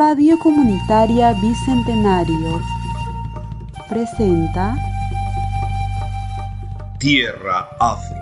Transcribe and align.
Radio 0.00 0.38
Comunitaria 0.38 1.34
Bicentenario 1.34 2.62
presenta 3.86 4.74
Tierra 6.98 7.68
Afro 7.78 8.16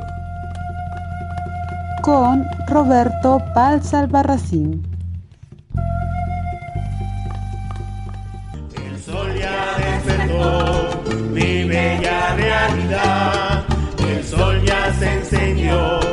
con 2.03 2.45
Roberto 2.67 3.41
Paz 3.55 3.95
Albarracín. 3.95 4.83
El 8.75 8.99
sol 8.99 9.33
ya 9.39 9.77
despertó 9.79 11.01
mi 11.31 11.63
bella 11.63 12.35
realidad. 12.35 13.65
El 14.01 14.25
sol 14.25 14.61
ya 14.65 14.93
se 14.95 15.15
encendió 15.15 16.08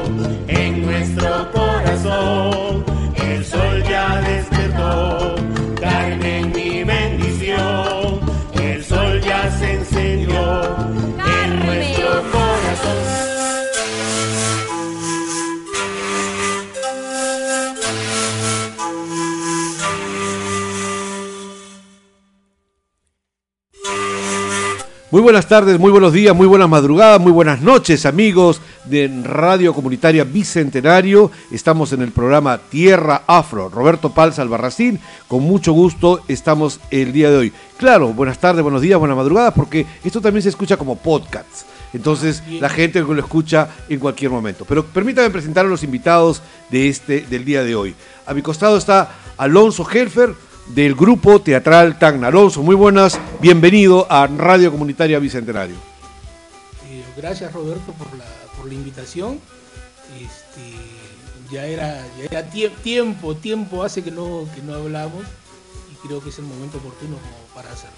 buenas 25.25 25.47
tardes, 25.47 25.79
muy 25.79 25.89
buenos 25.89 26.13
días, 26.13 26.35
muy 26.35 26.45
buenas 26.45 26.69
madrugadas, 26.69 27.19
muy 27.19 27.31
buenas 27.31 27.59
noches 27.59 28.05
amigos 28.05 28.61
de 28.83 29.11
Radio 29.23 29.73
Comunitaria 29.73 30.23
Bicentenario. 30.23 31.31
Estamos 31.49 31.91
en 31.93 32.03
el 32.03 32.11
programa 32.11 32.59
Tierra 32.59 33.23
Afro. 33.25 33.69
Roberto 33.69 34.11
Palza 34.11 34.43
Albarracín, 34.43 34.99
con 35.27 35.41
mucho 35.41 35.73
gusto 35.73 36.21
estamos 36.27 36.79
el 36.91 37.11
día 37.11 37.31
de 37.31 37.37
hoy. 37.37 37.53
Claro, 37.77 38.13
buenas 38.13 38.37
tardes, 38.37 38.61
buenos 38.61 38.83
días, 38.83 38.99
buenas 38.99 39.17
madrugadas, 39.17 39.55
porque 39.55 39.87
esto 40.03 40.21
también 40.21 40.43
se 40.43 40.49
escucha 40.49 40.77
como 40.77 40.95
podcast. 40.95 41.63
Entonces 41.91 42.43
la 42.61 42.69
gente 42.69 43.01
lo 43.01 43.17
escucha 43.17 43.69
en 43.89 43.97
cualquier 43.97 44.29
momento. 44.29 44.63
Pero 44.63 44.85
permítame 44.85 45.31
presentar 45.31 45.65
a 45.65 45.69
los 45.69 45.81
invitados 45.81 46.43
de 46.69 46.87
este, 46.87 47.21
del 47.21 47.45
día 47.45 47.63
de 47.63 47.73
hoy. 47.73 47.95
A 48.27 48.35
mi 48.35 48.43
costado 48.43 48.77
está 48.77 49.09
Alonso 49.37 49.89
Helfer, 49.89 50.35
del 50.67 50.95
grupo 50.95 51.41
teatral 51.41 51.97
Tacna. 51.99 52.27
Alonso, 52.27 52.61
muy 52.63 52.75
buenas, 52.75 53.19
bienvenido 53.41 54.07
a 54.09 54.27
Radio 54.27 54.71
Comunitaria 54.71 55.19
Bicentenario. 55.19 55.75
Eh, 56.89 57.03
gracias 57.17 57.51
Roberto 57.53 57.91
por 57.93 58.07
la, 58.17 58.25
por 58.57 58.67
la 58.67 58.73
invitación. 58.73 59.39
Este, 60.19 60.75
ya 61.51 61.65
era, 61.65 62.01
ya 62.17 62.25
era 62.25 62.49
tie- 62.51 62.71
tiempo, 62.83 63.35
tiempo 63.35 63.83
hace 63.83 64.03
que 64.03 64.11
no, 64.11 64.45
que 64.55 64.61
no 64.61 64.73
hablamos 64.75 65.23
y 65.91 66.07
creo 66.07 66.21
que 66.21 66.29
es 66.29 66.39
el 66.39 66.45
momento 66.45 66.77
oportuno 66.77 67.17
para 67.53 67.71
hacerlo. 67.71 67.95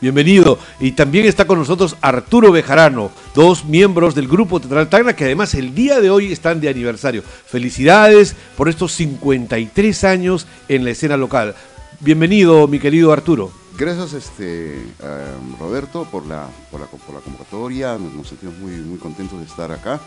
Bienvenido. 0.00 0.58
Y 0.80 0.92
también 0.92 1.26
está 1.26 1.46
con 1.46 1.58
nosotros 1.58 1.94
Arturo 2.00 2.50
Bejarano, 2.50 3.10
dos 3.34 3.66
miembros 3.66 4.14
del 4.14 4.28
grupo 4.28 4.58
teatral 4.58 4.88
Tacna 4.88 5.14
que 5.14 5.24
además 5.24 5.52
el 5.54 5.74
día 5.74 6.00
de 6.00 6.08
hoy 6.10 6.32
están 6.32 6.58
de 6.62 6.70
aniversario. 6.70 7.22
Felicidades 7.22 8.34
por 8.56 8.70
estos 8.70 8.92
53 8.92 10.04
años 10.04 10.46
en 10.68 10.84
la 10.84 10.90
escena 10.92 11.18
local. 11.18 11.54
Bienvenido, 12.02 12.66
mi 12.66 12.78
querido 12.80 13.12
Arturo. 13.12 13.59
Gracias, 13.80 14.12
este, 14.12 14.74
eh, 14.74 15.34
Roberto, 15.58 16.06
por 16.12 16.26
la, 16.26 16.46
por 16.70 16.80
la, 16.80 16.86
por 16.86 17.14
la 17.14 17.22
convocatoria. 17.22 17.96
Nos, 17.96 18.28
sentimos 18.28 18.58
muy, 18.58 18.72
muy 18.72 18.98
contentos 18.98 19.38
de 19.38 19.46
estar 19.46 19.72
acá 19.72 19.98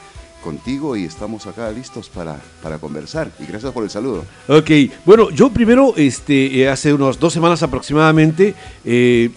contigo 0.43 0.95
y 0.95 1.05
estamos 1.05 1.47
acá 1.47 1.71
listos 1.71 2.07
para, 2.07 2.39
para 2.61 2.77
conversar. 2.77 3.31
Y 3.39 3.47
gracias 3.47 3.71
por 3.71 3.83
el 3.83 3.89
saludo. 3.89 4.25
Ok, 4.47 4.69
bueno, 5.05 5.31
yo 5.31 5.49
primero, 5.49 5.95
este, 5.97 6.55
eh, 6.59 6.69
hace 6.69 6.93
unas 6.93 7.17
dos 7.17 7.33
semanas 7.33 7.63
aproximadamente, 7.63 8.53
eh, 8.85 9.31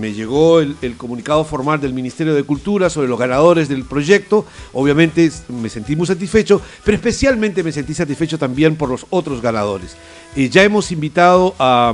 me 0.00 0.14
llegó 0.14 0.60
el, 0.60 0.96
comunicado 0.96 1.44
formal 1.44 1.78
del 1.78 1.92
Ministerio 1.92 2.32
de 2.32 2.44
Cultura 2.44 2.88
sobre 2.88 3.08
los 3.08 3.18
ganadores 3.18 3.68
del 3.68 3.84
proyecto. 3.84 4.46
Obviamente 4.72 5.30
me 5.50 5.68
sentí 5.68 5.96
muy 5.96 6.06
satisfecho, 6.06 6.62
pero 6.82 6.96
especialmente 6.96 7.62
me 7.62 7.72
sentí 7.72 7.92
satisfecho 7.92 8.38
también 8.38 8.74
por 8.74 8.88
los 8.88 9.04
otros 9.10 9.42
ganadores. 9.42 9.98
Eh, 10.34 10.48
ya 10.48 10.62
hemos 10.62 10.90
invitado 10.92 11.54
a, 11.58 11.92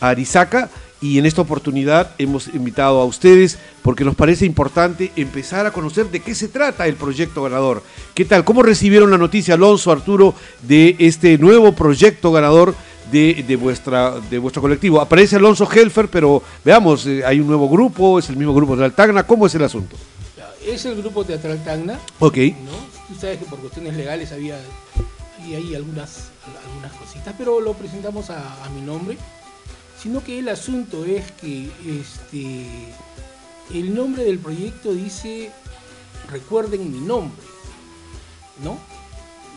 a 0.00 0.08
Arizaca 0.08 0.70
y 1.00 1.18
en 1.18 1.26
esta 1.26 1.42
oportunidad 1.42 2.10
hemos 2.18 2.48
invitado 2.48 3.00
a 3.00 3.04
ustedes 3.04 3.58
porque 3.82 4.04
nos 4.04 4.14
parece 4.14 4.46
importante 4.46 5.12
empezar 5.16 5.66
a 5.66 5.70
conocer 5.70 6.10
de 6.10 6.20
qué 6.20 6.34
se 6.34 6.48
trata 6.48 6.86
el 6.86 6.94
proyecto 6.94 7.42
ganador. 7.42 7.82
¿Qué 8.14 8.24
tal? 8.24 8.44
¿Cómo 8.44 8.62
recibieron 8.62 9.10
la 9.10 9.18
noticia, 9.18 9.54
Alonso, 9.54 9.92
Arturo, 9.92 10.34
de 10.62 10.96
este 10.98 11.36
nuevo 11.38 11.72
proyecto 11.72 12.32
ganador 12.32 12.74
de, 13.12 13.44
de 13.46 13.56
vuestra, 13.56 14.14
de 14.30 14.38
vuestro 14.38 14.62
colectivo? 14.62 15.00
Aparece 15.00 15.36
Alonso 15.36 15.68
Helfer, 15.70 16.08
pero 16.08 16.42
veamos, 16.64 17.06
eh, 17.06 17.24
hay 17.24 17.40
un 17.40 17.46
nuevo 17.46 17.68
grupo, 17.68 18.18
es 18.18 18.30
el 18.30 18.36
mismo 18.36 18.54
grupo 18.54 18.74
de 18.76 18.84
Altagna, 18.86 19.26
¿cómo 19.26 19.46
es 19.46 19.54
el 19.54 19.64
asunto? 19.64 19.96
Es 20.66 20.84
el 20.84 20.96
grupo 20.96 21.24
teatral 21.24 21.62
Tacna, 21.62 22.00
Ok, 22.18 22.38
¿no? 22.64 22.96
Tú 23.06 23.14
sabes 23.20 23.38
que 23.38 23.44
por 23.44 23.60
cuestiones 23.60 23.94
legales 23.96 24.32
había, 24.32 24.58
había 25.40 25.58
ahí 25.58 25.76
algunas, 25.76 26.30
algunas 26.66 26.92
cositas, 26.94 27.34
pero 27.38 27.60
lo 27.60 27.74
presentamos 27.74 28.30
a, 28.30 28.64
a 28.64 28.68
mi 28.70 28.80
nombre. 28.80 29.16
Sino 30.06 30.22
que 30.22 30.38
el 30.38 30.48
asunto 30.48 31.04
es 31.04 31.32
que 31.32 31.68
este, 31.84 32.64
el 33.74 33.92
nombre 33.92 34.22
del 34.22 34.38
proyecto 34.38 34.92
dice 34.94 35.50
recuerden 36.30 36.92
mi 36.92 37.00
nombre, 37.00 37.42
¿no? 38.62 38.78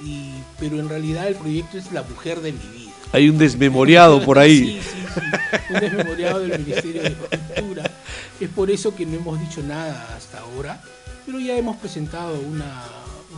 Y, 0.04 0.32
pero 0.60 0.80
en 0.80 0.90
realidad 0.90 1.28
el 1.28 1.36
proyecto 1.36 1.78
es 1.78 1.92
la 1.92 2.02
mujer 2.02 2.42
de 2.42 2.54
mi 2.54 2.68
vida. 2.76 2.92
hay 3.12 3.30
un 3.30 3.38
desmemoriado 3.38 4.26
por 4.26 4.40
ahí. 4.40 4.82
Sí, 4.82 4.82
sí, 4.82 5.06
sí. 5.06 5.74
Un 5.76 5.80
desmemoriado 5.82 6.40
del 6.40 6.60
Ministerio 6.62 7.04
de 7.04 7.14
Cultura. 7.14 7.92
Es 8.40 8.50
por 8.50 8.72
eso 8.72 8.96
que 8.96 9.06
no 9.06 9.18
hemos 9.18 9.40
dicho 9.40 9.62
nada 9.62 10.16
hasta 10.18 10.40
ahora, 10.40 10.82
pero 11.28 11.40
ya 11.40 11.56
hemos 11.58 11.78
presentado 11.78 12.40
una, 12.40 12.86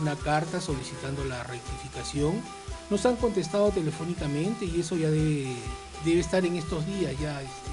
una 0.00 0.16
carta 0.16 0.62
solicitando 0.62 1.26
la 1.26 1.44
rectificación. 1.44 2.40
Nos 2.88 3.04
han 3.04 3.16
contestado 3.16 3.68
telefónicamente 3.68 4.64
y 4.64 4.80
eso 4.80 4.96
ya 4.96 5.10
debe, 5.10 5.54
debe 6.04 6.20
estar 6.20 6.44
en 6.44 6.56
estos 6.56 6.86
días 6.86 7.12
ya 7.20 7.40
este, 7.40 7.70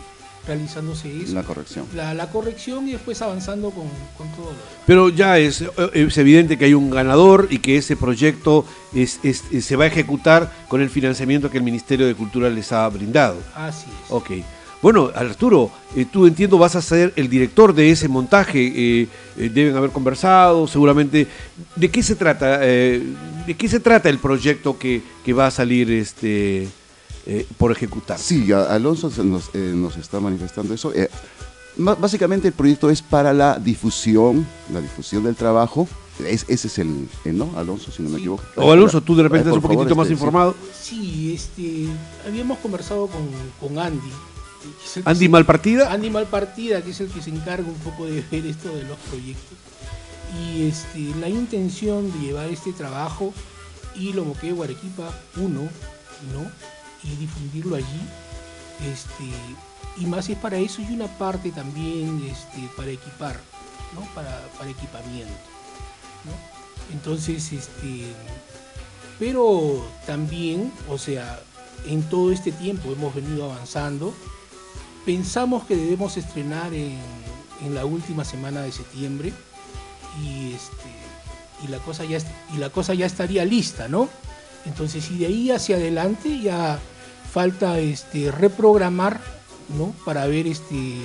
realizándose 0.48 1.22
eso. 1.22 1.34
La 1.34 1.44
corrección. 1.44 1.86
La, 1.96 2.14
la 2.14 2.30
corrección 2.32 2.88
y 2.88 2.94
después 2.94 3.22
avanzando 3.22 3.70
con, 3.72 3.86
con 4.18 4.28
todo 4.36 4.46
lo. 4.52 4.58
Pero 4.88 5.10
ya 5.10 5.38
es, 5.38 5.64
es 5.94 6.18
evidente 6.18 6.58
que 6.58 6.66
hay 6.66 6.74
un 6.74 6.90
ganador 6.90 7.48
y 7.50 7.60
que 7.60 7.78
ese 7.78 7.96
proyecto 7.96 8.66
es, 8.94 9.20
es- 9.24 9.44
es- 9.52 9.66
se 9.66 9.76
va 9.76 9.84
a 9.84 9.88
ejecutar 9.88 10.52
con 10.68 10.82
el 10.82 10.90
financiamiento 10.90 11.50
que 11.52 11.58
el 11.58 11.64
Ministerio 11.64 12.08
de 12.08 12.16
Cultura 12.16 12.50
les 12.50 12.72
ha 12.72 12.88
brindado. 12.90 13.38
Así 13.56 13.86
es. 14.06 14.12
Ok. 14.12 14.32
Bueno, 14.82 15.12
Arturo, 15.14 15.70
eh, 15.94 16.06
tú 16.10 16.26
entiendo 16.26 16.58
vas 16.58 16.78
a 16.78 16.82
ser 16.82 17.12
el 17.18 17.28
director 17.30 17.74
de 17.76 17.92
ese 17.92 18.08
montaje. 18.08 18.66
eh, 19.02 19.08
eh, 19.38 19.50
deben 19.54 19.76
haber 19.76 19.90
conversado, 19.92 20.68
seguramente. 20.68 21.28
¿De 21.76 21.92
qué 21.92 22.02
se 22.02 22.16
trata? 22.16 22.60
eh, 22.62 23.04
¿De 23.46 23.54
qué 23.56 23.68
se 23.68 23.82
trata 23.82 24.08
el 24.10 24.20
proyecto 24.20 24.80
que, 24.80 25.02
que 25.26 25.34
va 25.34 25.48
a 25.48 25.52
salir 25.52 25.92
este 25.92 26.70
eh, 27.32 27.46
por 27.58 27.72
ejecutar? 27.72 28.18
Sí, 28.18 28.52
Alonso 28.52 29.12
nos, 29.24 29.50
eh, 29.54 29.72
nos 29.76 29.96
está 29.98 30.20
manifestando 30.20 30.74
eso. 30.74 30.92
Eh, 30.94 31.10
básicamente 31.78 32.48
el 32.48 32.54
proyecto 32.54 32.90
es 32.90 33.02
para 33.02 33.34
la 33.34 33.58
difusión, 33.60 34.46
la 34.74 34.82
difusión 34.82 35.24
del 35.24 35.36
trabajo. 35.36 35.88
Es- 36.26 36.46
ese 36.50 36.68
es 36.68 36.80
el, 36.80 37.08
el, 37.24 37.38
¿no? 37.38 37.50
Alonso, 37.56 37.92
si 37.92 38.02
no 38.04 38.10
me 38.10 38.16
Sí. 38.16 38.22
equivoco. 38.24 38.44
O 38.58 38.72
Alonso, 38.74 39.00
tú 39.02 39.16
de 39.16 39.24
repente 39.24 39.48
Eh, 39.48 39.52
estás 39.52 39.56
un 39.56 39.62
favor, 39.62 39.76
poquitito 39.78 39.96
más 39.96 40.06
este, 40.08 40.14
informado. 40.16 40.56
Sí, 40.82 41.34
este, 41.34 41.86
habíamos 42.28 42.58
conversado 42.58 43.08
con, 43.08 43.22
con 43.60 43.80
Andy. 43.80 44.12
Andy 45.06 45.26
se- 45.26 45.30
Malpartida. 45.30 45.94
Andy 45.94 46.10
Malpartida, 46.10 46.82
que 46.82 46.92
es 46.92 47.00
el 47.00 47.08
que 47.08 47.22
se 47.22 47.30
encarga 47.30 47.66
un 47.70 47.76
poco 47.76 48.06
de 48.06 48.22
ver 48.30 48.46
esto 48.46 48.68
de 48.76 48.84
los 48.84 48.98
proyectos. 49.10 49.58
Y 50.44 50.64
este, 50.68 51.00
la 51.22 51.30
intención 51.30 52.12
de 52.12 52.20
llevar 52.20 52.48
este 52.50 52.74
trabajo 52.74 53.34
y 53.96 54.12
lo 54.14 54.26
moqué 54.26 54.54
Arequipa 54.62 55.10
1, 55.38 55.48
¿no? 56.34 56.52
Y 57.04 57.16
difundirlo 57.16 57.76
allí. 57.76 58.02
Este, 58.92 59.26
y 59.98 60.06
más 60.06 60.30
es 60.30 60.38
para 60.38 60.58
eso 60.58 60.82
y 60.82 60.94
una 60.94 61.08
parte 61.08 61.52
también 61.52 62.22
este, 62.26 62.70
para 62.78 62.92
equipar, 62.92 63.40
¿no? 63.94 64.02
Para, 64.14 64.42
para 64.58 64.70
equipamiento. 64.70 65.34
¿no? 66.26 66.94
Entonces, 66.94 67.52
este, 67.52 68.14
pero 69.20 69.86
también, 70.08 70.72
o 70.90 70.98
sea, 70.98 71.42
en 71.86 72.04
todo 72.04 72.32
este 72.32 72.52
tiempo 72.52 72.92
hemos 72.92 73.14
venido 73.14 73.52
avanzando. 73.52 74.14
Pensamos 75.06 75.66
que 75.66 75.76
debemos 75.76 76.18
estrenar 76.18 76.74
en, 76.74 76.98
en 77.66 77.76
la 77.76 77.86
última 77.86 78.24
semana 78.24 78.62
de 78.62 78.72
septiembre 78.72 79.34
y, 80.24 80.54
este, 80.54 81.66
y, 81.66 81.68
la 81.68 81.80
cosa 81.80 82.06
ya, 82.06 82.20
y 82.54 82.58
la 82.58 82.70
cosa 82.70 82.94
ya 82.94 83.06
estaría 83.06 83.46
lista, 83.46 83.88
¿no? 83.88 84.10
Entonces, 84.66 85.10
y 85.12 85.20
de 85.20 85.26
ahí 85.28 85.52
hacia 85.52 85.76
adelante 85.78 86.40
ya 86.42 86.80
falta 87.32 87.80
este, 87.80 88.32
reprogramar, 88.32 89.20
¿no? 89.78 89.94
Para 90.06 90.26
ver 90.28 90.48
este, 90.48 90.96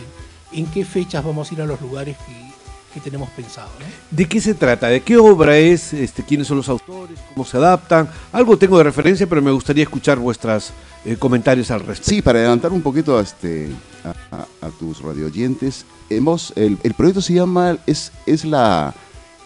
en 0.53 0.67
qué 0.67 0.85
fechas 0.85 1.25
vamos 1.25 1.51
a 1.51 1.55
ir 1.55 1.61
a 1.63 1.67
los 1.67 1.81
lugares 1.81 2.17
que, 2.19 2.95
que 2.95 3.01
tenemos 3.01 3.29
pensado. 3.31 3.69
¿no? 3.79 3.87
¿De 4.11 4.27
qué 4.27 4.41
se 4.41 4.55
trata? 4.55 4.89
¿De 4.89 5.03
qué 5.03 5.17
obra 5.17 5.57
es? 5.59 5.93
Este, 5.93 6.23
¿Quiénes 6.25 6.47
son 6.47 6.59
los 6.59 6.69
autores? 6.69 7.19
¿Cómo 7.35 7.45
se 7.47 7.57
adaptan? 7.57 8.09
Algo 8.33 8.57
tengo 8.57 8.79
de 8.79 8.85
referencia, 8.85 9.27
pero 9.27 9.43
me 9.43 9.51
gustaría 9.51 9.83
escuchar 9.85 10.19
vuestros 10.19 10.71
comentarios 11.19 11.71
al 11.71 11.81
respecto. 11.81 12.11
Sí, 12.11 12.23
para 12.23 12.39
adelantar 12.39 12.73
un 12.73 12.81
poquito 12.83 13.19
a, 13.19 13.23
este, 13.23 13.69
a, 14.05 14.37
a- 14.37 14.67
a 14.67 14.71
tus 14.71 15.03
radioyentes, 15.03 15.85
hemos, 16.09 16.53
el, 16.57 16.79
el 16.83 16.95
proyecto 16.95 17.21
se 17.21 17.35
llama, 17.35 17.77
es, 17.87 18.11
es, 18.25 18.45
la, 18.47 18.95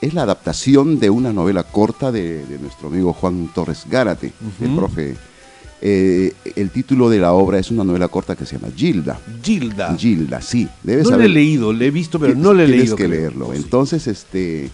es 0.00 0.14
la 0.14 0.22
adaptación 0.22 0.98
de 0.98 1.10
una 1.10 1.32
novela 1.32 1.62
corta 1.64 2.12
de, 2.12 2.44
de 2.46 2.58
nuestro 2.58 2.88
amigo 2.88 3.12
Juan 3.12 3.50
Torres 3.54 3.84
Gárate, 3.90 4.32
el 4.60 4.74
profe. 4.76 5.16
Eh, 5.80 6.32
el 6.56 6.70
título 6.70 7.08
de 7.08 7.18
la 7.20 7.32
obra 7.32 7.58
es 7.60 7.70
una 7.70 7.84
novela 7.84 8.08
corta 8.08 8.34
que 8.34 8.44
se 8.44 8.58
llama 8.58 8.72
Gilda. 8.76 9.20
Gilda. 9.42 9.96
Gilda, 9.96 10.40
sí. 10.40 10.68
Debes 10.82 11.08
no 11.08 11.16
le 11.16 11.26
he 11.26 11.28
leído, 11.28 11.72
le 11.72 11.86
he 11.86 11.90
visto, 11.92 12.18
pero 12.18 12.34
no 12.34 12.52
le 12.52 12.64
he 12.64 12.66
Tienes 12.66 12.80
leído. 12.82 12.96
que 12.96 13.04
creo. 13.06 13.20
leerlo. 13.20 13.54
Entonces, 13.54 14.06
este, 14.08 14.70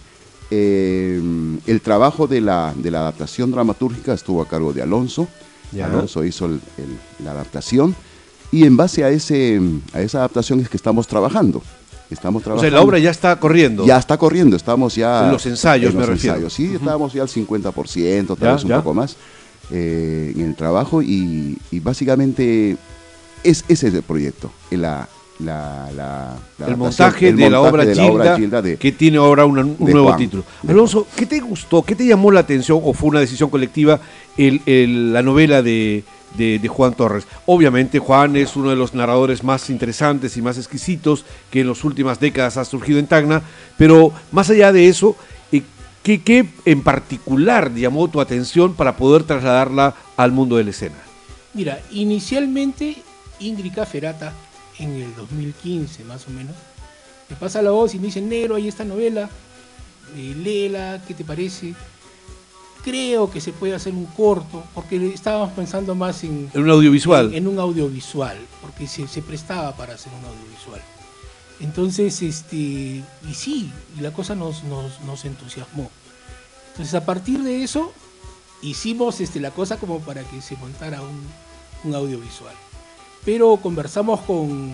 eh, 0.49 1.21
el 1.67 1.81
trabajo 1.81 2.27
de 2.27 2.41
la, 2.41 2.73
de 2.75 2.89
la 2.91 2.99
adaptación 3.01 3.51
dramatúrgica 3.51 4.13
estuvo 4.13 4.41
a 4.41 4.47
cargo 4.47 4.73
de 4.73 4.81
Alonso. 4.81 5.27
Ya. 5.71 5.85
Alonso 5.87 6.23
hizo 6.23 6.45
el- 6.45 6.61
el- 6.77 7.23
la 7.25 7.31
adaptación 7.31 7.95
y 8.51 8.63
en 8.65 8.77
base 8.77 9.03
a, 9.03 9.09
ese, 9.09 9.59
a 9.93 10.01
esa 10.01 10.19
adaptación 10.19 10.59
es 10.59 10.69
que 10.69 10.77
estamos 10.77 11.07
trabajando. 11.07 11.61
Estamos 12.09 12.41
O 12.41 12.43
trabajando. 12.43 12.69
sea, 12.69 12.77
la 12.79 12.85
obra 12.85 12.99
ya 12.99 13.09
está 13.09 13.35
corriendo. 13.39 13.85
Ya 13.85 13.97
está 13.97 14.17
corriendo, 14.17 14.55
estamos 14.55 14.95
ya... 14.95 15.25
En 15.25 15.31
los 15.31 15.45
ensayos, 15.45 15.91
en 15.93 15.97
los 15.99 16.07
me 16.07 16.13
refiero. 16.13 16.35
ensayos, 16.35 16.53
Sí, 16.53 16.75
estábamos 16.75 17.13
ya 17.13 17.23
al 17.23 17.27
50%, 17.29 18.27
tal 18.27 18.37
Ya, 18.39 18.53
vez 18.53 18.63
un 18.63 18.69
ya. 18.69 18.77
poco 18.77 18.93
más 18.93 19.15
eh, 19.71 20.31
en 20.35 20.41
el 20.45 20.55
trabajo 20.55 21.01
y, 21.01 21.57
y 21.71 21.79
básicamente 21.79 22.77
es, 23.43 23.65
ese 23.67 23.87
es 23.87 23.93
el 23.95 24.03
proyecto, 24.03 24.51
eh, 24.69 24.77
la, 24.77 25.07
la, 25.39 25.89
la- 25.95 26.35
la 26.59 26.67
el 26.67 26.77
montaje 26.77 27.29
el 27.29 27.35
de 27.37 27.49
la 27.49 27.59
montaje 27.59 27.73
obra 27.73 27.85
de 27.85 27.95
la 27.95 28.03
Gilda, 28.03 28.13
obra 28.23 28.35
Gilda 28.37 28.61
de- 28.61 28.77
que 28.77 28.91
tiene 28.91 29.17
ahora 29.17 29.45
una- 29.45 29.61
un 29.61 29.75
nuevo 29.79 30.07
Juan. 30.07 30.17
título. 30.19 30.43
Alonso, 30.67 31.07
¿qué 31.15 31.25
te 31.25 31.39
gustó? 31.39 31.81
¿Qué 31.81 31.95
te 31.95 32.05
llamó 32.05 32.31
la 32.31 32.41
atención 32.41 32.79
o 32.83 32.93
fue 32.93 33.09
una 33.09 33.19
decisión 33.19 33.49
colectiva 33.49 33.99
el- 34.37 34.61
el- 34.67 35.11
la 35.11 35.23
novela 35.23 35.61
de, 35.63 36.03
de- 36.37 36.67
Juan 36.67 36.93
Torres? 36.93 37.25
Obviamente 37.45 37.99
Juan 37.99 38.35
es 38.35 38.55
uno 38.55 38.69
de 38.69 38.75
los 38.75 38.93
narradores 38.93 39.43
más 39.43 39.69
interesantes 39.69 40.35
y 40.37 40.41
más 40.41 40.57
exquisitos 40.57 41.25
que 41.51 41.61
en 41.61 41.69
las 41.69 41.83
últimas 41.83 42.19
décadas 42.19 42.57
ha 42.57 42.65
surgido 42.65 42.99
en 42.99 43.07
Tacna, 43.07 43.41
pero 43.77 44.11
más 44.31 44.49
allá 44.49 44.71
de 44.71 44.87
eso, 44.87 45.15
eh, 45.51 45.61
¿qué, 46.03 46.21
qué 46.21 46.47
en 46.65 46.81
particular 46.83 47.73
llamó 47.73 48.07
tu 48.09 48.19
atención 48.21 48.73
para 48.73 48.97
poder 48.97 49.23
trasladarla 49.23 49.95
al 50.17 50.31
mundo 50.31 50.57
de 50.57 50.63
la 50.65 50.69
escena? 50.71 50.95
Mira, 51.53 51.79
inicialmente 51.91 52.97
Ingrid 53.39 53.73
Caferata, 53.73 54.33
en 54.79 54.91
el 54.95 55.15
2015 55.15 56.03
más 56.03 56.27
o 56.27 56.31
menos, 56.31 56.53
me 57.29 57.35
pasa 57.37 57.61
la 57.61 57.71
voz 57.71 57.95
y 57.95 57.99
me 57.99 58.07
dice, 58.07 58.21
negro, 58.21 58.55
hay 58.55 58.67
esta 58.67 58.83
novela, 58.83 59.29
eh, 60.15 60.35
léela, 60.37 61.01
¿qué 61.07 61.13
te 61.13 61.23
parece? 61.23 61.73
Creo 62.85 63.31
que 63.31 63.41
se 63.41 63.51
puede 63.51 63.73
hacer 63.73 63.93
un 63.93 64.05
corto, 64.05 64.63
porque 64.75 65.11
estábamos 65.11 65.53
pensando 65.53 65.95
más 65.95 66.23
en, 66.23 66.51
En 66.53 66.61
un 66.61 66.69
audiovisual. 66.69 67.29
en, 67.29 67.33
en 67.33 67.47
un 67.47 67.57
audiovisual, 67.57 68.37
porque 68.61 68.85
se, 68.85 69.07
se 69.07 69.23
prestaba 69.23 69.75
para 69.75 69.95
hacer 69.95 70.13
un 70.13 70.23
audiovisual. 70.23 70.81
Entonces, 71.61 72.21
este, 72.21 72.55
y 72.57 73.33
sí, 73.33 73.71
y 73.97 74.01
la 74.01 74.11
cosa 74.11 74.35
nos, 74.35 74.63
nos, 74.65 75.01
nos 75.01 75.25
entusiasmó. 75.25 75.89
Entonces, 76.73 76.93
a 76.93 77.03
partir 77.03 77.41
de 77.41 77.63
eso, 77.63 77.91
hicimos 78.61 79.19
este, 79.19 79.39
la 79.39 79.49
cosa 79.49 79.77
como 79.77 79.99
para 80.01 80.21
que 80.21 80.39
se 80.43 80.55
montara 80.57 81.01
un, 81.01 81.23
un 81.85 81.95
audiovisual. 81.95 82.53
Pero 83.25 83.57
conversamos 83.57 84.19
con, 84.21 84.73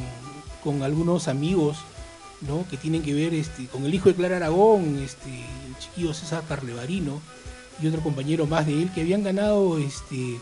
con 0.66 0.84
algunos 0.84 1.30
amigos 1.30 1.78
¿no? 2.42 2.66
que 2.70 2.76
tienen 2.76 3.04
que 3.04 3.14
ver 3.14 3.34
este, 3.34 3.68
con 3.68 3.86
el 3.86 3.94
hijo 3.94 4.10
de 4.10 4.16
Clara 4.16 4.36
Aragón, 4.36 5.00
este, 5.02 5.30
el 5.30 5.78
chiquillo 5.80 6.14
César 6.14 6.44
Carlevarino 6.46 7.22
y 7.82 7.88
otro 7.88 8.02
compañero 8.02 8.46
más 8.48 8.66
de 8.66 8.74
él 8.82 8.92
que 8.94 9.02
habían 9.02 9.24
ganado 9.24 9.78
este, 9.78 10.40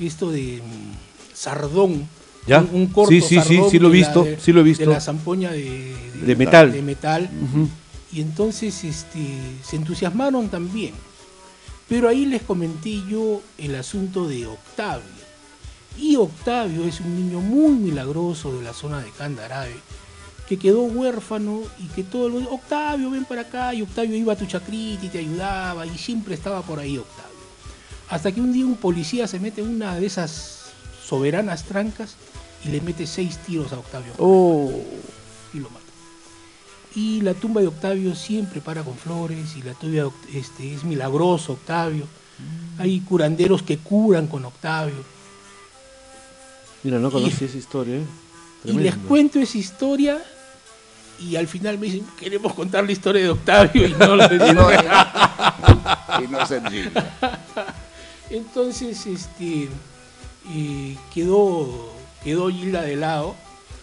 esto 0.00 0.30
de 0.30 0.62
mm, 0.64 1.34
Sardón. 1.34 2.08
¿Ya? 2.46 2.60
Un, 2.60 2.68
un 2.72 2.86
corto 2.86 3.10
Sí, 3.10 3.20
sí, 3.20 3.40
sí, 3.46 3.60
sí 3.70 3.78
lo 3.78 3.88
he 3.88 3.92
de 3.92 3.98
la- 4.00 4.06
visto, 4.06 4.24
de- 4.24 4.40
sí 4.40 4.52
lo 4.52 4.60
he 4.60 4.64
visto. 4.64 4.84
De 4.84 4.90
la 4.94 5.00
zampoña 5.00 5.50
de, 5.50 5.94
De 6.24 6.36
metal. 6.36 6.72
de 6.72 6.82
metal. 6.82 7.28
Y 8.12 8.20
entonces 8.22 8.84
este, 8.84 9.20
se 9.62 9.76
entusiasmaron 9.76 10.48
también. 10.48 10.94
Pero 11.88 12.08
ahí 12.08 12.24
les 12.26 12.42
comenté 12.42 13.02
yo 13.08 13.42
el 13.58 13.74
asunto 13.74 14.26
de 14.28 14.46
Octavio. 14.46 15.04
Y 15.98 16.16
Octavio 16.16 16.84
es 16.84 17.00
un 17.00 17.16
niño 17.16 17.40
muy 17.40 17.72
milagroso 17.72 18.56
de 18.56 18.62
la 18.62 18.72
zona 18.72 19.00
de 19.00 19.10
Candarave, 19.10 19.74
que 20.48 20.58
quedó 20.58 20.82
huérfano 20.82 21.60
y 21.78 21.86
que 21.88 22.02
todo 22.02 22.30
lo 22.30 22.38
Octavio, 22.50 23.10
ven 23.10 23.26
para 23.26 23.42
acá, 23.42 23.74
y 23.74 23.82
Octavio 23.82 24.16
iba 24.16 24.32
a 24.32 24.36
tu 24.36 24.46
chacrita 24.46 25.04
y 25.04 25.08
te 25.08 25.18
ayudaba, 25.18 25.86
y 25.86 25.98
siempre 25.98 26.34
estaba 26.34 26.62
por 26.62 26.78
ahí 26.78 26.96
Octavio. 26.96 27.28
Hasta 28.08 28.32
que 28.32 28.40
un 28.40 28.52
día 28.52 28.64
un 28.64 28.76
policía 28.76 29.26
se 29.26 29.38
mete 29.38 29.60
en 29.60 29.68
una 29.68 29.96
de 29.96 30.06
esas 30.06 30.70
soberanas 31.04 31.64
trancas 31.64 32.16
y 32.64 32.70
le 32.70 32.80
mete 32.80 33.06
seis 33.06 33.36
tiros 33.46 33.72
a 33.74 33.78
Octavio 33.78 34.12
y 35.52 35.58
lo 35.58 35.68
mata. 35.68 35.84
Y 36.94 37.20
la 37.20 37.34
tumba 37.34 37.60
de 37.60 37.66
Octavio 37.66 38.14
siempre 38.14 38.62
para 38.62 38.82
con 38.82 38.96
flores 38.96 39.54
y 39.54 39.62
la 39.62 39.74
tumba 39.74 40.10
este, 40.32 40.72
es 40.72 40.82
milagroso 40.84 41.52
Octavio. 41.52 42.06
Hay 42.78 43.00
curanderos 43.00 43.62
que 43.62 43.76
curan 43.76 44.28
con 44.28 44.46
Octavio. 44.46 45.04
Mira, 46.84 46.98
no 46.98 47.10
conocí 47.10 47.44
esa 47.44 47.58
historia. 47.58 47.96
¿eh? 47.96 48.06
Y 48.64 48.72
les 48.72 48.94
cuento 48.96 49.38
esa 49.38 49.58
historia 49.58 50.22
y 51.20 51.36
al 51.36 51.46
final 51.48 51.78
me 51.78 51.86
dicen, 51.86 52.06
queremos 52.18 52.54
contar 52.54 52.84
la 52.84 52.92
historia 52.92 53.22
de 53.22 53.30
Octavio 53.30 53.86
y 53.86 53.92
no 53.94 54.16
la 54.16 54.28
de 54.28 54.36
Y 54.36 54.52
no, 54.54 54.68
y 54.72 56.28
no 56.28 56.70
Gilda. 56.70 57.16
Entonces, 58.30 59.06
este, 59.06 59.68
eh, 60.54 60.96
quedó, 61.14 61.92
quedó 62.22 62.50
Gilda 62.50 62.82
de 62.82 62.96
lado, 62.96 63.34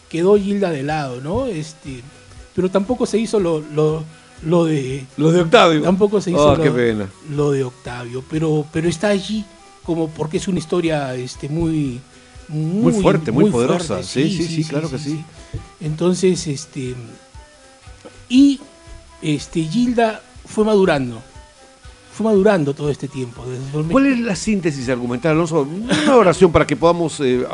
quedó 0.10 0.38
Gilda 0.38 0.70
de 0.72 0.84
lado, 0.84 1.20
¿no? 1.22 1.48
Este, 1.48 2.02
pero 2.56 2.70
tampoco 2.70 3.06
se 3.06 3.18
hizo 3.18 3.40
lo, 3.40 3.60
lo, 3.60 4.04
lo 4.44 4.66
de, 4.66 5.06
Los 5.18 5.34
de 5.34 5.42
Octavio. 5.42 5.82
tampoco 5.82 6.22
se 6.22 6.32
hizo 6.32 6.52
Oh, 6.52 6.56
lo, 6.56 6.74
pena. 6.76 7.10
lo 7.32 7.52
de 7.52 7.64
Octavio, 7.64 8.24
pero, 8.30 8.66
pero 8.72 8.88
está 8.88 9.08
allí 9.10 9.44
como 9.84 10.10
porque 10.10 10.38
es 10.38 10.48
una 10.48 10.60
historia, 10.60 11.16
este, 11.16 11.50
muy, 11.50 12.00
Muy 12.48 12.94
fuerte, 12.94 13.32
muy 13.32 13.50
poderosa. 13.50 13.96
fuerte. 13.96 14.04
Sí, 14.08 14.30
sí, 14.36 14.48
sí, 14.48 14.64
claro 14.64 14.90
que 14.90 15.00
sí. 15.00 15.24
Entonces, 15.80 16.46
este, 16.48 16.96
y 18.30 18.60
este, 19.22 19.64
Gilda 19.64 20.22
fue 20.46 20.64
madurando, 20.66 21.22
fue 22.14 22.26
madurando 22.26 22.74
todo 22.74 22.90
este 22.90 23.08
tiempo. 23.08 23.44
desde 23.46 23.64
el 23.66 23.72
2000. 23.72 23.92
¿Cuál 23.92 24.06
es 24.08 24.20
la 24.20 24.36
síntesis 24.36 24.88
argumental, 24.90 25.32
Alonso? 25.34 25.62
Una 25.62 26.16
oración 26.16 26.52
para 26.52 26.66
que 26.68 26.76
podamos 26.76 27.20
eh, 27.20 27.46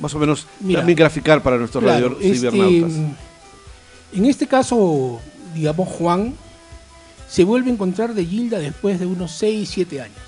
más 0.00 0.14
o 0.14 0.18
menos 0.18 0.46
Mira, 0.60 0.80
también 0.80 0.96
graficar 0.96 1.42
para 1.42 1.56
nuestros 1.58 1.82
Claro, 1.84 2.08
radio 2.10 2.20
este, 2.20 2.50
cibernautas. 2.50 2.92
en 4.14 4.26
este 4.26 4.46
caso, 4.46 5.20
digamos, 5.54 5.88
Juan 5.88 6.34
se 7.28 7.44
vuelve 7.44 7.70
a 7.70 7.74
encontrar 7.74 8.12
de 8.14 8.26
Gilda 8.26 8.58
después 8.58 8.98
de 9.00 9.06
unos 9.06 9.32
6, 9.32 9.68
7 9.72 10.00
años 10.02 10.18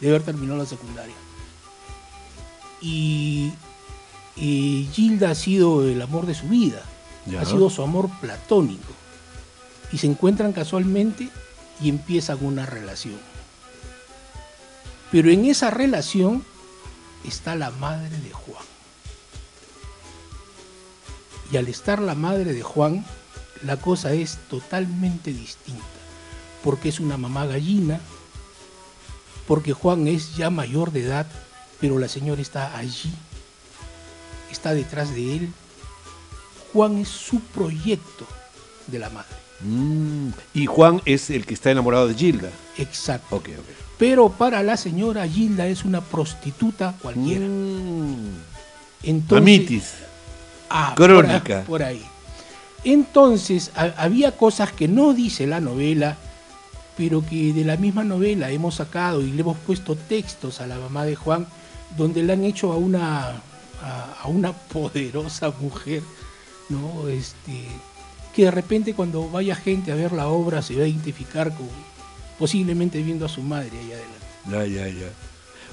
de 0.00 0.08
haber 0.08 0.22
terminado 0.22 0.58
la 0.58 0.66
secundaria. 0.66 1.14
Y, 2.80 3.52
y 4.36 4.88
Gilda 4.92 5.30
ha 5.30 5.34
sido 5.34 5.86
el 5.88 6.00
amor 6.02 6.26
de 6.26 6.34
su 6.34 6.48
vida, 6.48 6.82
Ya. 7.26 7.40
ha 7.42 7.44
sido 7.44 7.70
su 7.70 7.82
amor 7.82 8.10
platónico. 8.20 8.92
Y 9.92 9.98
se 9.98 10.06
encuentran 10.06 10.52
casualmente 10.52 11.28
y 11.80 11.88
empiezan 11.88 12.38
una 12.44 12.66
relación. 12.66 13.18
Pero 15.10 15.30
en 15.30 15.44
esa 15.44 15.70
relación 15.70 16.44
está 17.24 17.54
la 17.54 17.70
madre 17.70 18.16
de 18.18 18.32
Juan. 18.32 18.64
Y 21.52 21.58
al 21.58 21.68
estar 21.68 22.00
la 22.00 22.14
madre 22.14 22.54
de 22.54 22.62
Juan, 22.62 23.04
la 23.62 23.76
cosa 23.76 24.12
es 24.12 24.38
totalmente 24.48 25.32
distinta. 25.32 25.84
Porque 26.64 26.88
es 26.88 26.98
una 26.98 27.18
mamá 27.18 27.44
gallina, 27.46 28.00
porque 29.46 29.72
Juan 29.72 30.08
es 30.08 30.34
ya 30.36 30.48
mayor 30.48 30.92
de 30.92 31.02
edad, 31.02 31.26
pero 31.80 31.98
la 31.98 32.08
señora 32.08 32.40
está 32.40 32.76
allí, 32.78 33.12
está 34.50 34.72
detrás 34.72 35.14
de 35.14 35.36
él. 35.36 35.52
Juan 36.72 36.96
es 36.96 37.08
su 37.08 37.40
proyecto 37.40 38.26
de 38.86 38.98
la 38.98 39.10
madre. 39.10 39.41
Mm, 39.64 40.28
Y 40.54 40.66
Juan 40.66 41.00
es 41.04 41.30
el 41.30 41.46
que 41.46 41.54
está 41.54 41.70
enamorado 41.70 42.08
de 42.08 42.14
Gilda. 42.14 42.50
Exacto. 42.78 43.42
Pero 43.98 44.28
para 44.30 44.62
la 44.62 44.76
señora 44.76 45.26
Gilda 45.28 45.66
es 45.66 45.84
una 45.84 46.00
prostituta 46.00 46.94
cualquiera. 47.00 47.46
Mm. 47.46 48.28
Entonces, 49.04 49.40
Mamitis. 49.42 49.92
Ah, 50.70 50.92
Crónica. 50.96 51.62
Por 51.62 51.82
ahí. 51.82 51.98
por 51.98 52.04
ahí. 52.04 52.06
Entonces, 52.84 53.70
ha- 53.76 53.94
había 53.96 54.32
cosas 54.36 54.72
que 54.72 54.88
no 54.88 55.12
dice 55.12 55.46
la 55.46 55.60
novela, 55.60 56.16
pero 56.96 57.24
que 57.24 57.52
de 57.52 57.64
la 57.64 57.76
misma 57.76 58.02
novela 58.04 58.50
hemos 58.50 58.76
sacado 58.76 59.22
y 59.22 59.30
le 59.32 59.40
hemos 59.42 59.56
puesto 59.58 59.94
textos 59.96 60.60
a 60.60 60.66
la 60.66 60.76
mamá 60.78 61.04
de 61.04 61.14
Juan, 61.16 61.46
donde 61.96 62.22
le 62.22 62.32
han 62.32 62.44
hecho 62.44 62.72
a 62.72 62.76
una, 62.76 63.28
a, 63.82 64.16
a 64.22 64.26
una 64.28 64.52
poderosa 64.72 65.52
mujer, 65.60 66.02
¿no? 66.68 67.06
Este, 67.08 67.66
que 68.34 68.44
de 68.44 68.50
repente 68.50 68.94
cuando 68.94 69.28
vaya 69.28 69.54
gente 69.54 69.92
a 69.92 69.94
ver 69.94 70.12
la 70.12 70.28
obra 70.28 70.62
se 70.62 70.74
va 70.76 70.84
a 70.84 70.86
identificar 70.88 71.54
con 71.54 71.68
posiblemente 72.38 73.02
viendo 73.02 73.26
a 73.26 73.28
su 73.28 73.42
madre 73.42 73.70
ahí 73.72 73.92
adelante. 73.92 74.72
Ya, 74.74 74.86
ya, 74.86 74.88
ya. 74.88 75.06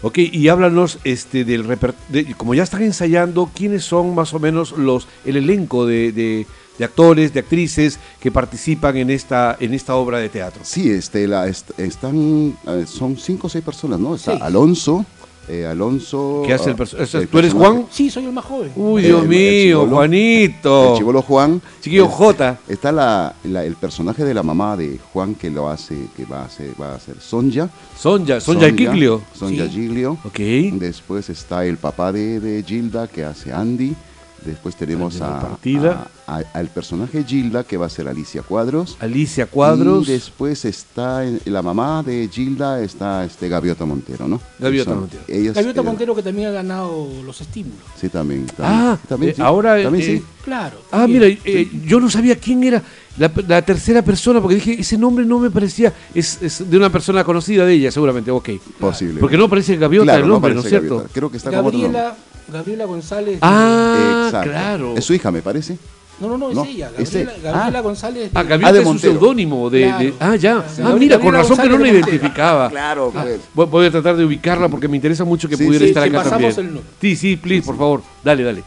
Ok, 0.01 0.17
y 0.19 0.47
háblanos 0.47 0.97
este, 1.03 1.43
del 1.43 1.65
reper- 1.67 1.93
de- 2.09 2.33
como 2.35 2.53
ya 2.53 2.63
están 2.63 2.83
ensayando, 2.83 3.49
¿quiénes 3.53 3.83
son 3.83 4.15
más 4.15 4.33
o 4.33 4.39
menos 4.39 4.71
los 4.77 5.07
el 5.25 5.35
elenco 5.37 5.85
de, 5.85 6.11
de- 6.13 6.47
de 6.77 6.85
actores, 6.85 7.33
de 7.33 7.41
actrices 7.41 7.99
que 8.21 8.31
participan 8.31 8.95
en 8.95 9.09
esta, 9.09 9.57
en 9.59 9.73
esta 9.73 9.95
obra 9.95 10.19
de 10.19 10.29
teatro? 10.29 10.61
Sí, 10.63 10.89
este, 10.89 11.27
la, 11.27 11.47
est- 11.49 11.77
están, 11.77 12.55
eh, 12.67 12.85
son 12.87 13.17
cinco 13.17 13.47
o 13.47 13.49
seis 13.49 13.63
personas, 13.63 13.99
¿no? 13.99 14.15
Está. 14.15 14.33
Alonso, 14.37 15.05
eh, 15.49 15.65
Alonso... 15.65 16.43
¿Qué 16.45 16.53
hace 16.53 16.69
el 16.71 16.75
perso- 16.75 16.97
ese- 16.99 17.17
el 17.19 17.27
¿Tú 17.27 17.39
eres 17.39 17.53
personaje- 17.53 17.75
Juan? 17.81 17.87
Sí, 17.91 18.09
soy 18.09 18.25
el 18.25 18.31
más 18.31 18.45
joven. 18.45 18.71
Uy, 18.75 19.03
Eh, 19.03 19.07
Dios 19.07 19.21
el 19.23 19.27
mío, 19.29 19.79
chibolo. 19.81 19.95
Juanito. 19.95 20.91
El 20.91 20.97
chivolo 20.97 21.21
Juan. 21.21 21.61
Chiquillo 21.81 22.05
Es- 22.05 22.11
J. 22.11 22.57
Está 22.67 22.91
la, 22.91 23.35
la- 23.43 23.65
el 23.65 23.75
personaje 23.75 24.23
de 24.23 24.33
la 24.33 24.43
mamá 24.43 24.77
de 24.77 24.99
Juan 25.13 25.35
que 25.35 25.49
lo 25.49 25.69
hace, 25.69 25.97
que 26.15 26.25
va 26.25 26.41
a 26.41 26.45
hacer, 26.45 26.69
va 26.81 26.95
a 26.95 26.99
ser 26.99 27.19
Sonja. 27.19 27.69
Sonja, 27.97 28.39
Sonja 28.39 28.69
Giglio. 28.69 29.21
Sonja 29.33 29.65
Sí. 29.65 29.71
Giglio. 29.71 30.17
Ok. 30.23 30.39
Después 30.79 31.29
está 31.29 31.65
el 31.65 31.77
papá 31.77 32.11
de, 32.11 32.39
de 32.39 32.63
Gilda 32.63 33.07
que 33.07 33.23
hace 33.25 33.51
Andy. 33.51 33.95
Después 34.45 34.75
tenemos 34.75 35.19
a, 35.21 35.39
a- 35.41 36.07
a- 36.27 36.43
al 36.53 36.67
personaje 36.67 37.23
Gilda 37.23 37.63
que 37.63 37.77
va 37.77 37.87
a 37.87 37.89
ser 37.89 38.07
Alicia 38.07 38.41
Cuadros. 38.41 38.97
Alicia 38.99 39.45
Cuadros. 39.47 40.07
Y 40.07 40.11
después 40.13 40.63
está 40.65 41.23
la 41.45 41.61
mamá 41.61 42.03
de 42.03 42.29
Gilda, 42.31 42.81
está 42.81 43.25
este 43.25 43.49
Gaviota 43.49 43.85
Montero, 43.85 44.27
¿no? 44.27 44.39
Gaviota 44.59 44.91
Son- 44.91 44.99
Montero. 45.01 45.23
Gaviota 45.27 45.81
eh, 45.81 45.83
Montero 45.83 46.15
que 46.15 46.23
también 46.23 46.49
ha 46.49 46.51
ganado 46.51 47.07
los 47.25 47.41
estímulos. 47.41 47.79
Sí, 47.99 48.09
también. 48.09 48.45
también 48.45 48.79
Ah, 48.79 48.97
también, 49.07 49.31
eh, 49.31 49.35
sí, 49.35 49.41
ahora, 49.41 49.81
También 49.81 50.03
eh, 50.09 50.17
sí. 50.19 50.23
Claro. 50.43 50.77
Ah, 50.91 51.05
mira, 51.07 51.27
eh, 51.27 51.69
yo 51.85 51.99
no 51.99 52.09
sabía 52.09 52.35
quién 52.37 52.63
era 52.63 52.81
la, 53.17 53.31
la 53.47 53.61
tercera 53.61 54.01
persona, 54.01 54.41
porque 54.41 54.55
dije, 54.55 54.77
ese 54.79 54.97
nombre 54.97 55.25
no 55.25 55.37
me 55.39 55.51
parecía, 55.51 55.93
es, 56.15 56.41
es 56.41 56.67
de 56.69 56.77
una 56.77 56.89
persona 56.89 57.23
conocida 57.23 57.65
de 57.65 57.73
ella, 57.73 57.91
seguramente, 57.91 58.31
ok. 58.31 58.49
Posible. 58.79 59.19
Porque 59.19 59.37
no 59.37 59.49
parece 59.49 59.75
Gaviota 59.75 60.05
Claro, 60.05 60.23
el 60.23 60.29
nombre, 60.29 60.53
¿no 60.53 60.61
es 60.61 60.65
aparece 60.67 60.87
cierto? 60.87 61.07
Creo 61.13 61.29
que 61.29 61.37
está 61.37 61.51
como 61.51 61.67
otro. 61.67 61.79
Gabriela, 62.49 62.85
Gabriela 62.85 62.85
González. 62.85 63.39
Ah, 63.41 64.23
Exacto. 64.27 64.49
claro. 64.49 64.93
Es 64.97 65.05
su 65.05 65.13
hija, 65.13 65.31
me 65.31 65.41
parece. 65.41 65.77
No, 66.19 66.27
no, 66.27 66.37
no, 66.37 66.49
es 66.49 66.55
No, 66.55 66.65
ella. 66.65 66.91
es 66.97 67.13
Gabriela, 67.13 67.31
él. 67.35 67.41
Gabriela 67.43 67.79
Ah. 67.79 67.81
González. 67.81 68.31
Ah, 68.33 68.43
de- 68.43 68.49
Gaviota 68.49 68.69
Ah, 68.69 68.73
de 68.73 68.81
es 68.81 68.85
un 68.87 68.99
seudónimo 68.99 69.69
de, 69.69 69.79
de- 69.79 69.85
Claro. 69.87 70.13
Ah, 70.19 70.35
ya. 70.35 70.57
Ah, 70.57 70.63
Gabriela 70.77 70.95
mira, 70.99 71.19
con 71.19 71.33
razón 71.33 71.57
que 71.57 71.69
no 71.69 71.77
la 71.77 71.83
de 71.85 71.89
identificaba. 71.91 72.69
Claro, 72.69 73.13
Ah, 73.15 73.21
pues. 73.23 73.39
voy, 73.53 73.65
voy 73.67 73.85
a 73.85 73.91
tratar 73.91 74.17
de 74.17 74.25
ubicarla 74.25 74.67
porque 74.67 74.87
me 74.89 74.97
interesa 74.97 75.23
mucho 75.23 75.47
que 75.47 75.55
Sí, 75.55 75.65
pudiera 75.65 75.85
sí, 75.85 75.89
estar 75.91 76.03
acá 76.03 76.23
pasamos 76.23 76.55
también. 76.55 76.77
el. 76.77 76.83
Sí, 76.99 77.15
sí, 77.15 77.37
please, 77.37 77.65
por 77.65 77.77
favor. 77.77 78.01
Dale, 78.23 78.43
dale. 78.43 78.63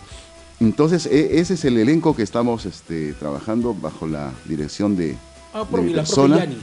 Entonces, 0.60 1.06
e- 1.06 1.40
ese 1.40 1.54
es 1.54 1.64
el 1.64 1.76
elenco 1.76 2.14
que 2.16 2.22
estamos 2.22 2.64
este, 2.66 3.12
trabajando 3.14 3.74
bajo 3.74 4.06
la 4.06 4.30
dirección 4.46 4.96
de, 4.96 5.16
Ah, 5.52 5.64
por 5.68 5.80
de 5.80 5.86
mi, 5.86 5.92
profe 5.92 6.06
persona. 6.06 6.38
Yani. 6.38 6.56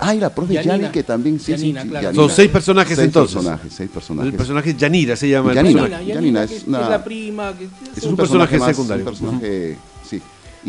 Ah, 0.00 0.14
y 0.14 0.20
la 0.20 0.32
profe 0.32 0.54
Yanina. 0.54 0.76
Yani, 0.76 0.88
que 0.92 1.02
también 1.02 1.40
sí, 1.40 1.50
Yanina, 1.52 1.80
sí, 1.82 1.86
sí, 1.86 1.90
claro. 1.90 2.04
Yanina. 2.06 2.22
Son 2.22 2.30
seis 2.36 2.50
personajes 2.50 2.96
Seis 2.96 3.06
entonces. 3.06 3.34
personajes, 3.34 3.72
seis 3.72 3.90
personajes. 3.90 4.32
El 4.32 4.36
personaje 4.36 4.74
Yanira 4.76 5.16
se 5.16 5.28
llama. 5.28 5.54
Yanina. 5.54 6.44
es 6.44 6.50
es, 6.52 6.64
una- 6.66 6.88
la 6.88 7.02
prima. 7.04 7.52
Que, 7.58 7.68
Es 7.96 8.04
un 8.04 8.16
personaje 8.16 8.58
más, 8.58 8.68
secundario. 8.68 9.04
Un 9.04 9.10
personaje, 9.10 9.74
sí. 9.74 9.78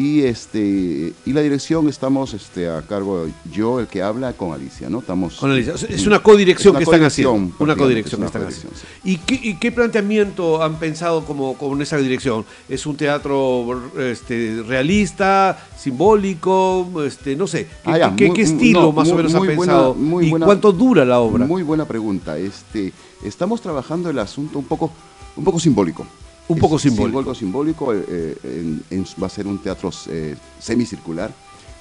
Y 0.01 0.22
este 0.24 1.13
y 1.25 1.34
la 1.34 1.41
dirección 1.41 1.89
estamos 1.89 2.34
este 2.34 2.70
a 2.70 2.82
cargo 2.84 3.27
yo 3.51 3.82
el 3.82 3.88
que 3.88 4.01
habla 4.01 4.32
con 4.32 4.53
Alicia, 4.53 4.89
¿no? 4.89 5.00
Estamos 5.00 5.36
Con 5.36 5.51
Alicia. 5.51 5.74
Es 5.89 6.08
una 6.08 6.20
codirección 6.24 6.74
Es 6.75 6.77
que 6.77 6.84
están 6.86 7.03
haciendo. 7.03 7.34
Una 7.60 7.75
codirección 7.75 8.22
que 8.22 8.27
es 8.27 8.34
están 8.34 8.48
haciendo. 8.48 8.72
¿Y 9.03 9.18
qué, 9.18 9.38
y 9.44 9.56
qué 9.56 9.74
planteamiento 9.74 10.63
han 10.63 10.75
pensado 10.79 11.25
como 11.25 11.56
con 11.58 11.82
esa 11.82 11.98
dirección? 11.98 12.46
¿Es 12.70 12.86
un 12.86 12.96
teatro 12.96 13.91
este, 14.00 14.63
realista, 14.65 15.68
simbólico? 15.77 16.88
Este, 17.06 17.36
no 17.36 17.46
sé. 17.46 17.65
¿Qué, 17.65 17.91
Ah, 17.91 17.98
ya, 17.98 18.15
qué- 18.15 18.27
muy- 18.27 18.36
qué 18.38 18.46
muy- 18.46 18.53
estilo 18.53 18.82
no, 18.84 18.91
más 18.94 19.10
o 19.12 19.15
menos 19.15 19.34
han 19.34 19.39
muy 19.39 19.56
buena- 19.56 19.74
pensado? 19.74 19.98
¿Y 20.22 20.29
buena- 20.29 20.46
cuánto 20.46 20.72
dura 20.72 21.03
la 21.03 21.20
obra? 21.20 21.46
Muy 21.46 21.63
buena 21.63 21.84
pregunta. 21.86 22.38
Este, 22.38 22.94
estamos 23.25 23.60
trabajando 23.62 24.10
el 24.10 24.20
asunto 24.20 24.60
un 24.60 24.65
poco, 24.65 24.91
un 25.36 25.44
poco 25.44 25.60
simbólico. 25.60 26.06
Un 26.50 26.58
poco 26.60 26.75
Es 26.75 26.82
simbólico. 26.82 27.34
simbólico, 27.36 27.94
eh, 27.94 28.03
eh, 28.08 28.38
en- 28.44 28.84
en- 28.89 29.06
va 29.22 29.27
a 29.27 29.29
ser 29.29 29.48
un 29.48 29.60
teatro 29.60 29.91
eh, 30.08 30.36
semicircular. 30.60 31.32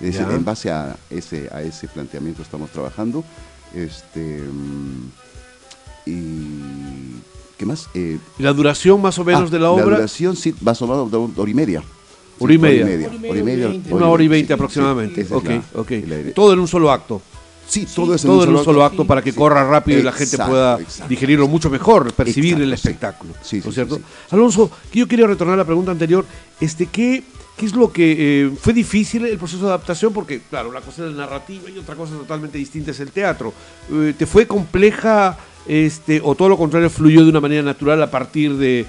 Es 0.01 0.15
decir, 0.15 0.31
en 0.33 0.45
base 0.45 0.71
a 0.71 0.97
ese, 1.11 1.49
a 1.53 1.61
ese 1.63 1.89
planteamiento 1.89 2.43
estamos 2.43 2.71
trabajando. 2.71 3.25
Este, 3.75 4.41
mm, 4.41 5.11
y 6.07 7.17
¿qué 7.57 7.67
más? 7.67 7.89
Eh, 7.95 8.19
¿La 8.39 8.53
duración 8.53 9.01
más 9.03 9.19
o 9.19 9.25
menos 9.25 9.49
ah, 9.49 9.53
de 9.53 9.59
la 9.59 9.71
obra? 9.71 9.97
duración 9.97 10.37
sí, 10.37 10.55
va 10.67 10.73
a 10.73 10.75
ser 10.75 10.89
una 10.89 11.03
hora 11.03 11.51
y 11.51 11.55
media. 11.55 11.83
Hora 12.39 12.53
y 12.55 12.59
media. 12.59 12.85
Hora 12.85 12.93
y 12.95 12.97
media. 12.97 13.31
Hora 13.31 13.39
y 13.41 13.43
media, 13.43 13.69
veinte. 13.69 13.95
Una 13.95 14.09
hora 14.09 14.23
y 14.23 14.29
veinte 14.29 14.49
sí, 14.49 14.53
aproximadamente. 14.53 15.15
sí, 15.17 15.21
es 15.23 15.33
ok, 15.33 15.45
la- 15.49 15.63
ok. 15.81 15.91
la- 16.07 16.33
Todo 16.35 16.53
en 16.53 16.61
un 16.61 16.69
solo 16.69 16.93
acto. 16.93 17.21
Sí, 17.69 17.87
todo 17.95 18.15
es 18.15 18.25
en 18.25 18.31
Todo 18.31 18.49
un 18.49 18.65
solo 18.65 18.83
acto 18.83 19.05
para 19.05 19.21
que 19.21 19.35
corra 19.35 19.69
rápido 19.69 19.99
y 19.99 20.03
la 20.03 20.13
gente 20.13 20.39
pueda 20.39 20.81
exacto. 20.81 21.09
digerirlo 21.09 21.47
mucho 21.49 21.69
mejor, 21.69 22.13
percibir 22.15 22.53
Exacto, 22.53 22.65
el 22.65 22.73
espectáculo. 22.73 23.35
Sí, 23.43 23.59
¿no 23.59 23.63
sí, 23.65 23.69
es 23.69 23.75
cierto? 23.75 24.01
Alonso, 24.31 24.71
yo 24.93 25.07
quería 25.07 25.27
retornar 25.27 25.55
a 25.55 25.59
la 25.59 25.65
pregunta 25.67 25.91
anterior. 25.91 26.25
Este, 26.59 26.87
¿qué, 26.87 27.23
qué 27.59 27.67
es 27.67 27.75
lo 27.75 27.93
que 27.93 28.47
eh, 28.47 28.51
fue 28.59 28.73
difícil 28.73 29.27
el 29.27 29.37
proceso 29.37 29.65
de 29.65 29.69
adaptación? 29.69 30.15
Porque, 30.15 30.41
claro, 30.49 30.71
una 30.71 30.81
cosa 30.81 31.05
es 31.05 31.13
la 31.13 31.27
narrativa 31.27 31.69
y 31.69 31.77
otra 31.77 31.95
cosa 31.95 32.15
totalmente 32.15 32.57
distinta 32.57 32.93
es 32.93 33.01
el 33.01 33.13
teatro. 33.13 33.53
Eh, 33.93 34.15
¿Te 34.17 34.25
fue 34.25 34.47
compleja 34.47 35.37
este, 35.67 36.23
o 36.25 36.35
todo 36.35 36.49
lo 36.49 36.57
contrario 36.57 36.89
fluyó 36.89 37.23
de 37.23 37.29
una 37.29 37.41
manera 37.41 37.63
natural 37.63 38.03
a 38.03 38.11
partir 38.11 38.57
de, 38.57 38.87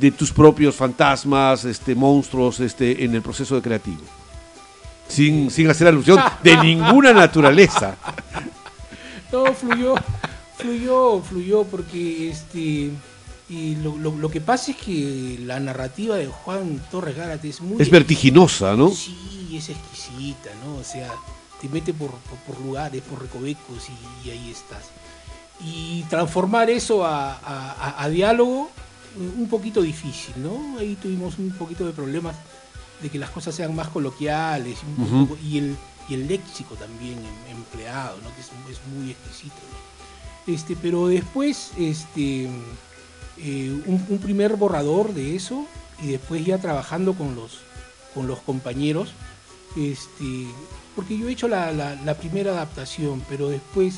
de 0.00 0.10
tus 0.12 0.30
propios 0.30 0.76
fantasmas, 0.76 1.64
este, 1.64 1.96
monstruos 1.96 2.60
este, 2.60 3.04
en 3.04 3.16
el 3.16 3.22
proceso 3.22 3.56
de 3.56 3.62
creativo? 3.62 4.21
Sin, 5.08 5.50
sin 5.50 5.68
hacer 5.68 5.88
alusión 5.88 6.18
de 6.42 6.56
ninguna 6.62 7.12
naturaleza. 7.12 7.96
No, 9.30 9.52
fluyó, 9.54 9.94
fluyó, 10.56 11.20
fluyó 11.22 11.64
porque 11.64 12.30
este 12.30 12.90
y 13.48 13.76
lo, 13.76 13.96
lo- 13.98 14.16
lo 14.16 14.30
que 14.30 14.40
pasa 14.40 14.70
es 14.70 14.76
que 14.78 15.38
la 15.44 15.60
narrativa 15.60 16.16
de 16.16 16.26
Juan 16.26 16.80
Torres 16.90 17.16
Gárate 17.16 17.48
es 17.50 17.60
muy 17.60 17.82
Es 17.82 17.90
vertiginosa, 17.90 18.74
¿no? 18.76 18.90
Sí, 18.90 19.50
es 19.54 19.68
exquisita, 19.68 20.50
¿no? 20.64 20.76
O 20.76 20.84
sea, 20.84 21.10
te 21.60 21.68
mete 21.68 21.92
por, 21.92 22.10
por- 22.10 22.38
por 22.54 22.60
lugares, 22.64 23.02
por 23.02 23.20
recovecos 23.20 23.88
y, 24.24 24.28
y 24.28 24.30
ahí 24.30 24.50
estás. 24.50 24.84
Y 25.64 26.02
transformar 26.04 26.70
eso 26.70 27.04
a, 27.04 27.34
a- 27.34 27.38
a- 27.98 28.02
a 28.04 28.08
diálogo, 28.08 28.70
eh, 29.18 29.30
un 29.38 29.48
poquito 29.48 29.82
difícil, 29.82 30.34
¿no? 30.38 30.78
Ahí 30.78 30.96
tuvimos 31.00 31.38
un 31.38 31.50
poquito 31.52 31.84
de 31.84 31.92
problemas 31.92 32.34
de 33.02 33.08
que 33.10 33.18
las 33.18 33.30
cosas 33.30 33.54
sean 33.54 33.74
más 33.74 33.88
coloquiales 33.88 34.78
y, 34.98 35.02
poco- 35.26 35.38
el, 35.58 35.76
y 36.08 36.14
el 36.14 36.28
léxico 36.28 36.74
también 36.76 37.18
em- 37.18 37.56
empleado, 37.56 38.16
¿no? 38.22 38.34
Que 38.34 38.40
es, 38.40 38.50
es 38.70 38.80
muy 38.94 39.10
exquisito, 39.10 39.54
¿no? 40.46 40.52
Este, 40.54 40.76
pero 40.76 41.06
después, 41.08 41.70
este, 41.78 42.44
eh, 43.38 43.82
un, 43.86 44.04
un 44.08 44.18
primer 44.18 44.56
borrador 44.56 45.12
de 45.14 45.36
eso 45.36 45.66
y 46.02 46.08
después 46.08 46.44
ya 46.44 46.58
trabajando 46.58 47.14
con 47.14 47.34
los, 47.34 47.58
con 48.14 48.26
los 48.26 48.40
compañeros, 48.40 49.10
este, 49.76 50.46
porque 50.96 51.16
yo 51.16 51.28
he 51.28 51.32
hecho 51.32 51.48
la, 51.48 51.72
la- 51.72 51.94
la 51.96 52.14
primera 52.14 52.52
adaptación, 52.52 53.22
pero 53.28 53.48
después 53.48 53.96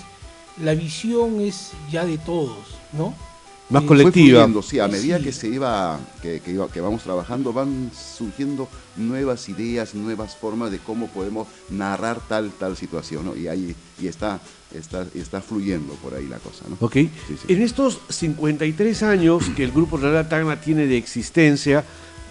la 0.62 0.74
visión 0.74 1.40
es 1.40 1.72
ya 1.90 2.04
de 2.04 2.18
todos, 2.18 2.58
¿no? 2.92 3.14
Más 3.70 3.82
Fue 3.84 3.88
colectiva. 3.96 4.46
sí, 4.62 4.78
a 4.78 4.88
medida 4.88 5.16
Sí. 5.18 5.24
que 5.24 5.32
se 5.32 5.48
iba 5.48 5.98
que, 6.20 6.40
que 6.40 6.50
iba- 6.52 6.68
que 6.70 6.80
vamos 6.82 7.02
trabajando, 7.02 7.52
van 7.52 7.90
surgiendo 7.94 8.68
nuevas 8.96 9.48
ideas, 9.48 9.94
nuevas 9.94 10.36
formas 10.36 10.70
de 10.70 10.78
cómo 10.78 11.08
podemos 11.08 11.48
narrar 11.70 12.20
tal 12.28 12.50
tal 12.58 12.76
situación, 12.76 13.24
¿no? 13.24 13.34
Y 13.34 13.48
ahí 13.48 13.74
y 14.00 14.06
está 14.06 14.38
está 14.74 15.06
está 15.14 15.40
fluyendo 15.40 15.94
por 15.94 16.14
ahí 16.14 16.26
la 16.26 16.38
cosa, 16.38 16.64
¿no? 16.68 16.76
Ok. 16.80 16.92
Sí, 16.92 17.08
sí. 17.28 17.38
En 17.52 17.62
estos 17.62 18.00
53 18.10 19.02
años 19.02 19.44
que 19.56 19.64
el 19.64 19.72
grupo 19.72 19.96
Real 19.96 20.28
Tacna 20.28 20.60
tiene 20.60 20.86
de 20.86 20.98
existencia, 20.98 21.84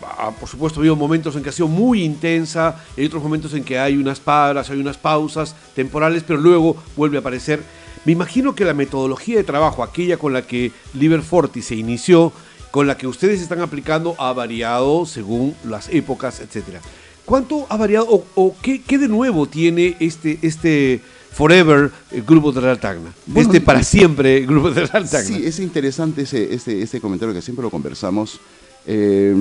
ah, 0.04 0.32
por 0.40 0.48
supuesto, 0.48 0.80
ha 0.80 0.82
habido 0.82 0.96
momentos 0.96 1.36
en 1.36 1.42
que 1.42 1.50
ha 1.50 1.54
sido 1.54 1.68
muy 1.68 2.04
intensa, 2.04 2.80
hay 2.96 3.06
otros 3.06 3.24
momentos 3.24 3.54
en 3.56 3.64
que 3.64 3.80
hay 3.80 3.98
unas 3.98 4.20
paras, 4.20 4.70
hay 4.70 4.80
unas 4.80 4.98
pausas 4.98 5.56
temporales, 5.76 6.24
pero 6.28 6.40
luego 6.40 6.76
vuelve 6.96 7.18
a 7.18 7.22
aparecer. 7.22 7.64
Me 8.06 8.12
imagino 8.12 8.56
que 8.56 8.66
la 8.66 8.74
metodología 8.74 9.38
de 9.38 9.44
trabajo, 9.44 9.84
aquella 9.84 10.18
con 10.18 10.34
la 10.34 10.42
que 10.42 10.72
Liber 10.94 11.22
Forti 11.22 11.62
se 11.62 11.76
inició, 11.76 12.34
con 12.72 12.88
la 12.88 12.98
que 12.98 13.08
ustedes 13.08 13.42
están 13.42 13.62
aplicando, 13.62 14.16
ha 14.18 14.34
variado 14.34 15.06
según 15.06 15.56
las 15.64 15.90
épocas, 15.90 16.40
etcétera. 16.40 16.82
¿Cuánto 17.26 17.66
ha 17.70 17.78
variado 17.78 18.08
o, 18.10 18.26
o 18.36 18.56
qué, 18.62 18.82
qué 18.82 18.98
de 18.98 19.08
nuevo 19.08 19.46
tiene 19.48 19.96
este, 20.00 20.40
este 20.42 21.00
Forever 21.32 21.92
el 22.12 22.24
grupo 22.24 22.52
de 22.52 22.62
Real 22.62 22.80
Tacna? 22.80 23.14
Bueno, 23.26 23.50
este 23.50 23.62
para 23.62 23.84
siempre 23.84 24.38
el 24.38 24.48
grupo 24.48 24.72
de 24.72 24.86
Real 24.86 25.10
Tacna. 25.10 25.24
Sí, 25.24 25.42
es 25.46 25.60
interesante 25.60 26.24
ese, 26.24 26.54
ese 26.54 27.00
comentario 27.00 27.34
que 27.34 27.42
siempre 27.42 27.64
lo 27.64 27.70
conversamos. 27.70 28.40
Eh, 28.86 29.34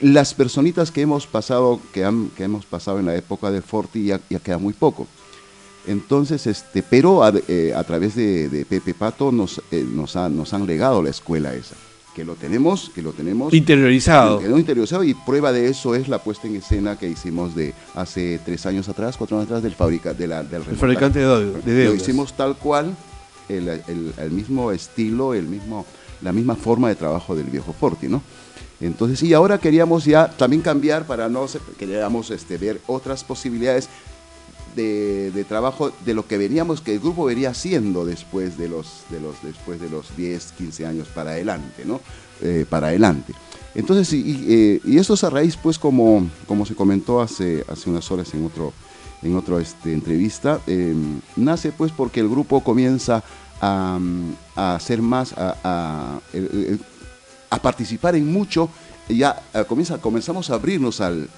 las 0.00 0.34
personitas 0.34 0.90
que 0.90 1.00
hemos 1.00 1.26
pasado, 1.26 1.80
que, 1.92 2.04
han, 2.04 2.28
que 2.36 2.44
hemos 2.44 2.66
pasado 2.66 2.98
en 2.98 3.06
la 3.06 3.16
época 3.16 3.50
de 3.50 3.62
Forti 3.62 4.04
ya, 4.04 4.20
ya 4.28 4.38
queda 4.38 4.58
muy 4.58 4.74
poco. 4.74 5.06
Entonces, 5.88 6.46
este, 6.46 6.82
pero 6.82 7.24
a, 7.24 7.32
eh, 7.48 7.72
a 7.74 7.82
través 7.84 8.14
de, 8.14 8.48
de 8.48 8.64
Pepe 8.64 8.94
Pato 8.94 9.32
nos, 9.32 9.60
eh, 9.72 9.84
nos, 9.90 10.14
ha- 10.16 10.28
nos 10.28 10.52
han 10.54 10.66
legado 10.66 11.02
la 11.02 11.10
escuela 11.10 11.54
esa, 11.54 11.74
que 12.14 12.24
lo 12.24 12.34
tenemos, 12.34 12.90
que 12.94 13.00
lo 13.02 13.12
tenemos 13.12 13.52
interiorizado. 13.54 14.38
Quedó 14.40 14.58
interiorizado 14.58 15.02
y 15.04 15.14
prueba 15.14 15.50
de 15.52 15.68
eso 15.68 15.94
es 15.94 16.08
la 16.08 16.18
puesta 16.22 16.46
en 16.46 16.56
escena 16.56 16.98
que 16.98 17.08
hicimos 17.08 17.54
de 17.54 17.72
hace 17.94 18.38
tres 18.44 18.66
años 18.66 18.88
atrás, 18.88 19.16
cuatro 19.16 19.36
años 19.38 19.46
atrás 19.46 19.62
del, 19.62 19.74
fabrica, 19.74 20.12
de 20.12 20.26
la, 20.26 20.42
del 20.42 20.62
El 20.68 20.76
fabricante 20.76 21.20
de, 21.20 21.26
de 21.62 21.84
Lo 21.86 21.94
hicimos 21.94 22.36
tal 22.36 22.56
cual, 22.56 22.94
el, 23.48 23.68
el- 23.68 24.12
el 24.18 24.30
mismo 24.30 24.70
estilo, 24.72 25.32
el 25.32 25.46
mismo, 25.46 25.86
la 26.20 26.32
misma 26.32 26.54
forma 26.54 26.88
de 26.88 26.96
trabajo 26.96 27.34
del 27.34 27.46
viejo 27.46 27.72
Forti, 27.72 28.08
¿no? 28.08 28.20
Entonces, 28.80 29.22
y 29.24 29.32
ahora 29.34 29.58
queríamos 29.58 30.04
ya 30.04 30.28
también 30.30 30.62
cambiar 30.62 31.04
para 31.04 31.28
no 31.28 31.46
queríamos 31.78 32.30
este, 32.30 32.58
ver 32.58 32.80
otras 32.86 33.24
posibilidades 33.24 33.88
de, 34.84 35.44
trabajo 35.44 35.92
de 36.06 36.14
lo 36.14 36.26
que 36.26 36.38
veníamos, 36.38 36.80
que 36.80 36.94
el 36.94 37.00
grupo 37.00 37.24
vería 37.24 37.50
haciendo 37.50 38.04
después 38.04 38.56
de 38.56 38.68
los, 38.68 39.02
de 39.10 39.20
los, 39.20 39.34
después 39.42 39.80
de 39.80 39.90
los 39.90 40.16
10, 40.16 40.52
15 40.52 40.86
años 40.86 41.08
para 41.08 41.32
adelante, 41.32 41.84
¿no? 41.84 42.00
Eh, 42.40 42.64
para 42.68 42.88
adelante. 42.88 43.34
Entonces, 43.74 44.12
y, 44.12 44.44
eh, 44.48 44.80
esto 44.98 45.14
es 45.14 45.24
a 45.24 45.30
raíz, 45.30 45.56
pues, 45.56 45.78
como, 45.78 46.28
como 46.46 46.64
se 46.64 46.74
comentó 46.74 47.20
hace, 47.20 47.64
hace 47.68 47.90
unas 47.90 48.10
horas 48.10 48.32
en 48.34 48.44
en 49.22 49.36
otra 49.36 49.60
este, 49.60 49.92
entrevista, 49.92 50.60
eh, 50.66 50.94
nace 51.36 51.72
pues 51.72 51.90
porque 51.90 52.20
el 52.20 52.28
grupo 52.28 52.62
comienza 52.62 53.24
a, 53.60 53.98
a 54.54 54.74
hacer 54.76 55.02
más, 55.02 55.32
a, 55.36 55.56
a- 55.64 56.20
participar 57.58 58.14
en 58.14 58.30
mucho, 58.32 58.68
ya 59.08 59.42
eh, 59.54 59.64
comienza, 59.66 59.98
comenzamos 59.98 60.50
a 60.50 60.54
abrirnos 60.54 61.00
al, 61.00 61.28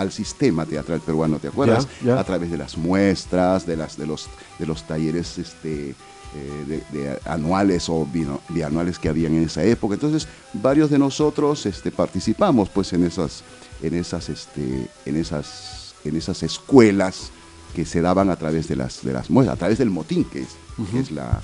al 0.00 0.12
sistema 0.12 0.64
teatral 0.64 1.00
peruano, 1.00 1.38
¿te 1.38 1.48
acuerdas? 1.48 1.86
Ya, 2.00 2.14
ya. 2.14 2.20
A 2.20 2.24
través 2.24 2.50
de 2.50 2.56
las 2.56 2.76
muestras, 2.78 3.66
de, 3.66 3.76
las, 3.76 3.96
de, 3.96 4.06
los, 4.06 4.28
de 4.58 4.66
los 4.66 4.86
talleres 4.86 5.38
este, 5.38 5.90
eh, 5.90 6.64
de, 6.66 6.98
de 6.98 7.18
anuales 7.26 7.88
o 7.88 8.08
bianuales 8.48 8.98
que 8.98 9.08
habían 9.08 9.34
en 9.34 9.44
esa 9.44 9.62
época. 9.62 9.94
Entonces, 9.94 10.26
varios 10.54 10.88
de 10.90 10.98
nosotros 10.98 11.66
este, 11.66 11.90
participamos 11.90 12.70
pues 12.70 12.92
en 12.92 13.04
esas, 13.04 13.42
en 13.82 13.94
esas, 13.94 14.28
este, 14.28 14.88
en 15.04 15.16
esas, 15.16 15.94
en 16.04 16.16
esas 16.16 16.42
escuelas 16.42 17.30
que 17.74 17.84
se 17.84 18.00
daban 18.00 18.30
a 18.30 18.36
través 18.36 18.68
de 18.68 18.76
las, 18.76 19.04
de 19.04 19.12
las 19.12 19.28
muestras, 19.28 19.56
a 19.56 19.58
través 19.58 19.78
del 19.78 19.90
motín, 19.90 20.24
que 20.24 20.40
es, 20.40 20.48
que 20.90 20.98
es 20.98 21.10
la, 21.10 21.40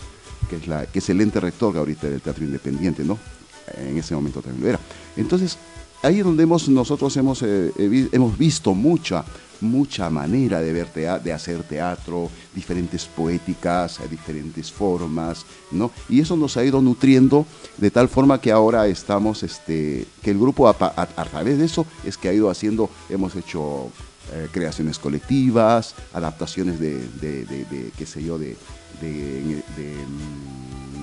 que 0.48 0.56
es 0.56 0.66
la, 0.66 0.86
que 0.86 0.98
es 1.00 1.10
el 1.10 1.20
ente 1.20 1.40
rector 1.40 1.76
ahorita 1.76 2.08
del 2.08 2.20
teatro 2.22 2.44
independiente, 2.44 3.04
¿no? 3.04 3.18
En 3.76 3.98
ese 3.98 4.14
momento 4.14 4.40
también 4.40 4.62
lo 4.62 4.68
era. 4.70 4.80
Entonces, 5.16 5.58
ahí 6.02 6.18
es 6.18 6.24
donde 6.24 6.42
hemos, 6.42 6.68
nosotros 6.68 7.16
hemos, 7.16 7.42
eh, 7.42 7.72
eh, 7.76 8.08
hemos 8.12 8.36
visto 8.38 8.74
mucha, 8.74 9.24
mucha 9.60 10.10
manera 10.10 10.60
de, 10.60 10.72
ver 10.72 10.86
tea- 10.92 11.18
de 11.18 11.32
hacer 11.32 11.62
teatro, 11.62 12.30
diferentes 12.54 13.06
poéticas, 13.06 14.00
eh, 14.00 14.02
diferentes 14.10 14.70
formas, 14.70 15.44
¿no? 15.70 15.90
Y 16.08 16.20
eso 16.20 16.36
nos 16.36 16.56
ha 16.56 16.64
ido 16.64 16.80
nutriendo 16.82 17.46
de 17.78 17.90
tal 17.90 18.08
forma 18.08 18.40
que 18.40 18.52
ahora 18.52 18.86
estamos, 18.86 19.42
este, 19.42 20.06
que 20.22 20.30
el 20.30 20.38
grupo 20.38 20.68
a, 20.68 20.74
través 21.30 21.58
de 21.58 21.64
eso 21.64 21.86
es 22.04 22.16
que 22.18 22.28
ha 22.28 22.32
ido 22.34 22.50
haciendo, 22.50 22.90
hemos 23.08 23.34
hecho 23.34 23.90
creaciones 24.52 24.98
colectivas, 24.98 25.94
adaptaciones 26.12 26.80
de, 26.80 27.00
qué 27.96 28.06
sé 28.06 28.24
yo, 28.24 28.38
de, 28.38 28.56
de- 29.00 29.62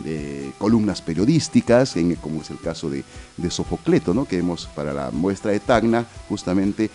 de, 0.01 0.09
de 0.11 0.51
columnas 0.57 1.01
periodísticas, 1.01 1.95
en- 1.97 2.15
como 2.15 2.41
es 2.41 2.49
el 2.49 2.59
caso 2.59 2.89
de, 2.89 3.03
de 3.37 3.51
Sofocleto, 3.51 4.13
¿no? 4.13 4.25
que 4.25 4.37
hemos 4.37 4.67
para 4.67 4.93
la 4.93 5.11
muestra 5.11 5.51
de 5.51 5.59
Tacna, 5.59 6.05
justamente 6.29 6.89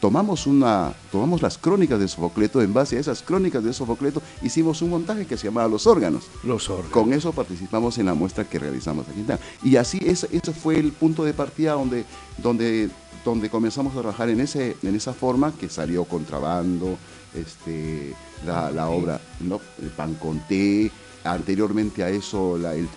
tomamos, 0.00 0.46
una, 0.46 0.92
tomamos 1.10 1.40
las 1.42 1.56
crónicas 1.58 1.98
de 1.98 2.06
Sofocleto, 2.06 2.60
en 2.60 2.72
base 2.74 2.96
a 2.96 3.00
esas 3.00 3.22
crónicas 3.22 3.64
de 3.64 3.72
Sofocleto 3.72 4.22
hicimos 4.42 4.82
un 4.82 4.90
montaje 4.90 5.26
que 5.26 5.36
se 5.36 5.44
llamaba 5.46 5.68
Los 5.68 5.86
órganos. 5.86 6.24
Los 6.44 6.68
órganos. 6.68 6.92
Con 6.92 7.12
eso 7.12 7.32
participamos 7.32 7.96
en 7.98 8.06
la 8.06 8.14
muestra 8.14 8.44
que 8.44 8.58
realizamos 8.58 9.08
aquí 9.08 9.20
en 9.20 9.26
Tacna. 9.26 9.44
Y 9.64 9.76
así, 9.76 9.98
ese, 10.04 10.28
ese 10.32 10.52
fue 10.52 10.78
el 10.78 10.92
punto 10.92 11.24
de 11.24 11.32
partida 11.32 11.72
donde, 11.72 12.04
donde, 12.38 12.90
donde 13.24 13.48
comenzamos 13.50 13.94
a 13.96 14.00
trabajar 14.00 14.28
en, 14.28 14.40
ese, 14.40 14.76
en 14.82 14.94
esa 14.94 15.14
forma 15.14 15.52
que 15.58 15.68
salió 15.68 16.04
Contrabando, 16.04 16.98
este, 17.34 18.14
la, 18.46 18.70
la 18.70 18.88
obra 18.88 19.20
¿no? 19.40 19.60
El 19.82 19.88
Pan 19.88 20.14
con 20.14 20.40
Té, 20.46 20.90
anteriormente 21.26 22.02
a 22.02 22.08
eso 22.10 22.56
el- 22.56 22.88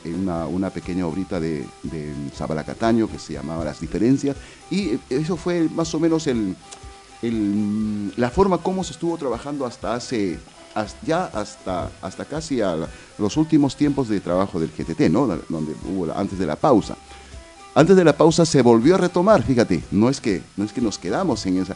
una, 0.53 0.69
pequeña 0.69 1.05
obrita 1.07 1.39
de, 1.39 1.65
de 1.84 2.13
Zabala 2.36 2.63
Cataño 2.63 3.08
que 3.10 3.19
se 3.19 3.34
llamaba 3.34 3.65
Las 3.65 3.80
Diferencias, 3.82 4.36
y 4.69 4.89
eh, 4.89 4.99
eso 5.10 5.36
fue 5.38 5.67
más 5.69 5.93
o 5.95 5.99
menos 5.99 6.27
la 8.15 8.30
forma 8.30 8.58
como 8.60 8.84
se 8.84 8.93
estuvo 8.93 9.17
trabajando 9.17 9.65
hasta 9.65 9.93
hace, 9.93 10.39
ya 11.06 11.25
hasta, 11.25 11.89
hasta 12.01 12.25
casi 12.25 12.62
a 12.62 12.77
los 13.17 13.38
últimos 13.38 13.75
tiempos 13.75 14.08
de 14.08 14.19
trabajo 14.21 14.60
del 14.60 14.69
GTT, 14.69 15.10
¿no? 15.12 15.27
Donde 15.49 15.75
antes 16.15 16.39
de 16.39 16.45
la 16.45 16.56
pausa. 16.56 16.95
Antes 17.75 17.95
de 17.95 18.03
la 18.03 18.13
pausa 18.13 18.45
se 18.45 18.62
volvió 18.62 18.95
a 18.95 18.97
retomar, 18.97 19.43
fíjate, 19.43 19.84
no 19.91 20.10
es 20.10 20.19
que, 20.19 20.41
no 20.58 20.65
es 20.65 20.73
que 20.73 20.82
nos 20.82 20.97
quedamos 20.97 21.45
en 21.45 21.62
esa, 21.62 21.75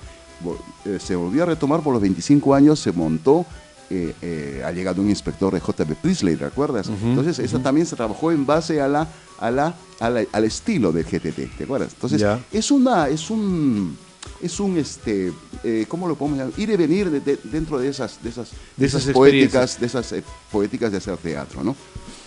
eh, 0.86 1.00
se 1.00 1.16
volvió 1.16 1.44
a 1.44 1.46
retomar 1.46 1.82
por 1.82 1.94
los 1.94 2.02
25 2.02 2.56
años, 2.56 2.80
se 2.80 2.92
montó, 2.92 3.46
eh, 3.96 4.16
eh, 4.22 4.64
ha 4.66 4.72
llegado 4.72 5.02
un 5.02 5.10
inspector 5.10 5.54
de 5.54 5.60
JB 5.60 5.96
Priestley, 6.02 6.36
¿te 6.36 6.46
acuerdas? 6.46 6.90
Entonces, 7.04 7.38
eso 7.40 7.60
también 7.60 7.86
se 7.86 7.96
trabajó 7.96 8.32
en 8.32 8.46
base 8.46 8.82
a 8.82 8.88
la, 8.88 9.08
a 9.40 9.52
la, 9.52 9.76
a 10.00 10.10
la- 10.10 10.26
al 10.32 10.44
estilo 10.46 10.92
del 10.92 11.04
GTT, 11.06 11.58
¿te 11.58 11.64
acuerdas? 11.66 11.92
Entonces, 11.94 12.20
es 12.52 12.72
una, 12.72 13.08
es 13.10 13.30
un, 13.30 13.96
es 14.42 14.60
un, 14.60 14.78
este, 14.78 15.32
eh, 15.64 15.86
¿cómo 15.88 16.08
lo 16.08 16.16
podemos 16.16 16.40
llamar? 16.40 16.54
Ir 16.58 16.70
y 16.72 16.76
venir 16.78 17.10
de- 17.12 17.20
de- 17.20 17.40
dentro 17.44 17.78
de 17.78 17.88
esas, 17.90 18.22
de 18.24 18.30
esas, 18.30 18.50
De 18.78 18.86
esas 18.88 19.04
poéticas, 19.14 19.80
de 19.80 19.86
esas 19.86 20.12
eh, 20.14 20.24
poéticas 20.52 20.92
de 20.92 20.98
hacer 20.98 21.18
teatro, 21.18 21.64
¿no? 21.64 21.76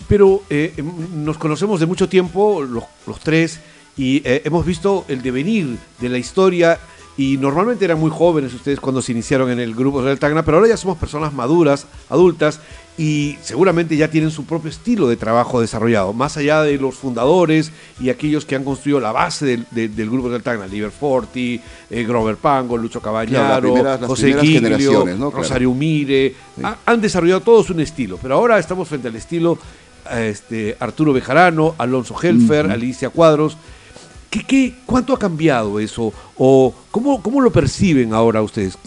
Pero 0.07 0.43
eh, 0.49 0.73
em, 0.77 1.25
nos 1.25 1.37
conocemos 1.37 1.79
de 1.79 1.85
mucho 1.85 2.07
tiempo, 2.07 2.61
los, 2.63 2.83
los 3.05 3.19
tres, 3.19 3.59
y 3.97 4.21
hemos 4.23 4.63
visto 4.65 5.05
el 5.07 5.21
devenir 5.23 5.77
de 5.99 6.09
la 6.09 6.17
historia. 6.19 6.79
Y 7.17 7.37
normalmente 7.37 7.83
eran 7.83 7.99
muy 7.99 8.11
jóvenes 8.11 8.53
ustedes 8.53 8.79
cuando 8.79 9.01
se 9.01 9.11
iniciaron 9.11 9.49
en 9.49 9.59
el 9.59 9.73
grupo 9.73 10.03
del 10.03 10.19
Tacna, 10.19 10.45
pero 10.45 10.57
ahora 10.57 10.69
ya 10.69 10.77
somos 10.77 10.97
personas 10.99 11.33
maduras, 11.33 11.87
adultas, 12.09 12.59
y 12.95 13.37
seguramente 13.41 13.97
ya 13.97 14.09
tienen 14.09 14.29
su 14.31 14.45
propio 14.45 14.69
estilo 14.69 15.07
de 15.07 15.17
trabajo 15.17 15.59
desarrollado, 15.61 16.13
más 16.13 16.37
allá 16.37 16.61
de 16.61 16.77
los 16.77 16.95
fundadores 16.95 17.71
y 17.99 18.09
aquellos 18.09 18.45
que 18.45 18.55
han 18.55 18.63
construido 18.63 18.99
la 18.99 19.11
base 19.11 19.45
del, 19.45 19.65
de- 19.71 19.87
del 19.89 20.09
grupo 20.11 20.29
del 20.29 20.41
Tacna, 20.43 20.67
Liber 20.67 20.91
Forti, 20.91 21.59
eh, 21.89 22.03
Grover 22.03 22.37
Pango, 22.37 22.77
Lucho 22.77 23.01
Claro, 23.47 23.73
las 23.83 23.99
las 24.01 24.07
José. 24.09 24.27
Claro. 24.37 25.31
Rosario 25.31 25.73
Mire, 25.73 26.35
ha- 26.63 26.77
han 26.85 27.01
desarrollado 27.01 27.41
todos 27.41 27.69
un 27.71 27.79
estilo, 27.79 28.19
pero 28.21 28.35
ahora 28.35 28.57
estamos 28.59 28.87
frente 28.87 29.07
al 29.07 29.15
estilo 29.15 29.57
este, 30.11 30.75
Arturo 30.79 31.13
Bejarano, 31.13 31.75
Alonso 31.77 32.15
Helfer, 32.21 32.69
Alicia 32.71 33.09
Cuadros. 33.09 33.57
¿Qué, 34.39 34.45
qué, 34.45 34.75
cuánto 34.85 35.13
ha 35.13 35.19
cambiado 35.19 35.79
eso? 35.79 36.13
¿O 36.37 36.73
cómo, 36.91 37.21
cómo 37.21 37.41
lo 37.41 37.51
perciben 37.51 38.13
ahora 38.13 38.41
ustedes? 38.41 38.77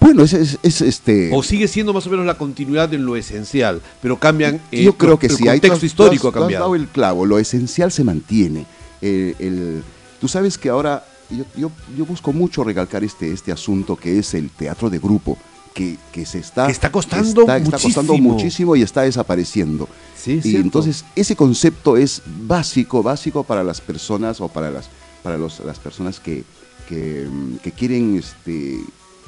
Bueno, 0.00 0.22
es, 0.22 0.32
es- 0.32 0.58
es, 0.62 0.80
este... 0.80 1.30
¿O 1.34 1.42
sigue 1.42 1.68
siendo 1.68 1.92
más 1.92 2.06
o 2.06 2.10
menos 2.10 2.24
la 2.24 2.38
continuidad 2.38 2.92
en 2.94 3.04
lo 3.04 3.16
esencial, 3.16 3.82
pero 4.00 4.18
cambian 4.18 4.60
eh, 4.72 4.82
Yo 4.82 4.94
creo 4.96 5.18
que 5.18 5.26
el 5.26 5.36
sí. 5.36 5.42
hay 5.48 5.60
contexto 5.60 5.76
has- 5.76 5.84
histórico 5.84 6.22
tú 6.22 6.26
ha 6.26 6.28
has- 6.28 6.32
tú 6.32 6.38
has 6.38 6.42
cambiado? 6.44 6.64
dado 6.64 6.74
el 6.74 6.88
clavo, 6.88 7.26
lo 7.26 7.38
esencial 7.38 7.92
se 7.92 8.02
mantiene. 8.04 8.64
Eh, 9.02 9.34
el- 9.38 9.82
tú 10.20 10.26
sabes 10.28 10.56
que 10.56 10.70
ahora 10.70 11.04
yo, 11.28 11.44
yo- 11.56 11.70
yo 11.96 12.06
busco 12.06 12.32
mucho 12.32 12.64
recalcar 12.64 13.04
este, 13.04 13.30
este 13.30 13.52
asunto 13.52 13.96
que 13.96 14.18
es 14.18 14.32
el 14.34 14.48
teatro 14.50 14.88
de 14.88 14.98
grupo, 14.98 15.36
que, 15.74 15.98
que 16.12 16.24
se 16.24 16.38
está... 16.38 16.70
Está 16.70 16.90
costando 16.90 17.42
está, 17.42 17.56
está 17.58 17.78
costando 17.78 18.12
muchísimo. 18.14 18.32
muchísimo 18.34 18.76
y 18.76 18.82
está 18.82 19.02
desapareciendo. 19.02 19.88
Sí, 20.16 20.34
y 20.34 20.40
cierto. 20.42 20.60
entonces 20.60 21.04
ese 21.16 21.36
concepto 21.36 21.96
es 21.96 22.22
básico, 22.46 23.02
básico 23.02 23.42
para 23.44 23.62
las 23.64 23.80
personas 23.80 24.40
o 24.40 24.48
para 24.48 24.70
las, 24.70 24.88
para 25.22 25.36
los- 25.36 25.60
las 25.60 25.78
personas 25.78 26.20
que, 26.20 26.44
que, 26.88 27.26
mm, 27.30 27.56
que 27.56 27.72
quieren 27.72 28.16
este, 28.16 28.78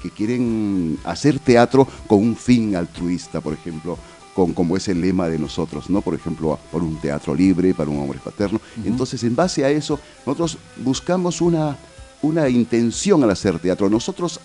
que 0.03 0.11
quieren 0.11 0.99
hacer 1.05 1.39
teatro 1.41 1.87
con 2.07 2.21
un 2.21 2.37
fin 2.37 2.77
altruista, 2.77 3.41
por 3.41 3.53
ejemplo, 3.55 3.99
con, 4.35 4.53
como 4.53 4.77
es 4.77 4.87
el 4.89 5.01
lema 5.01 5.29
de 5.29 5.39
nosotros, 5.39 5.89
¿no? 5.91 6.01
Por 6.03 6.15
ejemplo, 6.15 6.59
por 6.71 6.83
un 6.83 7.01
teatro 7.01 7.35
libre, 7.35 7.75
para 7.75 7.91
un 7.91 7.99
hombre 7.99 8.21
paterno. 8.23 8.61
Entonces, 8.85 9.23
en 9.25 9.35
base 9.35 9.65
a 9.65 9.71
eso, 9.71 9.99
nosotros 10.27 10.59
buscamos 10.77 11.41
una, 11.41 11.77
una 12.23 12.49
intención 12.49 13.23
al 13.25 13.31
hacer 13.31 13.59
teatro. 13.59 13.89
Nosotros 13.89 14.39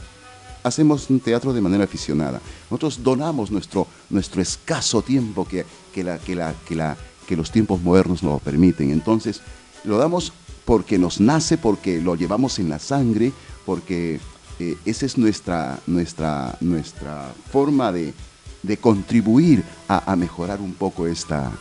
hacemos 0.64 1.10
un 1.10 1.20
teatro 1.20 1.54
de 1.54 1.62
manera 1.62 1.84
aficionada. 1.86 2.40
Nosotros 2.70 3.04
donamos 3.04 3.52
nuestro, 3.52 3.88
nuestro 4.10 4.42
escaso 4.42 5.02
tiempo 5.02 5.48
que, 5.48 5.66
que, 5.94 6.04
la, 6.04 6.18
que, 6.20 6.36
la, 6.36 6.54
que, 6.68 6.76
la, 6.76 6.98
que 7.28 7.36
los 7.36 7.52
tiempos 7.52 7.82
modernos 7.82 8.24
nos 8.24 8.34
lo 8.34 8.40
permiten. 8.40 8.92
Entonces, 8.92 9.42
lo 9.84 9.98
damos 9.98 10.34
porque 10.66 10.98
nos 10.98 11.20
nace, 11.20 11.58
porque 11.58 12.00
lo 12.02 12.16
llevamos 12.16 12.60
en 12.60 12.70
la 12.70 12.80
sangre, 12.80 13.32
porque 13.66 14.20
eh, 14.60 14.78
esa 14.86 15.06
es 15.06 15.18
nuestra, 15.18 15.80
nuestra, 15.88 16.56
nuestra 16.62 17.34
forma 17.52 17.92
de, 17.92 18.14
de 18.62 18.78
contribuir 18.78 19.64
a, 19.88 20.12
a 20.12 20.16
mejorar 20.16 20.62
un 20.62 20.74
poco 20.74 21.08
esta, 21.08 21.52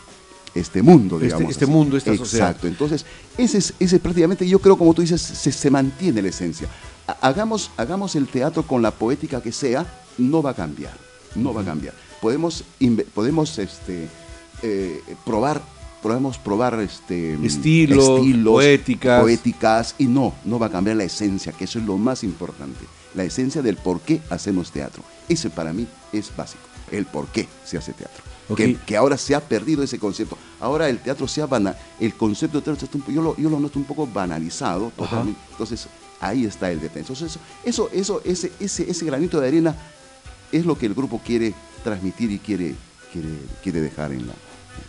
este 0.53 0.81
mundo, 0.83 1.15
Este- 1.15 1.25
digamos. 1.27 1.51
este 1.51 1.65
así. 1.65 1.71
mundo, 1.73 1.97
esta 1.97 2.15
sociedad. 2.15 2.49
Exacto. 2.49 2.67
Entonces, 2.67 3.05
ese 3.37 3.57
es, 3.57 3.73
ese 3.79 3.99
prácticamente, 3.99 4.47
yo 4.47 4.59
creo, 4.59 4.77
como 4.77 4.93
tú 4.93 5.01
dices, 5.01 5.19
se, 5.21 5.51
se 5.51 5.69
mantiene 5.71 6.21
la 6.21 6.29
esencia. 6.29 6.67
Ha- 7.07 7.17
Hagamos, 7.21 7.71
hagamos 7.77 8.15
el 8.15 8.27
teatro 8.27 8.63
con 8.63 8.81
la 8.81 8.91
poética 8.91 9.41
que 9.41 9.51
sea, 9.51 9.85
no 10.17 10.41
va 10.41 10.51
a 10.51 10.53
cambiar. 10.55 10.93
No 11.35 11.53
va 11.53 11.61
a 11.61 11.65
cambiar. 11.65 11.93
Podemos, 12.21 12.63
podemos 13.13 13.57
este, 13.59 14.07
eh, 14.61 15.01
probar 15.25 15.61
podemos 16.01 16.39
probar 16.39 16.79
este, 16.79 17.37
Estilos, 17.45 18.21
poéticas. 18.43 19.21
poéticas, 19.21 19.95
y 19.99 20.05
no, 20.07 20.33
no 20.45 20.57
va 20.57 20.65
a 20.65 20.71
cambiar 20.71 20.97
la 20.97 21.03
esencia, 21.03 21.51
que 21.51 21.65
eso 21.65 21.77
es 21.77 21.85
lo 21.85 21.95
más 21.99 22.23
importante, 22.23 22.85
la 23.13 23.23
esencia 23.23 23.61
del 23.61 23.77
por 23.77 24.01
qué 24.01 24.19
hacemos 24.31 24.71
teatro. 24.71 25.03
Ese 25.29 25.51
para 25.51 25.73
mí 25.73 25.85
es 26.11 26.35
básico, 26.35 26.63
el 26.91 27.05
por 27.05 27.27
qué 27.27 27.47
se 27.63 27.77
hace 27.77 27.93
teatro. 27.93 28.23
Que, 28.55 28.77
que 28.83 28.97
ahora 28.97 29.15
se 29.15 29.35
ha 29.35 29.39
perdido 29.41 29.83
ese 29.83 29.99
concepto. 29.99 30.39
Ahora 30.59 30.89
el 30.89 30.97
teatro 30.97 31.27
se 31.27 31.39
ha 31.43 31.45
banal, 31.45 31.77
el 31.99 32.15
concepto 32.15 32.59
de 32.61 32.63
teatro 32.73 32.87
yo 33.07 33.21
lo, 33.21 33.37
yo 33.37 33.49
lo 33.51 33.59
noto 33.59 33.77
un 33.77 33.85
poco 33.85 34.07
banalizado 34.07 34.91
totalmente. 34.97 35.39
Entonces 35.51 35.87
ahí 36.21 36.45
está 36.45 36.71
el 36.71 36.79
detalle. 36.79 37.01
Entonces 37.01 37.37
eso, 37.65 37.89
eso, 37.93 38.21
ese, 38.23 38.51
ese, 38.59 38.89
ese 38.89 39.05
granito 39.05 39.39
de 39.41 39.47
arena 39.49 39.75
es 40.51 40.65
lo 40.65 40.77
que 40.77 40.85
el 40.85 40.93
grupo 40.93 41.19
quiere 41.25 41.53
transmitir 41.83 42.31
y 42.31 42.39
quiere, 42.39 42.75
quiere, 43.11 43.27
quiere 43.63 43.81
dejar 43.81 44.11
en 44.13 44.27
la. 44.27 44.33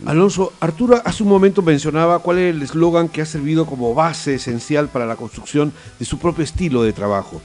Alonso, 0.05 0.53
Arturo 0.59 1.01
hace 1.03 1.23
un 1.23 1.29
momento 1.29 1.61
mencionaba 1.61 2.19
cuál 2.19 2.39
es 2.39 2.55
el 2.55 2.61
eslogan 2.61 3.09
que 3.09 3.21
ha 3.21 3.25
servido 3.25 3.65
como 3.65 3.93
base 3.93 4.35
esencial 4.35 4.87
para 4.87 5.05
la 5.05 5.15
construcción 5.17 5.73
de 5.99 6.05
su 6.05 6.17
propio 6.19 6.43
estilo 6.43 6.83
de 6.83 6.93
trabajo. 6.93 7.41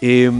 Eh, 0.00 0.30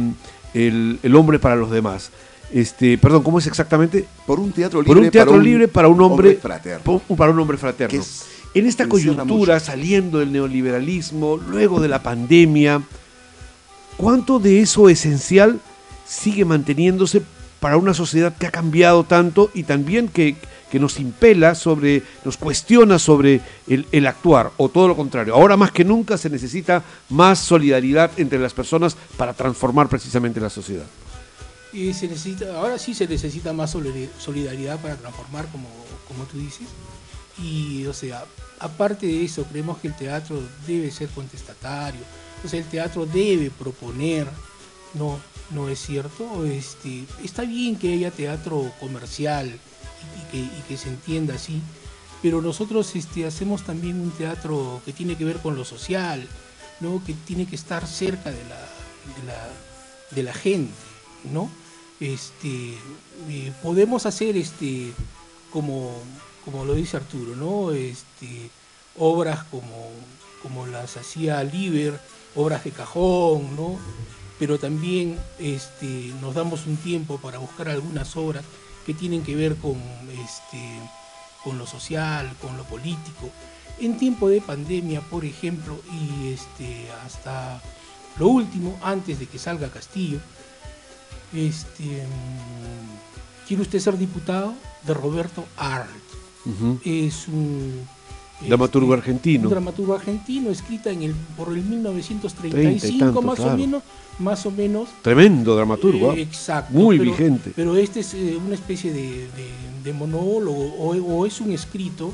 el, 0.55 0.99
el 1.03 1.15
hombre 1.17 1.39
para 1.39 1.57
los 1.57 1.71
demás. 1.71 2.11
Este, 2.53 2.99
perdón, 2.99 3.23
¿cómo 3.23 3.39
es 3.39 3.47
exactamente? 3.47 4.07
Por 4.27 4.39
un 4.39 4.53
teatro 4.53 4.81
libre, 4.81 4.95
Por 4.95 5.05
un 5.05 5.11
teatro 5.11 5.39
libre 5.39 5.67
para 5.69 5.89
un 5.89 6.01
hombre, 6.01 6.37
fraterno. 6.37 7.01
para 7.17 7.31
un 7.33 7.41
hombre 7.41 7.57
fraterno. 7.57 7.91
Que 7.91 7.97
es- 7.99 8.25
en 8.55 8.67
esta 8.67 8.89
coyuntura, 8.89 9.55
mucho. 9.55 9.67
saliendo 9.67 10.19
del 10.21 10.33
neoliberalismo, 10.33 11.37
luego 11.37 11.81
de 11.81 11.89
la 11.89 12.03
pandemia, 12.03 12.83
¿cuánto 13.97 14.39
de 14.39 14.61
eso 14.61 14.89
esencial 14.89 15.61
sigue 16.07 16.45
manteniéndose 16.45 17.23
para 17.61 17.77
una 17.77 17.95
sociedad 17.95 18.37
que 18.37 18.47
ha 18.47 18.51
cambiado 18.51 19.05
tanto 19.05 19.51
y 19.55 19.63
también 19.63 20.09
que, 20.09 20.37
que 20.71 20.79
nos 20.79 21.01
impela 21.01 21.55
sobre, 21.55 22.03
nos 22.25 22.37
cuestiona 22.37 22.99
sobre 22.99 23.41
el, 23.67 23.87
el 23.91 24.07
actuar, 24.07 24.53
o 24.59 24.69
todo 24.69 24.87
lo 24.87 24.95
contrario? 24.97 25.35
Ahora 25.35 25.57
más 25.57 25.73
que 25.73 25.85
nunca 25.85 26.19
se 26.19 26.29
necesita 26.31 26.85
más 27.09 27.39
solidaridad 27.39 28.11
entre 28.19 28.39
las 28.39 28.53
personas 28.53 28.97
para 29.17 29.33
transformar 29.33 29.89
precisamente 29.89 30.41
la 30.41 30.51
sociedad. 30.51 30.85
Y 31.73 31.93
se 31.93 32.07
necesita, 32.07 32.57
ahora 32.57 32.79
sí 32.79 32.95
se 32.95 33.09
necesita 33.09 33.53
más 33.53 33.75
solidari- 33.75 34.09
solidaridad 34.19 34.79
para 34.81 34.95
transformar, 34.95 35.47
como, 35.51 35.67
como 36.07 36.23
tú 36.25 36.39
dices. 36.39 36.69
Y, 37.43 37.87
o 37.87 37.93
sea, 37.93 38.25
aparte 38.59 39.07
de 39.07 39.25
eso, 39.25 39.45
creemos 39.45 39.79
que 39.79 39.89
el 39.89 39.97
teatro 39.97 40.41
debe 40.67 40.91
ser 40.91 41.09
contestatario. 41.09 42.01
O 42.45 42.49
sea, 42.49 42.61
el 42.61 42.67
teatro 42.67 43.07
debe 43.07 43.51
proponer, 43.51 44.27
no, 44.95 45.19
no 45.51 45.69
es 45.69 45.81
cierto. 45.81 46.45
Este, 46.45 47.05
está 47.23 47.43
bien 47.43 47.77
que 47.77 47.93
haya 47.93 48.11
teatro 48.11 48.73
comercial 48.81 49.59
y, 50.33 50.63
que, 50.69 50.77
se 50.77 50.89
entienda 50.89 51.35
así, 51.35 51.61
pero 52.23 52.43
nosotros 52.43 52.95
este, 52.97 53.27
hacemos 53.27 53.65
también 53.65 54.01
un 54.01 54.11
teatro 54.11 54.81
que 54.85 54.93
tiene 54.93 55.17
que 55.17 55.25
ver 55.25 55.39
con 55.39 55.57
lo 55.57 55.65
social, 55.65 56.27
¿no? 56.81 57.03
que 57.05 57.15
tiene 57.15 57.47
que 57.47 57.57
estar 57.57 57.87
cerca 57.87 58.31
de 58.31 58.43
la, 58.45 58.61
de 59.17 59.27
la, 59.27 59.49
de 60.11 60.23
la 60.23 60.33
gente, 60.33 60.73
¿no? 61.33 61.51
Este, 62.01 62.75
eh, 63.29 63.53
podemos 63.63 64.05
hacer 64.07 64.37
este, 64.37 64.93
como, 65.53 65.95
como 66.45 66.65
lo 66.65 66.75
dice 66.75 66.97
Arturo, 66.97 67.37
¿no? 67.37 67.73
Este, 67.73 68.51
obras 68.99 69.45
como, 69.45 69.91
como 70.43 70.67
las 70.67 70.97
hacía 70.97 71.43
Liber, 71.43 71.99
obras 72.35 72.65
de 72.65 72.71
cajón, 72.71 73.57
¿no? 73.57 73.79
Pero 74.39 74.59
también 74.59 75.19
este, 75.39 76.13
nos 76.21 76.35
damos 76.35 76.67
un 76.67 76.77
tiempo 76.77 77.19
para 77.19 77.39
buscar 77.39 77.69
algunas 77.69 78.17
obras 78.17 78.45
que 78.85 78.95
tienen 78.95 79.23
que 79.23 79.35
ver 79.35 79.57
con, 79.57 79.77
este, 80.11 80.61
con 81.43 81.59
lo 81.59 81.67
social, 81.67 82.35
con 82.41 82.57
lo 82.57 82.65
político. 82.65 83.31
En 83.81 83.97
tiempo 83.97 84.29
de 84.29 84.41
pandemia, 84.41 85.01
por 85.01 85.25
ejemplo, 85.25 85.79
y 85.93 86.33
este, 86.33 86.89
hasta 87.05 87.61
lo 88.19 88.29
último, 88.29 88.79
antes 88.83 89.19
de 89.19 89.27
que 89.27 89.39
salga 89.39 89.71
Castillo, 89.71 90.21
este, 91.33 92.07
¿quiere 93.49 93.63
usted 93.63 93.81
ser 93.81 93.99
diputado? 93.99 94.55
De 94.83 94.95
Roberto 94.95 95.45
Arlt. 95.57 96.04
Es 96.85 97.29
un 97.29 97.81
Dramaturgo 98.47 98.95
este, 98.95 99.01
argentino. 99.11 99.45
Un 99.45 99.51
dramaturgo 99.51 99.95
argentino, 99.95 100.51
escrita 100.51 100.91
en 100.91 101.03
el, 101.05 101.15
por 101.37 101.49
el 101.49 101.63
Treinta 101.63 101.69
y 101.69 101.71
1935 101.71 103.05
tanto, 103.05 103.23
más 103.23 103.37
claro. 103.37 103.55
o 103.55 103.57
menos, 103.57 103.83
más 104.19 104.45
o 104.47 104.51
menos. 104.51 104.89
Tremendo 105.03 105.55
dramaturgo. 105.57 106.11
¿ah? 106.11 106.15
Eh, 106.17 106.23
exacto. 106.23 106.73
Muy 106.75 106.99
pero- 106.99 107.11
vigente. 107.13 107.53
Pero 107.55 107.77
este 107.77 108.01
es 108.01 108.13
eh, 108.15 108.37
una 108.45 108.55
especie 108.55 108.93
de, 108.93 109.03
de- 109.29 109.65
de 109.85 109.93
monólogo 109.93 110.75
o, 110.79 110.95
o 110.97 111.27
es 111.27 111.41
un 111.41 111.53
escrito 111.53 112.13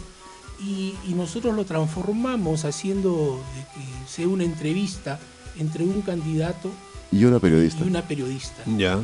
y, 0.60 0.94
y 1.08 1.14
nosotros 1.14 1.54
lo 1.56 1.64
transformamos 1.64 2.64
haciendo 2.64 3.40
de 3.56 3.62
que 3.80 4.10
sea 4.10 4.28
una 4.28 4.44
entrevista 4.44 5.18
entre 5.58 5.84
un 5.84 6.02
candidato 6.02 6.70
Y 7.12 7.24
era 7.24 7.38
periodista. 7.40 7.82
y 7.84 7.88
una 7.88 8.02
periodista. 8.02 8.62
Ya. 8.76 9.00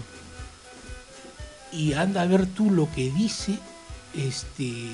Y 1.73 1.93
anda 1.95 2.23
a 2.23 2.27
ver 2.27 2.47
tú 2.47 2.71
lo 2.71 2.89
que 2.93 3.11
dice 3.11 3.59
este 4.17 4.89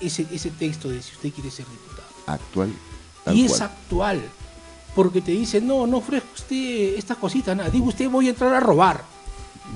ese, 0.00 0.26
ese 0.32 0.50
texto 0.50 0.88
de 0.88 1.02
si 1.02 1.12
usted 1.14 1.32
quiere 1.32 1.50
ser 1.50 1.66
diputado. 1.66 2.08
Actual. 2.26 2.72
Y 3.34 3.44
es 3.44 3.52
cual. 3.52 3.62
actual, 3.62 4.22
porque 4.94 5.20
te 5.20 5.32
dice, 5.32 5.60
no, 5.60 5.86
no 5.86 5.98
ofrezca 5.98 6.28
usted 6.34 6.94
estas 6.96 7.16
cositas, 7.18 7.56
nada. 7.56 7.68
Digo, 7.70 7.86
usted 7.86 8.08
voy 8.08 8.26
a 8.26 8.30
entrar 8.30 8.54
a 8.54 8.60
robar 8.60 9.04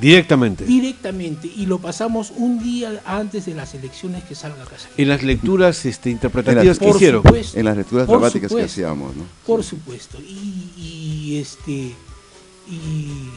Directamente. 0.00 0.64
directamente 0.64 1.46
y 1.54 1.66
lo 1.66 1.78
pasamos 1.78 2.32
un 2.36 2.62
día 2.62 3.02
antes 3.04 3.44
de 3.44 3.54
las 3.54 3.74
elecciones 3.74 4.24
que 4.24 4.34
salga 4.34 4.64
Castillo. 4.64 4.94
En 4.96 5.08
las 5.10 5.22
lecturas 5.22 5.84
este, 5.84 6.08
interpretativas 6.10 6.78
que 6.78 6.86
Por 6.86 6.96
hicieron. 6.96 7.22
supuesto, 7.22 7.58
En 7.58 7.64
las 7.66 7.76
lecturas 7.76 8.06
dramáticas 8.08 8.50
que 8.52 8.62
hacíamos, 8.62 9.14
¿no? 9.14 9.24
Por 9.46 9.62
supuesto. 9.62 10.18
Y, 10.20 10.72
y, 10.78 11.38
este 11.38 11.94
y, 12.70 13.28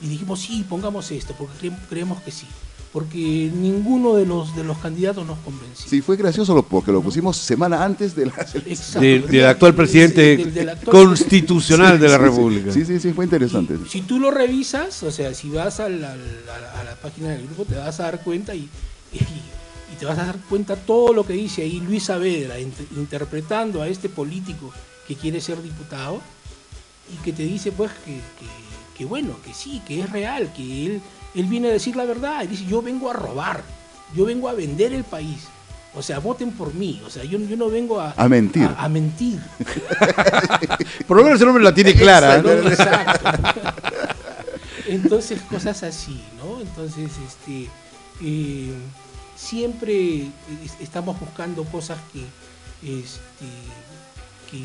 y 0.00 0.08
dijimos 0.08 0.40
sí, 0.40 0.64
pongamos 0.66 1.10
esto, 1.10 1.34
porque 1.38 1.68
cre- 1.68 1.78
creemos 1.90 2.22
que 2.22 2.30
sí. 2.30 2.46
Porque 2.92 3.50
ninguno 3.54 4.14
de 4.16 4.26
los 4.26 4.56
de 4.56 4.64
los 4.64 4.76
candidatos 4.78 5.24
nos 5.24 5.38
convenció. 5.40 5.88
Sí, 5.88 6.00
fue 6.02 6.16
gracioso 6.16 6.54
lo- 6.56 6.64
porque 6.64 6.90
lo 6.90 7.00
pusimos 7.00 7.36
semana 7.36 7.84
antes 7.84 8.16
de. 8.16 8.24
Exacto. 8.24 9.00
de- 9.00 9.20
del 9.20 9.46
actual 9.46 9.74
presidente 9.76 10.36
Del- 10.36 10.52
del 10.52 10.68
actual 10.70 10.96
constitucional 11.06 12.00
de 12.00 12.08
la 12.08 12.16
Sí, 12.16 12.22
República. 12.24 12.72
Sí, 12.72 12.84
sí, 12.84 12.98
sí, 12.98 13.12
fue 13.12 13.24
interesante. 13.26 13.74
Y 13.84 13.88
si 13.88 14.00
tú 14.02 14.18
lo 14.18 14.32
revisas, 14.32 15.04
o 15.04 15.12
sea, 15.12 15.32
si 15.34 15.50
vas 15.50 15.78
a, 15.78 15.88
la, 15.88 16.12
a 16.14 16.84
la 16.84 16.96
página 17.00 17.28
del 17.28 17.46
grupo, 17.46 17.64
te 17.64 17.76
vas 17.76 18.00
a 18.00 18.04
dar 18.04 18.24
cuenta 18.24 18.56
y, 18.56 18.68
y, 19.12 19.18
y 19.18 19.96
te 20.00 20.04
vas 20.04 20.18
a 20.18 20.24
dar 20.26 20.38
cuenta 20.48 20.74
todo 20.74 21.12
lo 21.12 21.24
que 21.24 21.34
dice 21.34 21.62
ahí 21.62 21.78
Luis 21.78 22.04
Saavedra, 22.04 22.58
int- 22.58 22.72
interpretando 22.96 23.82
a 23.82 23.86
este 23.88 24.08
político 24.08 24.72
que 25.06 25.14
quiere 25.14 25.40
ser 25.40 25.62
diputado 25.62 26.20
y 27.14 27.22
que 27.24 27.32
te 27.32 27.44
dice, 27.44 27.70
pues, 27.70 27.92
que, 28.04 28.14
que- 28.14 28.98
que 28.98 29.04
bueno, 29.04 29.36
que 29.44 29.54
sí, 29.54 29.80
que 29.86 30.00
es 30.00 30.10
real, 30.10 30.52
que 30.56 30.86
él, 30.86 31.00
él 31.34 31.44
viene 31.46 31.68
a 31.68 31.72
decir 31.72 31.96
la 31.96 32.04
verdad. 32.04 32.42
Y 32.44 32.48
dice, 32.48 32.64
yo 32.66 32.82
vengo 32.82 33.10
a 33.10 33.12
robar, 33.12 33.62
yo 34.14 34.24
vengo 34.26 34.48
a 34.48 34.52
vender 34.52 34.92
el 34.92 35.04
país. 35.04 35.46
O 35.94 36.02
sea, 36.02 36.20
voten 36.20 36.52
por 36.52 36.72
mí. 36.74 37.02
O 37.04 37.10
sea, 37.10 37.24
yo, 37.24 37.36
yo 37.40 37.56
no 37.56 37.68
vengo 37.68 38.00
a, 38.00 38.14
A 38.16 38.28
mentir. 38.28 38.62
A, 38.62 38.84
a 38.84 38.88
mentir. 38.88 39.40
Por 41.08 41.16
lo 41.16 41.24
menos 41.24 41.40
el 41.40 41.48
hombre 41.48 41.64
la 41.64 41.74
tiene 41.74 41.94
clara. 41.94 42.40
¿no? 42.40 42.50
Exacto. 42.52 43.28
Entonces, 44.86 45.40
cosas 45.42 45.82
así, 45.82 46.22
¿no? 46.38 46.60
Entonces, 46.60 47.10
este, 47.26 47.68
eh, 48.22 48.72
siempre 49.36 50.22
es- 50.64 50.76
estamos 50.80 51.18
buscando 51.20 51.64
cosas 51.64 51.98
que, 52.12 52.20
este, 52.82 53.46
que, 54.50 54.58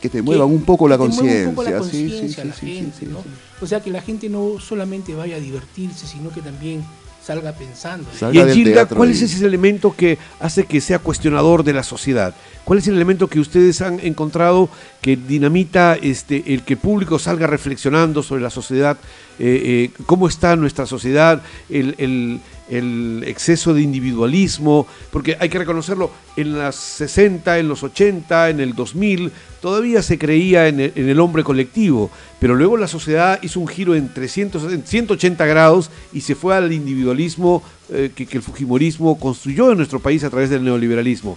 Que 0.00 0.08
te 0.08 0.22
muevan 0.22 0.48
un 0.48 0.62
poco 0.62 0.88
la 0.88 0.96
que 0.98 1.08
te 1.08 1.14
muevan 1.22 1.48
un 1.48 1.54
poco 1.54 1.70
la 1.70 1.78
conciencia, 1.78 2.20
sí, 2.20 2.28
sí, 2.28 2.34
sí, 2.42 2.48
la 2.48 2.54
sí, 2.54 2.60
sí, 2.66 2.74
gente, 2.76 2.96
sí, 3.00 3.06
¿no? 3.06 3.18
sí. 3.18 3.28
O 3.60 3.66
sea, 3.66 3.80
que 3.80 3.90
la 3.90 4.00
gente 4.02 4.28
no 4.28 4.58
solamente 4.60 5.14
vaya 5.14 5.36
a 5.36 5.40
divertirse, 5.40 6.06
sino 6.06 6.30
que 6.30 6.40
también 6.42 6.82
salga 7.24 7.52
pensando. 7.52 8.08
Salga 8.18 8.34
Y 8.34 8.42
en 8.42 8.52
Gilda, 8.52 8.88
¿cuál 8.88 9.10
y- 9.10 9.12
es 9.12 9.22
ese 9.22 9.46
elemento 9.46 9.94
que 9.96 10.18
hace 10.40 10.64
que 10.66 10.80
sea 10.80 10.98
cuestionador 10.98 11.62
de 11.62 11.72
la 11.72 11.84
sociedad? 11.84 12.34
¿Cuál 12.64 12.80
es 12.80 12.88
el 12.88 12.94
elemento 12.96 13.28
que 13.28 13.38
ustedes 13.38 13.80
han 13.80 14.00
encontrado 14.00 14.68
que 15.00 15.16
dinamita 15.16 15.94
este, 15.94 16.52
el 16.52 16.62
que 16.64 16.72
el 16.74 16.80
público 16.80 17.20
salga 17.20 17.46
reflexionando 17.46 18.24
sobre 18.24 18.42
la 18.42 18.50
sociedad? 18.50 18.96
eh, 19.38 19.90
eh, 19.96 20.02
¿Cómo 20.06 20.26
está 20.26 20.56
nuestra 20.56 20.84
sociedad? 20.86 21.42
El, 21.70 21.94
el- 21.98 22.40
el 22.72 23.24
exceso 23.26 23.74
de 23.74 23.82
individualismo, 23.82 24.86
porque 25.10 25.36
hay 25.38 25.48
que 25.48 25.58
reconocerlo, 25.58 26.10
en 26.36 26.58
las 26.58 26.74
60, 26.76 27.58
en 27.58 27.68
los 27.68 27.82
80, 27.82 28.50
en 28.50 28.60
el 28.60 28.74
2000, 28.74 29.30
todavía 29.60 30.02
se 30.02 30.18
creía 30.18 30.68
en 30.68 30.80
el, 30.80 30.92
en 30.96 31.08
el 31.08 31.20
hombre 31.20 31.44
colectivo, 31.44 32.10
pero 32.40 32.54
luego 32.54 32.76
la 32.76 32.88
sociedad 32.88 33.38
hizo 33.42 33.60
un 33.60 33.68
giro 33.68 33.94
en 33.94 34.12
300, 34.12 34.72
en 34.72 34.84
180 34.86 35.46
grados 35.46 35.90
y 36.12 36.22
se 36.22 36.34
fue 36.34 36.56
al 36.56 36.72
individualismo 36.72 37.62
eh, 37.90 38.10
que, 38.14 38.26
que 38.26 38.38
el 38.38 38.42
Fujimorismo 38.42 39.18
construyó 39.20 39.70
en 39.70 39.76
nuestro 39.78 40.00
país 40.00 40.24
a 40.24 40.30
través 40.30 40.50
del 40.50 40.64
neoliberalismo. 40.64 41.36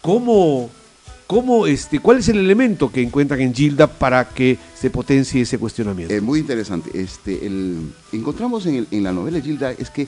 ¿Cómo, 0.00 0.70
cómo, 1.26 1.66
este, 1.66 1.98
¿Cuál 2.00 2.18
es 2.18 2.28
el 2.28 2.38
elemento 2.38 2.90
que 2.92 3.02
encuentran 3.02 3.40
en 3.40 3.54
Gilda 3.54 3.86
para 3.86 4.28
que 4.28 4.56
se 4.78 4.90
potencie 4.90 5.42
ese 5.42 5.58
cuestionamiento? 5.58 6.14
Eh, 6.14 6.20
muy 6.20 6.40
interesante. 6.40 6.90
Este, 6.94 7.46
el, 7.46 7.90
encontramos 8.12 8.66
en, 8.66 8.76
el- 8.76 8.86
en 8.90 9.02
la 9.04 9.12
novela 9.12 9.40
Gilda 9.40 9.72
es 9.72 9.90
que 9.90 10.06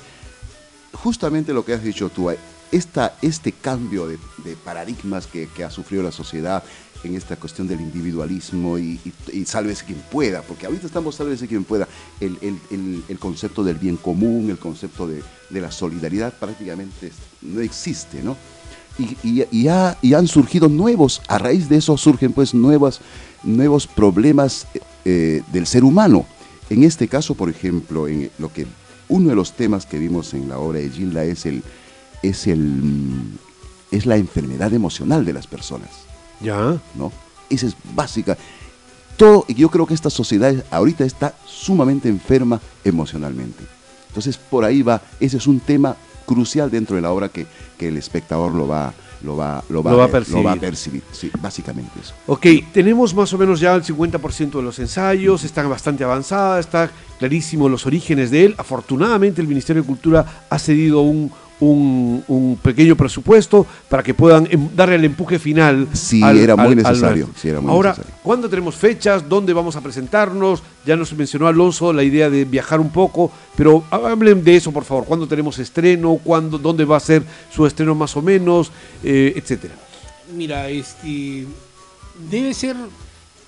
justamente 1.02 1.52
lo 1.52 1.64
que 1.64 1.74
has 1.74 1.82
dicho 1.82 2.08
tú, 2.08 2.28
hay, 2.28 2.37
esta, 2.72 3.16
este 3.22 3.52
cambio 3.52 4.06
de, 4.06 4.18
paradigmas 4.64 5.26
que, 5.26 5.48
ha 5.64 5.70
sufrido 5.70 6.02
la 6.02 6.12
sociedad 6.12 6.62
en 7.04 7.14
esta 7.14 7.37
cuestión 7.37 7.68
del 7.68 7.80
individualismo 7.80 8.78
y, 8.78 9.00
y, 9.32 9.44
sálvese 9.44 9.84
quien 9.84 10.02
pueda, 10.11 10.42
porque 10.42 10.66
ahorita 10.66 10.87
estamos 10.87 11.14
sálvese 11.14 11.46
quien 11.46 11.64
pueda, 11.64 11.87
el, 12.20 12.37
el, 12.42 13.04
el, 13.08 13.18
concepto 13.18 13.62
del 13.62 13.76
bien 13.76 13.96
común, 13.96 14.50
el 14.50 14.58
concepto 14.58 15.06
de, 15.06 15.22
de 15.48 15.61
la 15.61 15.70
solidaridad 15.70 16.32
prácticamente 16.34 17.12
no 17.42 17.61
existe, 17.61 18.22
¿no? 18.22 18.37
Y, 18.98 19.16
y, 19.22 19.44
y, 19.52 19.68
ha- 19.68 19.96
y 20.02 20.14
han 20.14 20.26
surgido 20.26 20.68
nuevos, 20.68 21.22
a 21.28 21.38
raíz 21.38 21.68
de 21.68 21.76
eso 21.76 21.96
surgen 21.96 22.32
pues 22.32 22.52
nuevos 22.52 23.00
problemas 23.94 24.66
eh, 25.04 25.42
del 25.52 25.66
ser 25.68 25.84
humano. 25.84 26.26
En 26.68 26.82
este 26.82 27.06
caso, 27.06 27.34
por 27.34 27.48
ejemplo, 27.48 28.08
en 28.08 28.30
lo 28.38 28.52
que 28.52 28.66
uno 29.09 29.31
de 29.31 29.37
los 29.37 29.53
temas 29.53 29.87
que 29.87 29.99
vimos 29.99 30.35
en 30.35 30.49
la 30.49 30.59
obra 30.59 30.81
de 30.81 30.90
Gilda 30.90 31.25
es 31.25 31.47
el 31.47 31.62
es 32.23 32.47
el 32.47 32.61
mm, 32.61 33.38
es 33.90 34.07
la 34.07 34.16
enfermedad 34.16 34.73
emocional 34.73 35.25
de 35.25 35.33
las 35.33 35.47
personas. 35.47 35.90
Ya. 36.40 36.79
¿no? 36.94 37.12
Esa 37.49 37.66
es 37.66 37.77
básica. 37.94 38.37
Todo, 39.16 39.44
y 39.49 39.55
yo 39.55 39.71
creo 39.71 39.87
que 39.87 39.94
esta 39.94 40.11
sociedad 40.11 40.55
ahorita 40.71 41.05
está 41.05 41.35
sumamente 41.44 42.09
enferma 42.09 42.61
emocionalmente. 42.85 43.64
Entonces, 44.09 44.37
por 44.37 44.64
ahí 44.64 44.83
va, 44.83 45.03
ese 45.18 45.38
es 45.38 45.47
un 45.47 45.59
tema 45.59 45.97
crucial 46.27 46.71
dentro 46.71 46.97
de 46.97 47.03
la 47.03 47.11
obra 47.11 47.29
que, 47.29 47.47
que 47.79 47.88
el 47.88 47.97
espectador 47.97 48.55
lo 48.55 48.68
va, 48.68 48.94
lo 49.22 49.37
va, 49.37 49.62
lo 49.68 49.83
va, 49.83 49.90
Lo 49.90 49.96
va 49.98 50.04
a 50.04 50.07
ver, 50.07 50.28
lo 50.28 50.42
va 50.42 50.52
a 50.52 50.57
percibir. 50.57 51.02
percibir. 51.02 51.02
Sí, 51.12 51.31
básicamente 51.40 51.90
eso. 52.00 52.14
Ok, 52.26 52.46
tenemos 52.72 53.14
más 53.14 53.33
o 53.33 53.38
menos 53.38 53.61
ya 53.61 53.74
el 53.74 53.83
50% 53.83 54.50
de 54.50 54.62
los 54.62 54.78
ensayos, 54.78 55.44
están 55.44 55.68
bastante 55.68 56.04
avanzada, 56.04 56.61
está 56.61 56.90
clarísimo 57.18 57.68
los 57.68 57.87
orígenes 57.87 58.31
de 58.31 58.46
él. 58.46 58.54
Afortunadamente 58.59 59.40
el 59.40 59.48
Ministerio 59.48 59.83
de 59.83 59.87
Cultura 59.88 60.44
ha 60.48 60.59
cedido 60.59 61.00
un, 61.00 61.33
un- 61.61 62.23
un 62.29 62.57
pequeño 62.62 62.94
presupuesto 62.97 63.66
para 63.88 64.03
que 64.03 64.14
puedan 64.14 64.47
em- 64.51 64.68
darle 64.77 64.94
el 64.94 65.05
empuje 65.05 65.38
final. 65.38 65.88
Sí, 65.92 66.23
era 66.23 66.55
muy 66.57 66.77
necesario, 66.77 67.25
nuestro. 67.27 67.40
sí, 67.42 67.49
era 67.49 67.61
muy 67.61 67.71
Ahora, 67.71 67.90
necesario. 67.90 68.16
¿cuándo 68.23 68.49
tenemos 68.49 68.77
fechas? 68.77 69.29
¿Dónde 69.29 69.53
vamos 69.53 69.75
a 69.77 69.81
presentarnos? 69.81 70.62
Ya 70.87 70.94
nos 70.97 71.12
mencionó 71.14 71.47
Alonso 71.49 71.92
la 71.92 72.03
idea 72.05 72.31
de 72.31 72.44
viajar 72.44 72.79
un 72.81 72.90
poco, 72.90 73.31
pero 73.57 73.83
hablen 73.90 74.44
de 74.44 74.57
eso, 74.57 74.71
por 74.73 74.85
favor. 74.85 75.05
¿Cuándo 75.05 75.27
tenemos 75.27 75.59
estreno? 75.59 76.18
¿Cuándo, 76.23 76.59
¿Dónde 76.59 76.85
va 76.85 76.97
a 76.97 77.01
ser 77.01 77.23
su 77.55 77.66
estreno 77.66 77.94
más 77.94 78.16
o 78.16 78.23
menos? 78.23 78.71
Eh, 79.03 79.33
etcétera. 79.37 79.75
Mira, 80.37 80.68
este 80.68 81.47
debe 82.31 82.55
ser. 82.55 82.77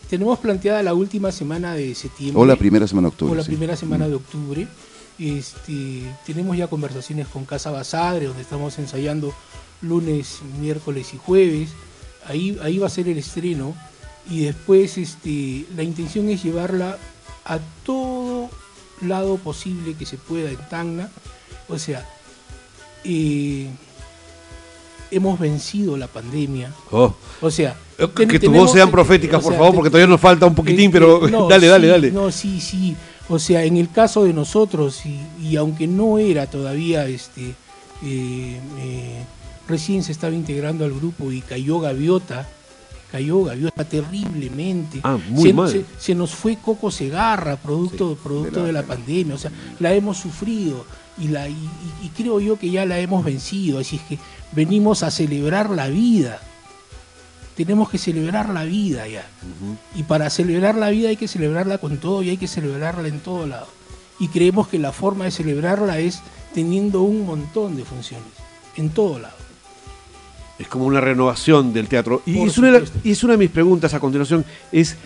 Tenemos 0.08 0.40
planteada 0.40 0.82
la 0.82 0.92
última 0.92 1.30
semana 1.30 1.74
de 1.74 1.94
septiembre. 1.94 2.42
O 2.42 2.44
la 2.44 2.56
primera 2.56 2.84
semana 2.88 3.06
de 3.06 3.12
octubre. 3.12 3.32
o 3.32 3.36
la 3.36 3.42
sí. 3.44 3.48
primera 3.50 3.76
semana 3.76 4.06
Mm. 4.06 4.08
de 4.08 4.14
octubre. 4.16 4.68
Este, 5.20 6.02
tenemos 6.24 6.56
ya 6.56 6.66
conversaciones 6.68 7.28
con 7.28 7.44
Casa 7.44 7.70
Basadre, 7.70 8.26
donde 8.26 8.42
estamos 8.42 8.78
ensayando 8.78 9.34
lunes, 9.82 10.38
miércoles 10.58 11.12
y 11.14 11.18
jueves. 11.18 11.70
Ahí, 12.26 12.58
ahí 12.62 12.78
va 12.78 12.86
a 12.86 12.90
ser 12.90 13.06
el 13.08 13.18
estreno. 13.18 13.74
Y 14.30 14.40
después 14.44 14.96
este, 14.98 15.66
la 15.76 15.82
intención 15.82 16.28
es 16.30 16.42
llevarla 16.42 16.96
a 17.44 17.58
todo 17.84 18.48
lado 19.02 19.36
posible 19.36 19.94
que 19.94 20.06
se 20.06 20.16
pueda 20.16 20.50
en 20.50 20.56
Tacna. 20.68 21.10
O 21.68 21.78
sea, 21.78 22.08
eh, 23.04 23.68
hemos 25.10 25.38
vencido 25.38 25.96
la 25.96 26.06
pandemia. 26.06 26.72
Oh. 26.90 27.14
O 27.40 27.50
sea, 27.50 27.76
Eh, 27.98 28.06
ten- 28.14 28.28
que 28.28 28.38
tus 28.38 28.52
voces 28.52 28.72
sean 28.74 28.88
eh, 28.88 28.92
proféticas, 28.92 29.40
o 29.40 29.42
por 29.48 29.54
favor, 29.54 29.74
porque 29.74 29.90
todavía 29.90 30.06
nos 30.06 30.20
falta 30.20 30.46
un 30.46 30.54
poquitín, 30.54 30.90
pero 30.90 31.26
no, 31.28 31.48
dale, 31.48 31.66
dale, 31.66 31.86
dale. 31.88 32.10
No, 32.10 32.30
sí, 32.30 32.60
sí. 32.60 32.96
O 33.30 33.38
sea, 33.38 33.64
en 33.64 33.76
el 33.76 33.88
caso 33.90 34.24
de 34.24 34.32
nosotros, 34.34 35.06
y, 35.06 35.20
y 35.40 35.56
aunque 35.56 35.86
no 35.86 36.18
era 36.18 36.46
todavía, 36.46 37.06
este, 37.06 37.54
eh, 38.02 38.60
eh, 38.78 39.24
recién 39.68 40.02
se 40.02 40.12
estaba 40.12 40.34
integrando 40.34 40.84
al 40.84 40.92
grupo 40.92 41.30
y 41.32 41.40
cayó 41.40 41.78
Gaviota, 41.80 42.46
cayó 43.12 43.44
Gaviota 43.44 43.84
terriblemente. 43.84 45.00
Ah, 45.04 45.16
muy 45.28 45.42
se, 45.44 45.52
mal. 45.52 45.70
se- 45.70 45.84
se 45.98 46.14
nos 46.14 46.32
fue 46.34 46.56
Coco 46.56 46.90
Segarra, 46.90 47.56
producto, 47.56 48.10
Sí, 48.14 48.20
producto 48.22 48.60
de 48.60 48.66
de 48.66 48.72
la- 48.72 48.82
pandemia. 48.82 49.34
O 49.34 49.38
sea, 49.38 49.52
la 49.78 49.94
hemos 49.94 50.18
sufrido 50.18 50.84
y, 51.18 51.28
la, 51.28 51.48
y, 51.48 51.52
y- 51.52 52.06
y 52.06 52.08
creo 52.16 52.40
yo 52.40 52.58
que 52.58 52.70
ya 52.70 52.84
la 52.84 52.98
hemos 52.98 53.24
vencido. 53.24 53.78
Así 53.78 53.96
es 53.96 54.02
que 54.02 54.18
venimos 54.52 55.02
a 55.04 55.10
celebrar 55.10 55.70
la 55.70 55.88
vida. 55.88 56.40
Tenemos 57.64 57.90
que 57.90 57.98
celebrar 57.98 58.48
la 58.48 58.64
vida 58.64 59.06
ya. 59.06 59.26
Y 59.94 60.02
para 60.04 60.30
celebrar 60.30 60.76
la 60.76 60.88
vida 60.90 61.10
hay 61.10 61.16
que 61.16 61.28
celebrarla 61.28 61.78
con 61.78 61.98
todo 61.98 62.22
y 62.22 62.30
hay 62.30 62.36
que 62.36 62.48
celebrarla 62.48 63.06
en 63.08 63.20
todo 63.20 63.46
lado. 63.46 63.66
Y 64.18 64.28
creemos 64.28 64.68
que 64.68 64.78
la 64.78 64.92
forma 64.92 65.24
de 65.26 65.30
celebrarla 65.30 65.98
es 65.98 66.20
teniendo 66.54 67.02
un 67.02 67.26
montón 67.26 67.76
de 67.76 67.84
funciones, 67.84 68.26
en 68.76 68.90
todo 68.90 69.18
lado. 69.18 69.34
Es 70.58 70.68
como 70.68 70.84
una 70.86 71.00
renovación 71.00 71.72
del 71.72 71.88
teatro. 71.88 72.22
Y 72.26 72.36
una, 72.36 72.82
es 73.04 73.24
una 73.24 73.32
de 73.34 73.38
mis 73.38 73.50
preguntas 73.50 73.94
a 73.94 74.00
continuación, 74.00 74.44
es, 74.72 74.96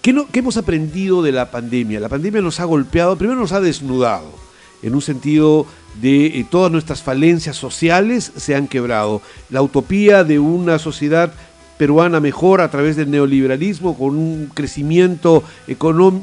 ¿qué, 0.00 0.12
no- 0.12 0.26
qué 0.28 0.38
hemos 0.38 0.56
aprendido 0.56 1.22
de 1.22 1.32
la 1.32 1.50
pandemia? 1.50 2.00
La 2.00 2.08
pandemia 2.08 2.40
nos 2.40 2.60
ha 2.60 2.64
golpeado, 2.64 3.16
primero 3.16 3.38
nos 3.40 3.52
ha 3.52 3.60
desnudado, 3.60 4.30
en 4.82 4.94
un 4.94 5.02
sentido 5.02 5.66
de 6.00 6.26
eh, 6.26 6.46
todas 6.50 6.72
nuestras 6.72 7.02
falencias 7.02 7.56
sociales 7.56 8.32
se 8.36 8.54
han 8.54 8.68
quebrado. 8.68 9.20
La 9.50 9.60
utopía 9.60 10.24
de 10.24 10.38
una 10.38 10.78
sociedad 10.78 11.34
peruana 11.78 12.20
mejor 12.20 12.60
a 12.60 12.70
través 12.70 12.96
del 12.96 13.10
neoliberalismo, 13.10 13.96
con 13.96 14.16
un 14.16 14.50
crecimiento 14.54 15.42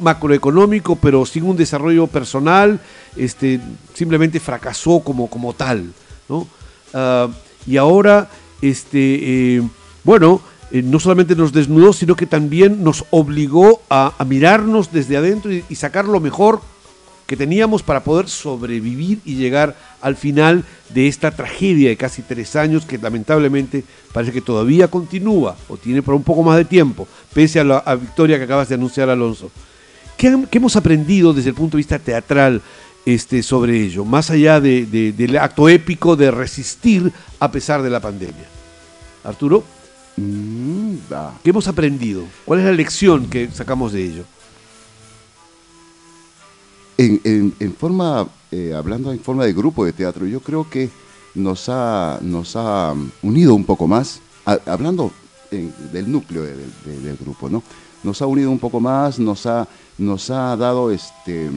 macroeconómico, 0.01 0.95
pero 0.95 1.25
sin 1.25 1.43
un 1.43 1.57
desarrollo 1.57 2.07
personal, 2.07 2.79
este, 3.15 3.59
simplemente 3.93 4.39
fracasó 4.39 5.01
como, 5.01 5.29
como 5.29 5.53
tal. 5.53 5.91
¿no? 6.27 6.47
Ah, 6.93 7.27
y 7.67 7.77
ahora, 7.77 8.29
este, 8.61 9.57
eh, 9.57 9.61
bueno, 10.03 10.41
eh, 10.71 10.81
no 10.81 10.99
solamente 10.99 11.35
nos 11.35 11.51
desnudó, 11.51 11.93
sino 11.93 12.15
que 12.15 12.25
también 12.25 12.83
nos 12.83 13.05
obligó 13.09 13.81
a, 13.89 14.13
a 14.17 14.25
mirarnos 14.25 14.91
desde 14.91 15.17
adentro 15.17 15.51
y, 15.51 15.63
y 15.67 15.75
sacar 15.75 16.05
lo 16.05 16.19
mejor 16.19 16.61
que 17.29 17.37
teníamos 17.37 17.83
para 17.83 18.03
poder 18.03 18.27
sobrevivir 18.27 19.19
y 19.23 19.35
llegar 19.35 19.75
al 20.01 20.15
final 20.15 20.65
de 20.89 21.07
esta 21.07 21.29
tragedia 21.29 21.89
de 21.89 21.95
casi 21.95 22.23
tres 22.23 22.55
años 22.55 22.87
que 22.87 22.97
lamentablemente 22.97 23.83
parece 24.11 24.31
que 24.33 24.41
todavía 24.41 24.87
continúa 24.87 25.55
o 25.67 25.77
tiene 25.77 26.01
por 26.01 26.15
un 26.15 26.23
poco 26.23 26.41
más 26.41 26.57
de 26.57 26.65
tiempo, 26.65 27.07
pese 27.31 27.59
a 27.59 27.63
la 27.63 27.77
a 27.77 27.93
victoria 27.93 28.39
que 28.39 28.45
acabas 28.45 28.67
de 28.67 28.75
anunciar, 28.75 29.11
Alonso. 29.11 29.51
¿Qué, 30.17 30.35
hemos 30.51 30.75
aprendido 30.75 31.31
desde 31.31 31.49
el 31.49 31.55
punto 31.55 31.77
de 31.77 31.81
vista 31.81 31.99
teatral 31.99 32.63
este, 33.05 33.43
sobre 33.43 33.79
ello, 33.79 34.03
más 34.05 34.31
allá 34.31 34.59
de- 34.59 34.87
de- 34.87 35.11
del 35.13 35.37
acto 35.37 35.69
épico 35.69 36.15
de 36.15 36.31
resistir 36.31 37.11
a 37.39 37.51
pesar 37.51 37.83
de 37.83 37.91
la 37.91 37.99
pandemia? 37.99 38.47
Arturo, 39.23 39.63
Mm. 40.17 40.95
¿qué 41.43 41.51
hemos 41.51 41.67
aprendido? 41.67 42.23
¿Cuál 42.43 42.59
es 42.59 42.65
la 42.65 42.73
lección 42.73 43.27
que 43.29 43.49
sacamos 43.53 43.93
de 43.93 44.03
ello? 44.03 44.23
En, 46.99 47.21
en- 47.61 47.73
forma, 47.75 48.27
eh, 48.51 48.73
hablando 48.75 49.13
en 49.13 49.21
forma 49.21 49.45
de 49.45 49.53
grupo 49.53 49.85
de 49.85 49.93
teatro, 49.93 50.25
yo 50.25 50.41
creo 50.41 50.69
que 50.69 50.89
nos 51.33 51.69
ha, 51.69 52.19
nos 52.21 52.57
ha 52.57 52.93
mm, 52.93 53.11
unido 53.23 53.55
un 53.55 53.63
poco 53.63 53.87
más, 53.87 54.19
hablando 54.65 55.09
en- 55.49 55.73
del 55.93 56.11
núcleo 56.11 56.43
de- 56.43 56.57
de- 56.57 56.99
del 57.01 57.15
grupo, 57.15 57.49
¿no? 57.49 57.63
Nos 58.03 58.21
ha 58.21 58.25
unido 58.25 58.51
un 58.51 58.59
poco 58.59 58.81
más, 58.81 59.17
nos 59.17 59.45
ha, 59.45 59.65
nos 59.97 60.29
ha 60.29 60.57
dado, 60.57 60.91
este, 60.91 61.49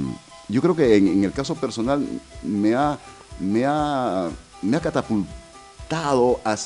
yo 0.48 0.62
creo 0.62 0.76
que 0.76 0.94
en, 0.96 1.24
el 1.24 1.32
caso 1.32 1.56
personal 1.56 2.06
me 2.44 2.76
ha, 2.76 2.96
me 3.40 3.64
ha, 3.66 4.28
me 4.62 4.76
ha 4.76 4.80
catapultado 4.80 6.38
a- 6.44 6.56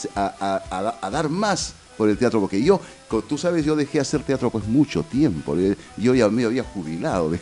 a- 0.71 0.99
a 1.01 1.11
dar 1.11 1.31
más 1.31 1.73
por 1.97 2.09
el 2.09 2.17
teatro, 2.19 2.41
porque 2.41 2.63
yo, 2.63 2.81
tú 3.29 3.39
sabes, 3.39 3.65
yo 3.65 3.75
dejé 3.77 4.01
hacer 4.01 4.23
teatro 4.23 4.51
pues 4.51 4.67
mucho 4.67 5.03
tiempo, 5.03 5.57
yo 5.97 6.15
ya 6.15 6.29
me 6.29 6.45
había 6.45 6.63
jubilado, 6.63 7.33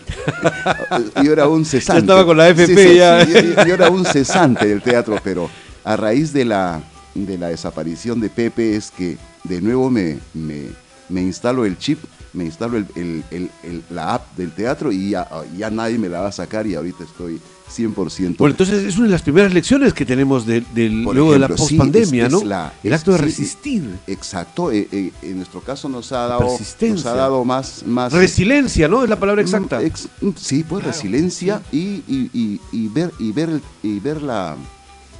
yo 1.22 1.32
era 1.32 1.48
un 1.48 1.64
cesante. 1.64 2.00
estaba 2.02 2.24
con 2.24 2.36
la 2.36 2.48
FP 2.48 2.96
ya. 2.96 3.24
yo, 3.24 3.64
yo 3.66 3.74
era 3.74 3.90
un 3.90 4.04
cesante 4.04 4.66
del 4.66 4.82
teatro, 4.82 5.18
pero 5.22 5.50
a 5.84 5.96
raíz 5.96 6.32
de 6.32 6.44
la, 6.44 6.82
de 7.14 7.38
la 7.38 7.48
desaparición 7.48 8.20
de 8.20 8.30
Pepe 8.30 8.76
es 8.76 8.90
que 8.90 9.18
de 9.44 9.60
nuevo 9.60 9.90
me, 9.90 10.18
me, 10.32 10.66
me 11.08 11.22
instalo 11.22 11.64
el 11.64 11.76
chip, 11.78 11.98
me 12.32 12.44
instalo 12.44 12.76
el, 12.78 12.86
el- 12.96 13.24
el- 13.30 13.50
el- 13.62 13.82
la 13.90 14.14
app 14.14 14.36
del 14.36 14.52
teatro 14.52 14.90
y 14.92 15.10
ya, 15.10 15.28
ya 15.56 15.70
nadie 15.70 15.98
me 15.98 16.08
la 16.08 16.20
va 16.20 16.28
a 16.28 16.32
sacar 16.32 16.66
y 16.66 16.74
ahorita 16.74 17.04
estoy 17.04 17.40
100%. 17.76 18.36
Bueno, 18.38 18.52
entonces 18.52 18.84
es 18.84 18.96
una 18.96 19.06
de 19.06 19.12
las 19.12 19.22
primeras 19.22 19.52
lecciones 19.52 19.92
que 19.92 20.04
tenemos 20.06 20.46
de- 20.46 20.62
luego 20.74 21.32
de 21.32 21.38
la 21.38 21.48
sí, 21.48 21.54
pospandemia, 21.54 22.26
es- 22.26 22.32
¿no? 22.32 22.44
la- 22.44 22.72
el 22.82 22.92
acto 22.92 23.12
de 23.12 23.18
sí, 23.18 23.24
resistir. 23.24 23.98
Exacto, 24.06 24.70
eh, 24.70 24.88
eh, 24.92 25.12
en 25.22 25.36
nuestro 25.36 25.60
caso 25.60 25.88
nos 25.88 26.12
ha 26.12 26.26
dado, 26.26 26.40
Persistencia. 26.48 26.94
nos 26.94 27.06
ha 27.06 27.14
dado 27.16 27.44
más, 27.44 27.82
más 27.86 28.12
Resiliencia, 28.12 28.86
¿no? 28.88 29.02
Es 29.02 29.10
la 29.10 29.18
palabra 29.18 29.42
exacta. 29.42 29.80
Mm, 29.80 29.84
ex- 29.86 30.08
mm, 30.20 30.28
sí, 30.36 30.62
pues 30.62 30.82
Claro, 30.82 30.96
resiliencia 30.96 31.62
y, 31.72 32.02
y- 32.08 32.30
y- 32.32 32.60
y 32.72 32.88
ver 32.88 33.12
y 33.18 33.32
ver 33.32 33.60
y 33.82 33.98
ver 34.00 34.22
la 34.22 34.56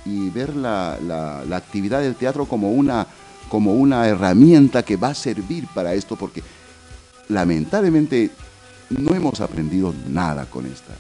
y 0.07 0.29
ver 0.31 0.55
la, 0.55 0.99
la- 1.07 1.45
la 1.49 1.57
actividad 1.57 2.01
del 2.03 2.15
teatro 2.15 2.45
como 2.47 2.71
una 2.73 3.07
como 3.49 3.75
una 3.75 4.07
herramienta 4.09 4.83
que 4.83 4.97
va 4.97 5.09
a 5.09 5.15
servir 5.15 5.67
para 5.75 5.95
esto 5.95 6.17
porque 6.17 6.43
lamentablemente 7.29 8.31
no 8.91 9.15
hemos 9.15 9.41
aprendido 9.41 9.95
nada 10.09 10.47
con 10.47 10.67
esta. 10.67 10.93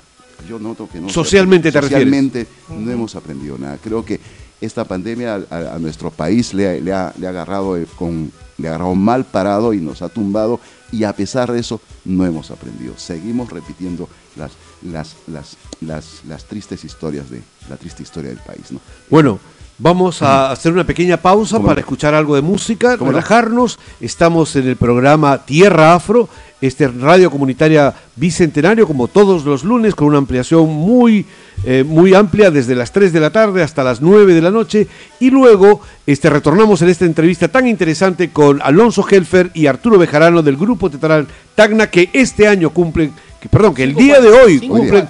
Yo 0.48 0.58
noto 0.58 0.88
que 0.90 1.00
no 1.00 1.08
Socialmente 1.08 1.70
te 1.72 1.80
refieres. 1.80 2.04
socialmente 2.04 2.46
no 2.70 2.90
hemos 2.90 3.14
aprendido 3.16 3.56
nada. 3.58 3.78
Creo 3.82 4.04
que 4.04 4.20
esta 4.60 4.84
pandemia 4.84 5.42
a, 5.50 5.56
a 5.74 5.78
nuestro 5.78 6.10
país 6.10 6.54
le, 6.54 6.68
ha- 6.68 6.80
le 6.80 6.92
ha, 6.92 7.12
le 7.18 7.26
ha 7.26 7.30
agarrado 7.30 7.76
eh, 7.76 7.86
con 7.96 8.30
le 8.56 8.68
ha 8.68 8.70
agarrado 8.70 8.94
mal 8.94 9.24
parado 9.24 9.72
y 9.74 9.80
nos 9.80 10.00
ha 10.00 10.08
tumbado 10.08 10.60
y 10.92 11.02
a 11.02 11.12
pesar 11.12 11.50
de 11.50 11.58
eso 11.58 11.80
no 12.04 12.24
hemos 12.24 12.50
aprendido. 12.52 12.94
Seguimos 12.96 13.50
repitiendo 13.50 14.08
las, 14.36 14.52
las, 14.82 15.16
las, 15.26 15.56
las, 15.80 16.22
las 16.28 16.44
tristes 16.44 16.84
historias 16.84 17.28
de 17.30 17.42
la 17.68 17.76
triste 17.76 18.04
historia 18.04 18.30
del 18.30 18.38
país. 18.38 18.70
¿no? 18.70 18.78
Bueno, 19.10 19.40
vamos 19.76 20.22
a 20.22 20.52
hacer 20.52 20.72
una 20.72 20.84
pequeña 20.84 21.16
pausa 21.16 21.56
¿Cómo 21.56 21.66
para 21.66 21.80
no? 21.80 21.80
escuchar 21.80 22.14
algo 22.14 22.36
de 22.36 22.42
música, 22.42 22.94
relajarnos. 22.96 23.76
Estamos 24.00 24.54
en 24.54 24.68
el 24.68 24.76
programa 24.76 25.44
Tierra 25.44 25.94
Afro, 25.94 26.28
este 26.60 26.88
radio 26.88 27.30
comunitaria 27.30 27.94
bicentenario, 28.16 28.86
como 28.86 29.08
todos 29.08 29.44
los 29.44 29.64
lunes, 29.64 29.94
con 29.94 30.08
una 30.08 30.18
ampliación 30.18 30.68
muy, 30.68 31.26
eh, 31.64 31.84
muy 31.86 32.14
amplia, 32.14 32.50
desde 32.50 32.74
las 32.74 32.92
3 32.92 33.12
de 33.12 33.20
la 33.20 33.30
tarde 33.30 33.62
hasta 33.62 33.84
las 33.84 34.00
9 34.00 34.34
de 34.34 34.42
la 34.42 34.50
noche. 34.50 34.86
Y 35.20 35.30
luego 35.30 35.80
este, 36.06 36.30
retornamos 36.30 36.80
en 36.82 36.88
esta 36.88 37.04
entrevista 37.04 37.48
tan 37.48 37.66
interesante 37.66 38.30
con 38.30 38.60
Alonso 38.62 39.06
Helfer 39.08 39.50
y 39.54 39.66
Arturo 39.66 39.98
Bejarano 39.98 40.42
del 40.42 40.56
grupo 40.56 40.90
teatral 40.90 41.26
Tacna, 41.54 41.88
que 41.88 42.10
este 42.12 42.48
año 42.48 42.70
cumplen, 42.70 43.12
que, 43.44 43.48
perdón, 43.50 43.74
que 43.74 43.82
el 43.84 43.94
día 43.94 44.20
de 44.22 44.30
hoy 44.30 44.58
cinco 44.58 44.76
cumplen 44.78 45.06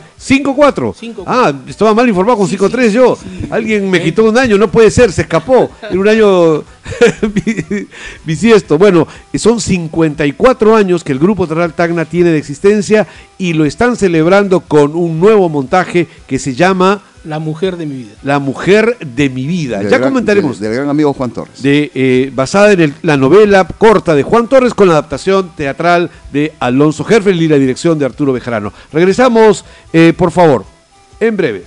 cuatro. 0.56 0.92
5-4. 0.92 0.94
Cinco 0.98 1.22
Ah, 1.24 1.52
estaba 1.68 1.94
mal 1.94 2.08
informado 2.08 2.38
con 2.38 2.48
Sí, 2.48 2.56
5-3 2.58 2.86
sí, 2.88 2.92
yo. 2.94 3.16
Alguien 3.48 3.88
me 3.88 3.98
¿Eh? 3.98 4.02
quitó 4.02 4.24
un 4.24 4.36
año, 4.36 4.58
no 4.58 4.68
puede 4.72 4.90
ser, 4.90 5.12
se 5.12 5.22
escapó. 5.22 5.70
En 5.88 5.98
un 5.98 6.08
año 6.08 6.58
bi- 7.32 7.86
bisiesto. 8.24 8.76
Bueno, 8.76 9.06
son 9.36 9.60
54 9.60 10.74
años 10.74 11.04
que 11.04 11.12
el 11.12 11.20
Grupo 11.20 11.46
Teatral 11.46 11.74
Tacna 11.74 12.06
tiene 12.06 12.30
de 12.30 12.38
existencia 12.38 13.06
y 13.38 13.52
lo 13.52 13.64
están 13.66 13.94
celebrando 13.96 14.60
con 14.60 14.96
un 14.96 15.20
nuevo 15.20 15.48
montaje 15.48 16.08
que 16.26 16.40
se 16.40 16.54
llama 16.56 17.02
La 17.24 17.38
mujer 17.38 17.76
de 17.76 17.86
mi 17.86 17.96
vida. 17.96 18.12
La 18.22 18.38
Mujer 18.38 18.96
de 19.00 19.30
mi 19.30 19.46
Vida. 19.46 19.78
Del 19.78 19.88
ya 19.88 19.98
gran- 19.98 20.10
comentaremos. 20.10 20.60
de- 20.60 20.68
del 20.68 20.76
gran 20.76 20.88
amigo 20.90 21.12
Juan 21.14 21.30
Torres. 21.30 21.62
de, 21.62 21.90
eh, 21.94 22.30
basada 22.34 22.72
en 22.72 22.80
el- 22.80 22.94
la 23.02 23.16
novela 23.16 23.66
corta 23.78 24.14
de 24.14 24.22
Juan 24.22 24.46
Torres 24.48 24.74
con 24.74 24.88
la 24.88 24.94
adaptación 24.94 25.50
teatral 25.56 26.10
de 26.32 26.52
Alonso 26.60 27.06
Herfel 27.08 27.40
y 27.40 27.48
la 27.48 27.56
dirección 27.56 27.98
de 27.98 28.04
Arturo 28.04 28.32
Bejarano. 28.32 28.72
Regresamos, 28.92 29.64
eh, 29.92 30.12
por 30.16 30.30
favor, 30.30 30.64
en 31.20 31.36
breve. 31.36 31.64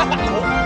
Oh! 0.32 0.59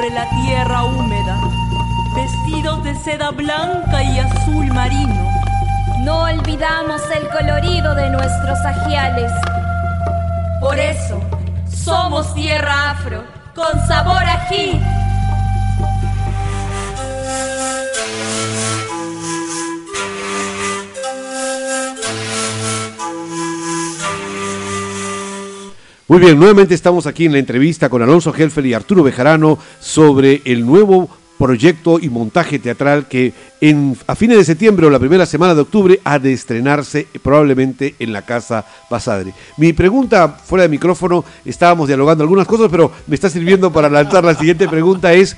Sobre 0.00 0.14
la 0.14 0.30
tierra 0.30 0.84
húmeda, 0.84 1.38
vestidos 2.14 2.82
de 2.84 2.94
seda 2.94 3.32
blanca 3.32 4.02
y 4.02 4.18
azul 4.18 4.66
marino. 4.68 5.30
No 6.04 6.22
olvidamos 6.22 7.02
el 7.14 7.28
colorido 7.28 7.94
de 7.94 8.08
nuestros 8.08 8.58
ajiales. 8.64 9.30
Por 10.58 10.78
eso, 10.78 11.20
somos 11.68 12.32
tierra 12.34 12.92
afro, 12.92 13.22
con 13.54 13.86
sabor 13.86 14.24
ají. 14.24 14.80
Muy 26.10 26.18
bien, 26.18 26.40
nuevamente 26.40 26.74
estamos 26.74 27.06
aquí 27.06 27.26
en 27.26 27.32
la 27.32 27.38
entrevista 27.38 27.88
con 27.88 28.02
Alonso 28.02 28.34
Helfer 28.34 28.66
y 28.66 28.74
Arturo 28.74 29.04
Bejarano 29.04 29.60
sobre 29.78 30.42
el 30.44 30.66
nuevo 30.66 31.08
proyecto 31.38 32.00
y 32.00 32.08
montaje 32.08 32.58
teatral 32.58 33.06
que 33.06 33.32
en, 33.60 33.96
a 34.08 34.16
fines 34.16 34.36
de 34.36 34.44
septiembre 34.44 34.88
o 34.88 34.90
la 34.90 34.98
primera 34.98 35.24
semana 35.24 35.54
de 35.54 35.60
octubre 35.60 36.00
ha 36.02 36.18
de 36.18 36.32
estrenarse 36.32 37.06
probablemente 37.22 37.94
en 38.00 38.12
la 38.12 38.22
Casa 38.22 38.66
Pasadre. 38.88 39.34
Mi 39.56 39.72
pregunta 39.72 40.26
fuera 40.26 40.64
de 40.64 40.68
micrófono, 40.68 41.24
estábamos 41.44 41.86
dialogando 41.86 42.24
algunas 42.24 42.48
cosas, 42.48 42.66
pero 42.72 42.90
me 43.06 43.14
está 43.14 43.30
sirviendo 43.30 43.72
para 43.72 43.88
lanzar 43.88 44.24
la 44.24 44.34
siguiente 44.34 44.66
pregunta 44.66 45.12
es, 45.12 45.36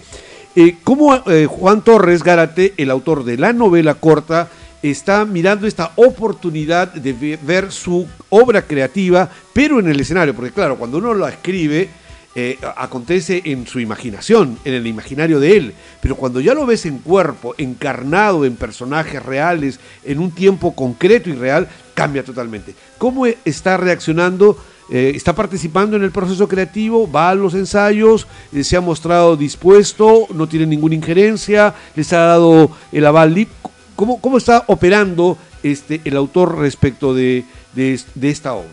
eh, 0.57 0.77
¿cómo 0.83 1.14
eh, 1.27 1.45
Juan 1.51 1.83
Torres 1.83 2.23
Gárate, 2.23 2.73
el 2.79 2.91
autor 2.91 3.25
de 3.25 3.37
la 3.37 3.53
novela 3.53 3.93
corta, 3.93 4.49
está 4.83 5.24
mirando 5.24 5.66
esta 5.66 5.93
oportunidad 5.97 6.93
de 6.93 7.12
ve- 7.12 7.39
ver 7.43 7.70
su 7.72 8.07
obra 8.30 8.62
creativa, 8.62 9.28
pero 9.53 9.78
en 9.80 9.89
el 9.89 10.01
escenario, 10.01 10.35
porque 10.35 10.51
claro, 10.53 10.76
cuando 10.76 10.99
uno 10.99 11.14
la 11.14 11.28
escribe, 11.30 11.89
eh, 12.35 12.59
acontece 12.76 13.43
en 13.45 13.66
su 13.66 13.78
imaginación, 13.78 14.59
en 14.64 14.72
el 14.72 14.87
imaginario 14.87 15.39
de 15.39 15.57
él, 15.57 15.74
pero 16.01 16.16
cuando 16.16 16.41
ya 16.41 16.55
lo 16.55 16.64
ves 16.64 16.87
en 16.87 16.99
cuerpo, 16.99 17.55
encarnado 17.59 18.47
en 18.47 18.57
personajes 18.57 19.22
reales, 19.22 19.78
en 20.05 20.18
un 20.18 20.30
tiempo 20.30 20.74
concreto 20.74 21.28
y 21.28 21.35
real, 21.35 21.68
cambia 21.95 22.24
totalmente. 22.24 22.74
¿Cómo 22.97 23.26
e- 23.26 23.37
está 23.45 23.76
reaccionando? 23.76 24.57
Eh, 24.91 25.12
¿Está 25.14 25.35
participando 25.35 25.97
en 25.97 26.03
el 26.05 26.11
proceso 26.11 26.49
creativo? 26.49 27.11
¿Va 27.11 27.30
a 27.30 27.35
los 27.35 27.55
ensayos? 27.55 28.26
Eh, 28.53 28.64
¿Se 28.64 28.76
ha 28.76 28.80
mostrado 28.80 29.37
dispuesto? 29.37 30.26
¿No 30.35 30.47
tiene 30.49 30.66
ninguna 30.66 30.95
injerencia? 30.95 31.74
¿Les 31.95 32.12
ha 32.14 32.18
dado 32.20 32.70
el 32.93 33.05
aval? 33.07 33.47
¿Cómo, 33.97 34.20
cómo 34.20 34.38
está 34.38 34.64
operando 34.66 35.36
este, 35.62 36.01
el 36.05 36.16
autor 36.16 36.59
respecto 36.59 37.14
de, 37.14 37.45
de 37.74 37.95
es- 37.95 38.07
de 38.14 38.30
esta 38.30 38.55
obra? 38.55 38.68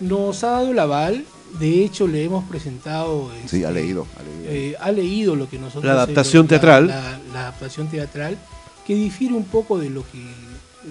Nos 0.00 0.42
ha 0.44 0.50
dado 0.50 0.70
el 0.72 0.78
aval, 0.78 1.24
de 1.58 1.84
hecho 1.84 2.06
le 2.06 2.24
hemos 2.24 2.44
presentado... 2.48 3.30
Sí, 3.46 3.64
ha 3.64 3.68
este, 3.68 3.80
leído. 3.80 4.06
ha 4.18 4.22
leído. 4.22 4.44
eh, 4.50 4.76
ha 4.80 4.92
leído 4.92 5.36
lo 5.36 5.48
que 5.48 5.58
nosotros... 5.58 5.84
La 5.84 5.92
adaptación 5.92 6.42
la- 6.44 6.48
teatral. 6.48 6.86
La, 6.88 7.18
la 7.32 7.40
adaptación 7.40 7.88
teatral, 7.88 8.36
que 8.86 8.94
difiere 8.94 9.34
un 9.34 9.44
poco 9.44 9.78
de 9.78 9.90
lo 9.90 10.02
que, 10.10 10.24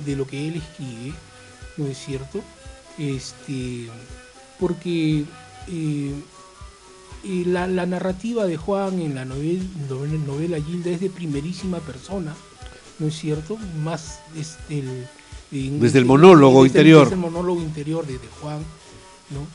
de 0.06 0.16
lo 0.16 0.26
que 0.26 0.48
él 0.48 0.56
escribe, 0.56 1.14
¿no 1.78 1.86
es 1.88 1.98
cierto? 1.98 2.42
Este, 2.98 3.88
porque 4.60 5.26
eh, 5.68 6.14
eh, 7.26 7.44
la, 7.46 7.68
la 7.68 7.86
narrativa 7.86 8.46
de 8.46 8.58
Juan 8.58 9.00
en 9.00 9.16
la 9.16 9.26
novel- 9.26 9.68
novela, 9.90 10.14
novela 10.26 10.58
Gilda 10.62 10.92
es 10.92 11.02
de 11.02 11.10
primerísima 11.10 11.80
persona, 11.80 12.36
¿no 13.00 13.08
es 13.08 13.16
cierto? 13.20 13.58
Más 13.84 14.20
este, 14.38 14.80
el- 14.80 15.80
Desde 15.80 16.00
el 16.00 16.06
monólogo 16.06 16.64
desde 16.64 16.80
interior. 16.80 17.04
desde 17.04 17.16
el 17.16 17.22
monólogo 17.22 17.62
interior 17.62 18.06
de, 18.08 18.14
de 18.14 18.28
Juan, 18.42 18.60
¿no? 19.30 19.48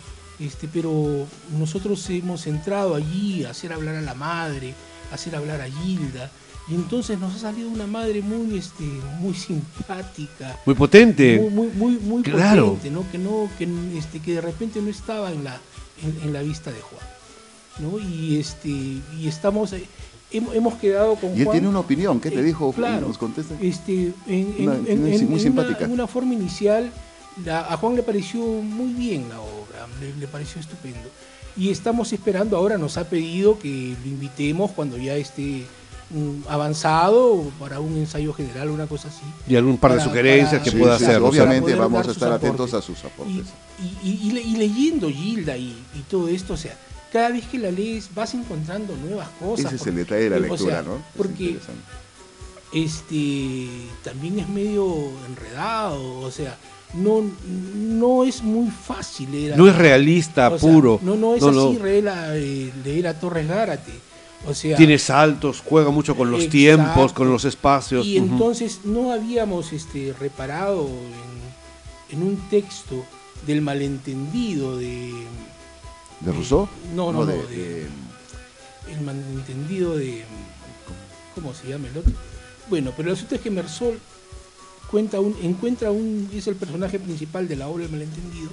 Este, 0.44 0.68
pero 0.68 1.26
nosotros 1.58 2.08
hemos 2.10 2.46
entrado 2.46 2.94
allí 2.94 3.44
a 3.44 3.50
hacer 3.50 3.72
hablar 3.72 3.96
a 3.96 4.00
la 4.02 4.14
madre, 4.14 4.74
a 5.10 5.14
hacer 5.16 5.34
hablar 5.34 5.60
a 5.60 5.68
Gilda, 5.68 6.30
y 6.68 6.74
entonces 6.74 7.18
nos 7.18 7.34
ha 7.34 7.38
salido 7.38 7.68
una 7.68 7.86
madre 7.88 8.22
muy, 8.22 8.56
este, 8.58 8.84
muy 9.18 9.34
simpática, 9.34 10.56
Muy 10.66 10.74
potente. 10.76 11.40
muy, 11.40 11.50
muy, 11.50 11.66
muy, 11.74 11.98
muy 11.98 12.22
Claro. 12.22 12.74
potente, 12.74 12.90
¿no? 12.90 13.10
Que 13.10 13.18
no, 13.18 13.48
que, 13.58 13.68
este, 13.98 14.20
que 14.20 14.34
de 14.34 14.40
repente 14.40 14.80
no 14.80 14.90
estaba 14.90 15.32
en 15.32 15.42
la, 15.44 15.58
en, 16.02 16.20
en 16.28 16.32
la 16.32 16.42
vista 16.42 16.70
de 16.70 16.80
Juan, 16.80 17.02
¿no? 17.80 17.98
Y 17.98 18.38
este, 18.38 18.68
y 18.68 19.26
estamos, 19.26 19.72
eh, 19.72 19.84
hemos, 20.30 20.74
quedado 20.74 21.14
con 21.16 21.30
Y 21.36 21.38
él 21.40 21.44
Juan. 21.44 21.54
tiene 21.54 21.68
una 21.68 21.80
opinión. 21.80 22.20
¿Qué 22.20 22.30
te 22.30 22.40
Eh, 22.40 22.42
dijo? 22.42 22.72
Claro. 22.72 23.08
¿Nos 23.08 23.18
contesta? 23.18 23.54
Este, 23.60 24.12
en, 24.26 24.54
en- 24.58 24.68
Una- 24.68 24.74
en- 24.88 25.06
en- 25.12 25.24
muy 25.28 25.38
en 25.38 25.40
simpática. 25.40 25.78
Una, 25.78 25.86
en 25.86 25.92
una 25.92 26.06
forma 26.06 26.34
inicial, 26.34 26.90
la- 27.44 27.60
a 27.72 27.76
Juan 27.76 27.96
le 27.96 28.02
pareció 28.02 28.40
muy 28.40 28.92
bien 28.92 29.28
la 29.28 29.40
obra, 29.40 29.86
le, 30.00 30.14
le 30.16 30.26
pareció 30.28 30.60
estupendo. 30.60 31.08
Y 31.56 31.70
estamos 31.70 32.12
esperando, 32.12 32.56
ahora 32.56 32.78
nos 32.78 32.96
ha 32.98 33.04
pedido 33.08 33.58
que 33.58 33.96
lo 34.04 34.08
invitemos 34.08 34.70
cuando 34.72 34.96
ya 34.96 35.16
esté 35.16 35.64
mm, 36.10 36.48
avanzado 36.48 37.50
para 37.58 37.80
un 37.80 37.96
ensayo 37.96 38.32
general, 38.32 38.70
una 38.70 38.86
cosa 38.86 39.08
así. 39.08 39.24
Y 39.46 39.56
algún 39.56 39.76
par 39.76 39.92
de 39.92 39.98
Para- 39.98 40.08
sugerencias 40.08 40.50
para- 40.52 40.62
que 40.64 40.70
Sí, 40.70 40.76
pueda 40.76 40.98
sí, 40.98 41.04
hacer. 41.04 41.22
obviamente 41.22 41.74
vamos 41.74 42.06
a 42.08 42.10
estar 42.12 42.32
atentos 42.32 42.72
aportes. 42.72 42.74
a 42.74 42.82
sus 43.02 43.04
aportes. 43.04 43.46
Y, 44.02 44.08
y- 44.08 44.30
y 44.32 44.38
y 44.54 44.56
leyendo 44.56 45.10
Gilda 45.10 45.56
y, 45.56 45.76
y 45.94 46.00
todo 46.08 46.28
esto, 46.28 46.54
o 46.54 46.56
sea, 46.56 46.76
cada 47.12 47.30
vez 47.30 47.44
que 47.46 47.58
la 47.58 47.70
lees 47.70 48.08
vas 48.14 48.34
encontrando 48.34 48.94
nuevas 48.96 49.28
cosas. 49.40 49.66
Ese 49.72 49.76
es 49.76 49.86
el 49.86 49.94
detalle 49.96 50.24
de 50.24 50.30
la 50.30 50.36
o 50.36 50.40
lectura, 50.40 50.74
sea, 50.74 50.82
¿no? 50.82 50.96
Es 50.96 51.02
Porque 51.16 51.58
este 52.72 53.68
también 54.04 54.38
es 54.38 54.48
medio 54.48 55.10
enredado, 55.26 56.20
o 56.20 56.30
sea, 56.30 56.56
no, 56.94 57.22
no 57.74 58.24
es 58.24 58.42
muy 58.42 58.70
fácil 58.70 59.30
leer 59.32 59.54
a- 59.54 59.56
no 59.56 59.68
es 59.68 59.76
realista, 59.76 60.48
o 60.48 60.58
sea, 60.58 60.70
puro. 60.70 61.00
no, 61.02 61.16
no 61.16 61.34
es 61.34 61.42
No, 61.42 61.48
así 61.48 61.78
no. 61.78 61.84
Leer, 61.84 62.08
a, 62.08 62.36
eh, 62.36 62.72
leer 62.84 63.06
a 63.08 63.18
Torres 63.18 63.48
Gárate. 63.48 63.92
O 64.46 64.54
sea, 64.54 64.76
Tiene 64.76 64.98
saltos, 64.98 65.62
juega 65.64 65.90
mucho 65.90 66.14
con 66.16 66.30
los 66.30 66.44
Exacto. 66.44 66.52
tiempos, 66.58 67.12
con 67.12 67.28
los 67.30 67.44
espacios. 67.44 68.06
y 68.06 68.16
entonces 68.18 68.80
no 68.84 69.12
habíamos 69.12 69.72
este, 69.72 70.14
reparado 70.18 70.88
en, 72.10 72.16
en 72.18 72.22
un 72.22 72.36
texto 72.48 73.04
del 73.46 73.62
malentendido 73.62 74.76
de 74.76 75.12
¿De 76.20 76.32
Rousseau? 76.32 76.68
No, 76.94 77.12
no, 77.12 77.20
no, 77.20 77.26
de, 77.26 77.36
de- 77.56 77.86
el 78.92 79.00
malentendido 79.02 79.96
de 79.96 80.24
¿cómo 81.34 81.52
se 81.54 81.68
llama 81.68 81.88
el 81.88 81.98
otro? 81.98 82.12
Bueno, 82.70 82.92
pero 82.96 83.10
el 83.10 83.14
asunto 83.14 83.34
es 83.34 83.40
que 83.40 83.50
Mersol 83.50 83.98
cuenta 84.90 85.20
un, 85.20 85.36
encuentra 85.42 85.90
un, 85.90 86.28
es 86.32 86.46
el 86.46 86.56
personaje 86.56 86.98
principal 86.98 87.46
de 87.46 87.56
la 87.56 87.68
obra 87.68 87.84
El 87.84 87.90
malentendido, 87.90 88.48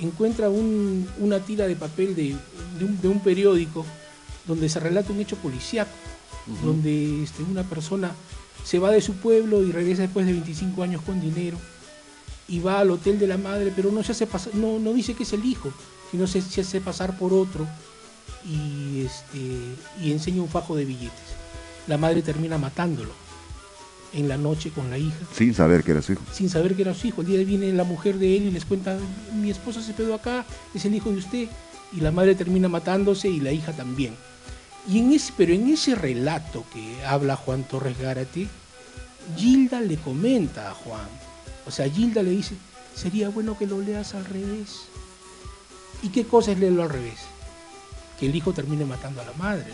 encuentra 0.00 0.48
un- 0.50 1.08
una 1.18 1.38
tira 1.40 1.66
de 1.66 1.76
papel 1.76 2.14
de, 2.16 2.36
de 2.78 2.84
un, 2.84 3.00
de 3.00 3.08
un 3.08 3.20
periódico 3.20 3.86
donde 4.46 4.68
se 4.68 4.80
relata 4.80 5.12
un 5.12 5.20
hecho 5.20 5.36
policíaco, 5.36 5.90
donde 6.64 7.22
este, 7.22 7.42
una 7.44 7.62
persona 7.62 8.10
se 8.64 8.78
va 8.80 8.90
de 8.90 9.00
su 9.00 9.14
pueblo 9.14 9.62
y 9.62 9.70
regresa 9.70 10.02
después 10.02 10.26
de 10.26 10.32
25 10.32 10.82
años 10.82 11.02
con 11.02 11.20
dinero 11.20 11.56
y 12.48 12.58
va 12.58 12.80
al 12.80 12.90
hotel 12.90 13.18
de 13.20 13.28
la 13.28 13.38
madre, 13.38 13.72
pero 13.74 13.92
no 13.92 14.02
se 14.02 14.10
hace 14.12 14.26
pasar, 14.26 14.52
no, 14.56 14.80
no 14.80 14.92
dice 14.92 15.14
que 15.14 15.22
es 15.22 15.32
el 15.32 15.44
hijo, 15.44 15.72
sino 16.12 16.28
se, 16.28 16.40
se 16.40 16.60
hace 16.60 16.80
pasar 16.80 17.18
por 17.18 17.32
otro 17.32 17.66
y 18.46 19.04
este 19.04 19.38
y 20.00 20.12
enseña 20.12 20.42
un 20.42 20.48
fajo 20.48 20.76
de 20.76 20.84
billetes. 20.84 21.36
La 21.88 21.98
madre 21.98 22.22
termina 22.22 22.58
matándolo 22.58 23.10
en 24.12 24.28
la 24.28 24.36
noche 24.36 24.70
con 24.70 24.90
la 24.90 24.98
hija, 24.98 25.18
sin 25.34 25.54
saber 25.54 25.82
que 25.82 25.92
era 25.92 26.02
su 26.02 26.12
hijo. 26.12 26.22
sin 26.32 26.48
saber 26.48 26.76
que 26.76 26.82
era 26.82 26.94
su 26.94 27.08
hijo. 27.08 27.22
El 27.22 27.28
día 27.28 27.44
viene 27.44 27.72
la 27.72 27.84
mujer 27.84 28.18
de 28.18 28.36
él 28.36 28.44
y 28.44 28.50
les 28.50 28.64
cuenta, 28.64 28.96
mi 29.34 29.50
esposo 29.50 29.80
se 29.80 29.94
quedó 29.94 30.14
acá, 30.14 30.44
es 30.74 30.84
el 30.84 30.94
hijo 30.94 31.10
de 31.10 31.16
usted. 31.16 31.48
Y 31.92 32.00
la 32.00 32.10
madre 32.12 32.34
termina 32.34 32.68
matándose 32.68 33.28
y 33.28 33.40
la 33.40 33.52
hija 33.52 33.72
también. 33.72 34.14
Y 34.88 34.98
en 34.98 35.12
ese, 35.12 35.32
pero 35.36 35.52
en 35.52 35.68
ese 35.68 35.94
relato 35.94 36.64
que 36.72 37.04
habla 37.04 37.36
Juan 37.36 37.64
Torres 37.64 37.98
Gárate, 37.98 38.48
Gilda 39.36 39.80
le 39.80 39.96
comenta 39.96 40.70
a 40.70 40.74
Juan, 40.74 41.08
o 41.66 41.70
sea, 41.70 41.88
Gilda 41.88 42.22
le 42.22 42.30
dice, 42.30 42.56
sería 42.94 43.28
bueno 43.28 43.56
que 43.56 43.66
lo 43.66 43.80
leas 43.80 44.14
al 44.14 44.24
revés. 44.24 44.88
¿Y 46.02 46.08
qué 46.08 46.24
cosa 46.24 46.52
es 46.52 46.58
leerlo 46.58 46.82
al 46.82 46.90
revés? 46.90 47.14
Que 48.18 48.26
el 48.26 48.34
hijo 48.36 48.52
termine 48.52 48.84
matando 48.84 49.20
a 49.20 49.24
la 49.24 49.32
madre. 49.38 49.66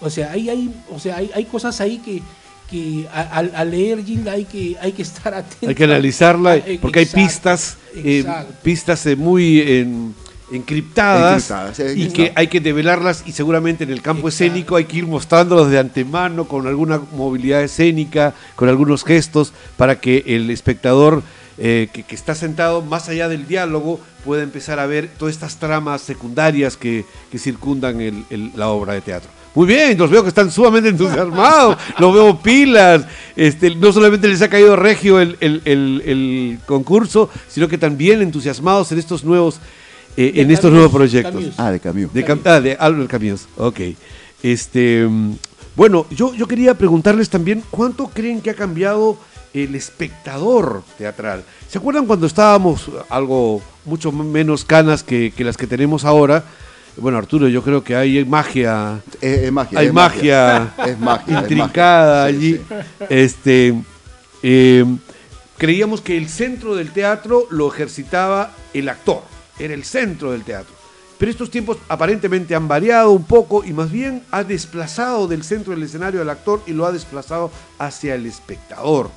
O 0.00 0.10
sea, 0.10 0.32
hay, 0.32 0.48
hay, 0.50 0.74
o 0.90 0.98
sea, 0.98 1.16
hay, 1.16 1.30
hay 1.34 1.44
cosas 1.44 1.80
ahí 1.80 1.98
que, 1.98 2.22
que 2.70 3.06
al 3.12 3.52
al 3.54 3.70
leer 3.70 4.04
Gilda 4.04 4.32
hay 4.32 4.44
que, 4.44 4.76
hay 4.80 4.92
que 4.92 5.02
estar 5.02 5.32
atento. 5.34 5.68
Hay 5.68 5.74
que 5.74 5.84
analizarla 5.84 6.52
Ah, 6.52 6.56
eh, 6.56 6.78
porque 6.80 7.00
hay 7.00 7.06
pistas, 7.06 7.76
eh, 7.94 8.24
pistas 8.62 9.04
eh, 9.06 9.16
muy 9.16 9.60
en- 9.60 10.14
encriptadas 10.50 11.52
y 11.94 12.08
que 12.08 12.32
hay 12.34 12.48
que 12.48 12.60
develarlas 12.60 13.22
y 13.26 13.32
seguramente 13.32 13.84
en 13.84 13.90
el 13.90 14.00
campo 14.02 14.28
Exacto. 14.28 14.44
escénico 14.44 14.76
hay 14.76 14.84
que 14.86 14.96
ir 14.98 15.06
mostrándolos 15.06 15.70
de 15.70 15.78
antemano 15.78 16.46
con 16.48 16.66
alguna 16.66 17.00
movilidad 17.12 17.62
escénica, 17.62 18.34
con 18.56 18.68
algunos 18.68 19.04
gestos 19.04 19.52
para 19.76 20.00
que 20.00 20.24
el 20.26 20.50
espectador 20.50 21.22
eh, 21.58 21.88
que, 21.92 22.02
que 22.04 22.14
está 22.14 22.34
sentado 22.34 22.82
más 22.82 23.08
allá 23.08 23.28
del 23.28 23.46
diálogo 23.46 24.00
pueda 24.24 24.42
empezar 24.42 24.78
a 24.78 24.86
ver 24.86 25.08
todas 25.18 25.34
estas 25.34 25.56
tramas 25.58 26.00
secundarias 26.02 26.76
que, 26.76 27.04
que 27.30 27.38
circundan 27.38 28.00
el- 28.00 28.24
el- 28.30 28.52
la 28.56 28.68
obra 28.68 28.92
de 28.94 29.00
teatro. 29.00 29.30
Muy 29.54 29.66
bien, 29.66 29.98
los 29.98 30.08
veo 30.10 30.22
que 30.22 30.28
están 30.28 30.50
sumamente 30.52 30.88
entusiasmados, 30.90 31.76
los 31.98 32.14
veo 32.14 32.40
pilas, 32.40 33.04
este, 33.34 33.74
no 33.74 33.92
solamente 33.92 34.28
les 34.28 34.40
ha 34.42 34.48
caído 34.48 34.76
regio 34.76 35.18
el, 35.20 35.36
el- 35.40 35.62
el- 35.64 36.02
el 36.06 36.58
concurso, 36.66 37.28
sino 37.48 37.66
que 37.66 37.78
también 37.78 38.22
entusiasmados 38.22 38.92
en 38.92 38.98
estos 38.98 39.24
nuevos 39.24 39.58
eh, 40.16 40.32
en 40.36 40.50
estos 40.50 40.70
Camus, 40.70 40.74
nuevos 40.74 40.92
proyectos. 40.92 41.32
Camus. 41.40 41.54
Ah, 41.58 41.70
de 41.70 41.80
Camus. 41.80 42.12
De, 42.12 42.24
Cam- 42.24 42.40
ah, 42.44 42.60
de 42.60 42.76
Albert 42.78 43.10
Camus, 43.10 43.46
ok. 43.56 43.80
Este, 44.42 45.06
mm, 45.08 45.32
bueno, 45.76 46.06
yo, 46.10 46.34
yo 46.34 46.46
quería 46.46 46.74
preguntarles 46.74 47.28
también 47.30 47.62
cuánto 47.70 48.08
creen 48.08 48.40
que 48.40 48.50
ha 48.50 48.54
cambiado 48.54 49.16
el 49.54 49.74
espectador 49.74 50.82
teatral. 50.96 51.44
¿Se 51.68 51.78
acuerdan 51.78 52.06
cuando 52.06 52.26
estábamos 52.26 52.90
algo 53.08 53.62
mucho 53.84 54.12
menos 54.12 54.64
canas 54.64 55.02
que, 55.02 55.32
que 55.36 55.44
las 55.44 55.56
que 55.56 55.66
tenemos 55.66 56.04
ahora? 56.04 56.44
Bueno, 56.96 57.18
Arturo, 57.18 57.46
yo 57.48 57.62
creo 57.62 57.84
que 57.84 57.94
hay 57.94 58.24
magia, 58.24 59.00
Es, 59.20 59.38
es 59.44 59.52
magia. 59.52 59.78
hay 59.78 59.86
es 59.86 59.92
magia, 59.92 60.74
Es 60.84 60.98
magia. 60.98 61.40
es. 61.40 61.48
Sí, 62.30 62.36
allí. 62.36 62.56
sí. 62.56 62.74
Este, 63.08 63.74
eh, 64.42 64.84
creíamos 65.56 66.00
que 66.00 66.16
el 66.16 66.28
centro 66.28 66.74
del 66.74 66.90
teatro 66.92 67.46
lo 67.50 67.72
ejercitaba 67.72 68.50
el 68.74 68.88
actor, 68.88 69.22
era 69.58 69.74
el 69.74 69.84
centro 69.84 70.32
del 70.32 70.42
teatro. 70.42 70.74
Pero 71.18 71.30
estos 71.32 71.50
tiempos 71.50 71.78
aparentemente 71.88 72.54
han 72.54 72.68
variado 72.68 73.10
un 73.10 73.24
poco 73.24 73.64
y 73.64 73.72
más 73.72 73.90
bien 73.90 74.22
ha 74.30 74.44
desplazado 74.44 75.26
del 75.26 75.42
centro 75.42 75.72
del 75.74 75.82
escenario 75.82 76.20
al 76.22 76.30
actor 76.30 76.62
y 76.66 76.72
lo 76.72 76.86
ha 76.86 76.92
desplazado 76.92 77.50
hacia 77.78 78.14
el 78.14 78.26
espectador. 78.26 79.10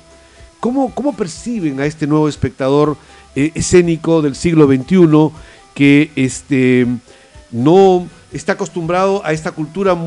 ¿Cómo, 0.62 0.94
cómo 0.94 1.12
perciben 1.12 1.80
a 1.80 1.86
este 1.86 2.06
nuevo 2.06 2.28
espectador 2.28 2.96
eh, 3.34 3.50
escénico 3.56 4.22
del 4.22 4.36
siglo 4.36 4.68
XXI 4.68 5.32
que 5.74 6.12
este, 6.14 6.86
no 7.50 8.06
está 8.32 8.52
acostumbrado 8.52 9.26
a 9.26 9.32
esta 9.32 9.50
cultura 9.50 9.98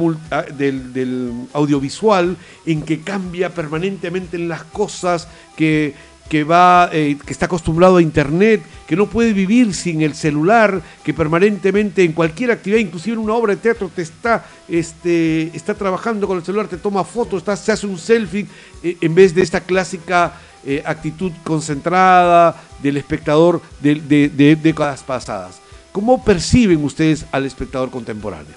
del, 0.57 0.93
del 0.93 1.33
audiovisual 1.51 2.37
en 2.65 2.83
que 2.83 3.01
cambia 3.01 3.53
permanentemente 3.53 4.37
en 4.37 4.47
las 4.47 4.63
cosas, 4.63 5.27
que, 5.57 5.93
que, 6.29 6.43
va, 6.43 6.89
eh, 6.91 7.17
que 7.23 7.31
está 7.33 7.45
acostumbrado 7.45 7.97
a 7.97 8.01
internet, 8.01 8.63
que 8.87 8.95
no 8.95 9.07
puede 9.07 9.31
vivir 9.33 9.73
sin 9.73 10.01
el 10.01 10.15
celular, 10.15 10.81
que 11.03 11.13
permanentemente 11.13 12.03
en 12.03 12.13
cualquier 12.13 12.51
actividad, 12.51 12.79
inclusive 12.79 13.13
en 13.15 13.21
una 13.23 13.33
obra 13.35 13.53
de 13.55 13.61
teatro, 13.61 13.89
te 13.95 14.01
está, 14.01 14.45
este, 14.67 15.55
está 15.55 15.73
trabajando 15.75 16.27
con 16.27 16.37
el 16.37 16.43
celular, 16.43 16.67
te 16.67 16.77
toma 16.77 17.03
fotos, 17.03 17.39
está- 17.39 17.55
se 17.55 17.71
hace 17.71 17.85
un 17.87 17.97
selfie, 17.97 18.47
eh, 18.83 18.97
en 19.01 19.13
vez 19.15 19.33
de 19.35 19.41
esta 19.43 19.61
clásica 19.61 20.33
eh, 20.67 20.81
actitud 20.83 21.31
concentrada 21.43 22.55
del 22.81 22.97
espectador 22.97 23.61
de, 23.81 23.95
de- 23.95 24.29
de 24.29 24.55
décadas 24.55 25.03
pasadas. 25.03 25.59
¿Cómo 25.91 26.23
perciben 26.25 26.83
ustedes 26.83 27.23
al 27.31 27.45
espectador 27.45 27.91
contemporáneo? 27.91 28.53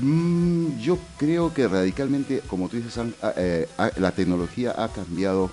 Mm, 0.00 0.78
yo 0.80 0.98
creo 1.18 1.52
que 1.52 1.66
radicalmente, 1.68 2.40
como 2.48 2.68
tú 2.68 2.76
dices, 2.76 2.98
ah, 3.22 3.32
ah, 3.78 3.90
la 3.98 4.12
tecnología 4.12 4.74
ha 4.76 4.88
cambiado 4.88 5.50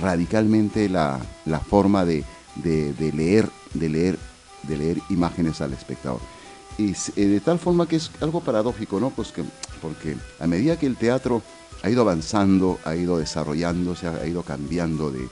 radicalmente 0.00 0.88
la, 0.88 1.20
la 1.44 1.60
forma 1.60 2.04
de, 2.04 2.24
de- 2.56 3.12
leer, 3.12 3.48
de 3.74 3.88
leer, 3.88 4.18
de 4.64 4.76
leer 4.76 4.98
imágenes 5.10 5.60
al 5.60 5.72
espectador. 5.72 6.20
Y 6.76 6.92
eh, 7.16 7.26
de 7.26 7.40
tal 7.40 7.58
forma 7.58 7.88
que 7.88 7.96
es 7.96 8.10
algo 8.20 8.40
paradójico, 8.40 9.00
¿no? 9.00 9.10
Pues 9.10 9.32
que, 9.32 9.42
porque 9.82 10.16
a 10.38 10.46
medida 10.46 10.78
que 10.78 10.86
el 10.86 10.96
teatro 10.96 11.42
ha 11.82 11.90
ido 11.90 12.02
avanzando, 12.02 12.78
ha 12.84 12.94
ido 12.94 13.18
desarrollándose, 13.18 14.06
ha 14.08 14.26
ido 14.26 14.42
cambiando 14.42 15.10
de, 15.10 15.28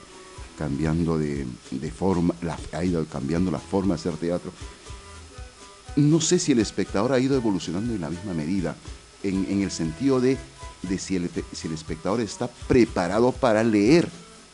cambiando 0.58 1.18
de, 1.18 1.46
de 1.70 1.90
forma, 1.90 2.34
ha 2.72 2.84
ido 2.84 3.04
cambiando 3.06 3.50
la 3.50 3.58
forma 3.58 3.94
de 3.94 4.00
hacer 4.00 4.16
teatro, 4.16 4.52
no 5.96 6.20
sé 6.20 6.38
si 6.38 6.52
el 6.52 6.58
espectador 6.58 7.12
ha 7.12 7.18
ido 7.18 7.36
evolucionando 7.36 7.94
en 7.94 8.00
la 8.00 8.10
misma 8.10 8.34
medida, 8.34 8.76
en, 9.22 9.46
en 9.48 9.62
el 9.62 9.70
sentido 9.70 10.20
de, 10.20 10.36
de 10.82 10.98
si, 10.98 11.16
el, 11.16 11.30
si 11.52 11.68
el 11.68 11.74
espectador 11.74 12.20
está 12.20 12.48
preparado 12.68 13.32
para 13.32 13.64
leer 13.64 14.08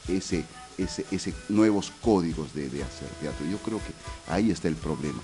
ese, 0.08 0.44
ese, 0.78 1.04
ese 1.10 1.34
nuevos 1.48 1.92
códigos 2.00 2.54
de, 2.54 2.68
de 2.68 2.82
hacer 2.82 3.08
teatro. 3.20 3.46
Yo 3.50 3.58
creo 3.58 3.78
que 3.78 4.32
ahí 4.32 4.50
está 4.50 4.68
el 4.68 4.76
problema. 4.76 5.20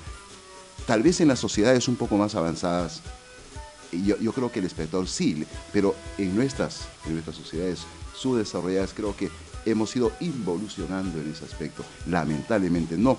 Tal 0.87 1.03
vez 1.03 1.21
en 1.21 1.29
las 1.29 1.39
sociedades 1.39 1.89
un 1.89 1.97
poco 1.97 2.17
más 2.17 2.35
avanzadas, 2.35 3.03
yo, 3.93 4.19
yo 4.19 4.33
creo 4.33 4.51
que 4.51 4.61
el 4.61 4.67
espectador 4.67 5.09
sí, 5.09 5.45
pero 5.73 5.95
en 6.17 6.35
nuestras, 6.35 6.89
en 7.07 7.15
nuestras 7.15 7.37
sociedades 7.37 7.81
subdesarrolladas 8.15 8.93
creo 8.95 9.17
que 9.17 9.31
hemos 9.67 9.95
ido 9.97 10.13
involucionando 10.21 11.21
en 11.21 11.33
ese 11.33 11.45
aspecto. 11.45 11.85
Lamentablemente 12.07 12.97
no 12.97 13.19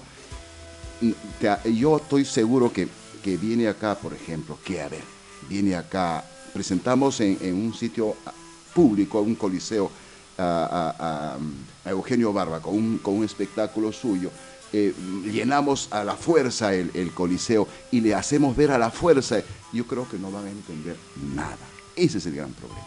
yo 1.65 1.97
estoy 1.97 2.25
seguro 2.25 2.71
que, 2.71 2.87
que 3.23 3.37
viene 3.37 3.67
acá, 3.67 3.95
por 3.95 4.13
ejemplo, 4.13 4.57
que 4.63 4.81
a 4.81 4.89
ver, 4.89 5.03
viene 5.47 5.75
acá, 5.75 6.23
presentamos 6.53 7.19
en, 7.21 7.37
en 7.41 7.55
un 7.55 7.73
sitio 7.73 8.15
público, 8.73 9.21
un 9.21 9.35
coliseo, 9.35 9.91
a, 10.39 10.65
a- 10.65 11.33
a- 11.33 11.37
a 11.85 11.89
Eugenio 11.91 12.31
Barba 12.33 12.59
con 12.61 12.75
un, 12.75 12.97
con 12.99 13.15
un 13.15 13.23
espectáculo 13.23 13.91
suyo. 13.91 14.31
eh, 14.71 14.93
llenamos 15.25 15.87
a 15.91 16.03
la 16.03 16.15
fuerza 16.15 16.73
el, 16.75 16.91
el 16.93 17.11
coliseo 17.11 17.67
y 17.91 18.01
le 18.01 18.13
hacemos 18.13 18.55
ver 18.55 18.69
a 18.71 18.77
la 18.77 18.91
fuerza, 18.91 19.41
yo 19.73 19.85
creo 19.87 20.07
que 20.07 20.19
no 20.19 20.31
van 20.31 20.45
a 20.45 20.49
entender 20.51 20.95
nada. 21.35 21.57
Ese 21.95 22.19
es 22.19 22.25
el 22.27 22.35
gran 22.35 22.51
problema. 22.53 22.85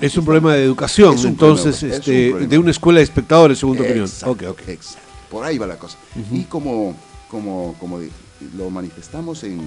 Es 0.00 0.16
un 0.16 0.24
problema 0.24 0.54
de 0.54 0.64
educación, 0.64 1.14
Es 1.14 1.24
entonces, 1.24 1.76
problema, 1.78 1.94
es 1.96 2.00
este, 2.08 2.32
un 2.34 2.48
de 2.48 2.58
una 2.58 2.70
escuela 2.72 2.98
de 2.98 3.04
espectadores, 3.04 3.58
según 3.60 3.76
tu 3.76 3.84
opinión. 3.84 4.06
Exacto, 4.06 4.30
Ok, 4.32 4.42
ok. 4.60 4.68
exacto. 4.68 5.08
Por 5.30 5.44
ahí 5.44 5.56
va 5.56 5.68
la 5.68 5.78
cosa. 5.78 5.98
Y 6.32 6.42
como, 6.44 6.96
como, 7.30 7.76
como 7.78 8.00
lo 8.56 8.70
manifestamos 8.70 9.44
en, 9.44 9.60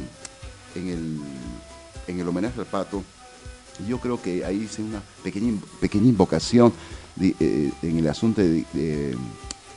en, 0.75 0.87
el, 0.89 1.19
en 2.07 2.19
el 2.19 2.27
homenaje 2.27 2.59
al 2.59 2.65
pato, 2.65 3.03
yo 3.87 3.99
creo 3.99 4.21
que 4.21 4.43
ahí 4.43 4.63
hice 4.63 4.81
una 4.81 5.01
pequeña, 5.23 5.53
pequeña 5.79 6.07
invocación 6.09 6.73
eh, 7.21 7.71
en 7.81 7.97
el 7.99 8.07
asunto 8.07 8.41
de, 8.41 8.65
de- 8.73 9.17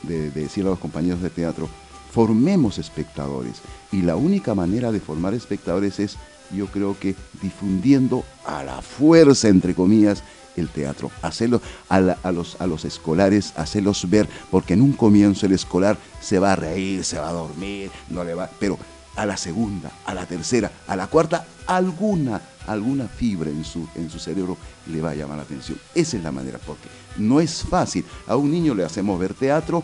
a 0.03 0.63
los 0.63 0.79
compañeros 0.79 1.21
de 1.21 1.29
teatro, 1.29 1.69
formemos 2.11 2.77
espectadores. 2.77 3.61
Y 3.91 4.01
la 4.01 4.15
única 4.15 4.53
manera 4.55 4.91
de 4.91 4.99
formar 4.99 5.33
espectadores 5.33 5.99
es, 5.99 6.17
yo 6.55 6.67
creo 6.67 6.97
que 6.99 7.15
difundiendo 7.41 8.23
a 8.45 8.63
la 8.63 8.81
fuerza, 8.81 9.47
entre 9.47 9.73
comillas, 9.75 10.23
el 10.57 10.67
teatro, 10.67 11.09
hacerlo 11.21 11.61
a, 11.87 12.01
la- 12.01 12.17
a 12.23 12.31
los, 12.31 12.59
a 12.59 12.67
los 12.67 12.83
escolares, 12.83 13.53
hacerlos 13.55 14.09
ver, 14.09 14.27
porque 14.49 14.73
en 14.73 14.81
un 14.81 14.91
comienzo 14.93 15.45
el 15.45 15.53
escolar 15.53 15.97
se 16.19 16.39
va 16.39 16.51
a 16.53 16.55
reír, 16.57 17.03
se 17.05 17.19
va 17.19 17.29
a 17.29 17.33
dormir, 17.33 17.89
no 18.09 18.23
le 18.25 18.33
va, 18.33 18.49
pero 18.59 18.77
a 19.15 19.25
la 19.25 19.37
segunda, 19.37 19.91
a 20.05 20.13
la 20.13 20.25
tercera, 20.25 20.71
a 20.87 20.95
la 20.97 21.07
cuarta, 21.07 21.45
alguna, 21.67 22.41
alguna 22.67 23.07
fibra 23.07 23.49
en 23.49 23.63
su, 23.63 23.87
en 23.95 24.09
su 24.09 24.19
cerebro 24.19 24.57
le 24.87 25.01
va 25.01 25.11
a 25.11 25.15
llamar 25.15 25.37
la 25.37 25.43
atención. 25.43 25.77
Esa 25.95 26.17
es 26.17 26.23
la 26.23 26.31
manera, 26.31 26.59
porque 26.59 26.87
no 27.17 27.39
es 27.39 27.63
fácil. 27.63 28.05
A 28.27 28.35
un 28.35 28.51
niño 28.51 28.73
le 28.75 28.83
hacemos 28.83 29.19
ver 29.19 29.33
teatro, 29.33 29.83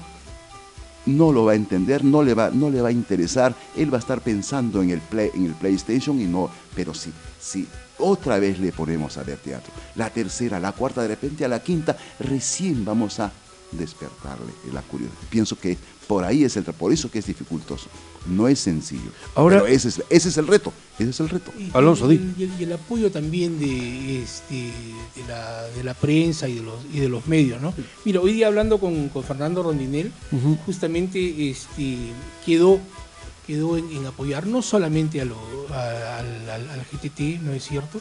no 1.05 1.31
lo 1.31 1.45
va 1.45 1.53
a 1.53 1.55
entender, 1.55 2.03
no 2.03 2.21
le 2.21 2.33
va, 2.33 2.49
no 2.51 2.69
le 2.69 2.81
va 2.81 2.89
a 2.89 2.91
interesar, 2.91 3.55
él 3.75 3.91
va 3.91 3.97
a 3.97 3.99
estar 3.99 4.21
pensando 4.21 4.81
en 4.81 4.89
el, 4.91 4.99
play, 4.99 5.31
en 5.33 5.45
el 5.45 5.53
PlayStation 5.53 6.19
y 6.19 6.25
no, 6.25 6.49
pero 6.75 6.93
sí, 6.93 7.11
sí, 7.39 7.67
otra 7.99 8.39
vez 8.39 8.59
le 8.59 8.71
ponemos 8.71 9.17
a 9.17 9.23
ver 9.23 9.37
teatro. 9.37 9.71
La 9.95 10.09
tercera, 10.09 10.59
la 10.59 10.73
cuarta, 10.73 11.01
de 11.01 11.07
repente 11.07 11.45
a 11.45 11.47
la 11.47 11.63
quinta, 11.63 11.97
recién 12.19 12.83
vamos 12.83 13.19
a 13.19 13.31
despertarle 13.71 14.53
la 14.71 14.81
curiosidad. 14.81 15.19
Pienso 15.29 15.57
que 15.57 15.77
por 16.07 16.23
ahí 16.23 16.43
es 16.45 16.55
el, 16.57 16.63
por 16.63 16.91
eso 16.93 17.11
que 17.11 17.19
es 17.19 17.25
dificultoso, 17.25 17.87
no 18.27 18.47
es 18.47 18.59
sencillo. 18.59 19.11
Ahora- 19.35 19.57
pero 19.61 19.67
ese 19.67 19.89
es, 19.89 20.01
ese 20.09 20.29
es 20.29 20.37
el 20.37 20.47
reto, 20.47 20.71
ese 20.97 21.09
es 21.09 21.19
el 21.19 21.29
reto. 21.29 21.51
Y- 21.59 21.69
Alonso, 21.73 22.11
y, 22.11 22.17
di. 22.17 22.33
y 22.37 22.43
el, 22.43 22.51
y 22.59 22.63
el 22.63 22.73
apoyo 22.73 23.11
también 23.11 23.59
de, 23.59 24.23
este, 24.23 24.55
de, 24.55 25.27
la, 25.27 25.63
de 25.63 25.83
la 25.83 25.93
prensa 25.93 26.47
y 26.47 26.55
de 26.55 26.61
los, 26.63 26.75
y 26.93 26.99
de 26.99 27.09
los 27.09 27.27
medios, 27.27 27.61
¿no? 27.61 27.73
Mira, 28.05 28.21
hoy 28.21 28.33
día 28.33 28.47
hablando 28.47 28.79
con, 28.79 29.09
con 29.09 29.23
Fernando 29.23 29.63
Rondinel, 29.63 30.11
justamente 30.65 31.49
este, 31.49 31.97
quedó, 32.45 32.79
quedó 33.45 33.77
en, 33.77 33.91
en 33.91 34.05
apoyar 34.05 34.47
no 34.47 34.61
solamente 34.61 35.21
a 35.21 35.25
lo- 35.25 35.37
a- 35.71 36.17
al, 36.19 36.49
al- 36.49 36.69
al 36.69 36.81
GTT, 36.91 37.41
¿no 37.41 37.53
es 37.53 37.63
cierto? 37.65 37.99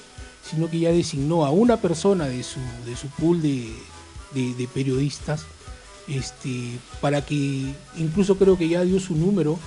Sino 0.49 0.71
que 0.71 0.79
ya 0.79 0.91
designó 0.93 1.45
a 1.45 1.51
una 1.51 1.77
persona 1.81 2.27
de 2.27 2.43
su, 2.45 2.61
de 2.85 2.97
su 2.97 3.09
pool 3.09 3.43
de, 3.43 3.73
de- 4.33 4.55
de 4.55 4.69
periodistas 4.69 5.45
este, 6.09 6.79
para 7.01 7.21
que, 7.25 7.73
incluso 7.99 8.37
creo 8.39 8.57
que 8.59 8.69
ya 8.69 8.83
dio 8.83 9.01
su 9.01 9.15
número, 9.15 9.59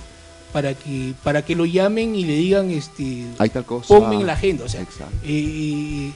para 0.52 0.74
que, 0.74 1.14
para 1.22 1.44
que 1.44 1.54
lo 1.54 1.64
llamen 1.64 2.14
y 2.16 2.24
le 2.24 2.34
digan, 2.34 2.70
este, 2.70 3.24
Hay 3.38 3.50
tal 3.50 3.64
cosa. 3.64 3.88
ponme 3.88 4.16
en 4.16 4.26
la 4.26 4.32
agenda. 4.32 4.64
O 4.64 4.68
sea, 4.68 4.84
eh, 5.24 6.10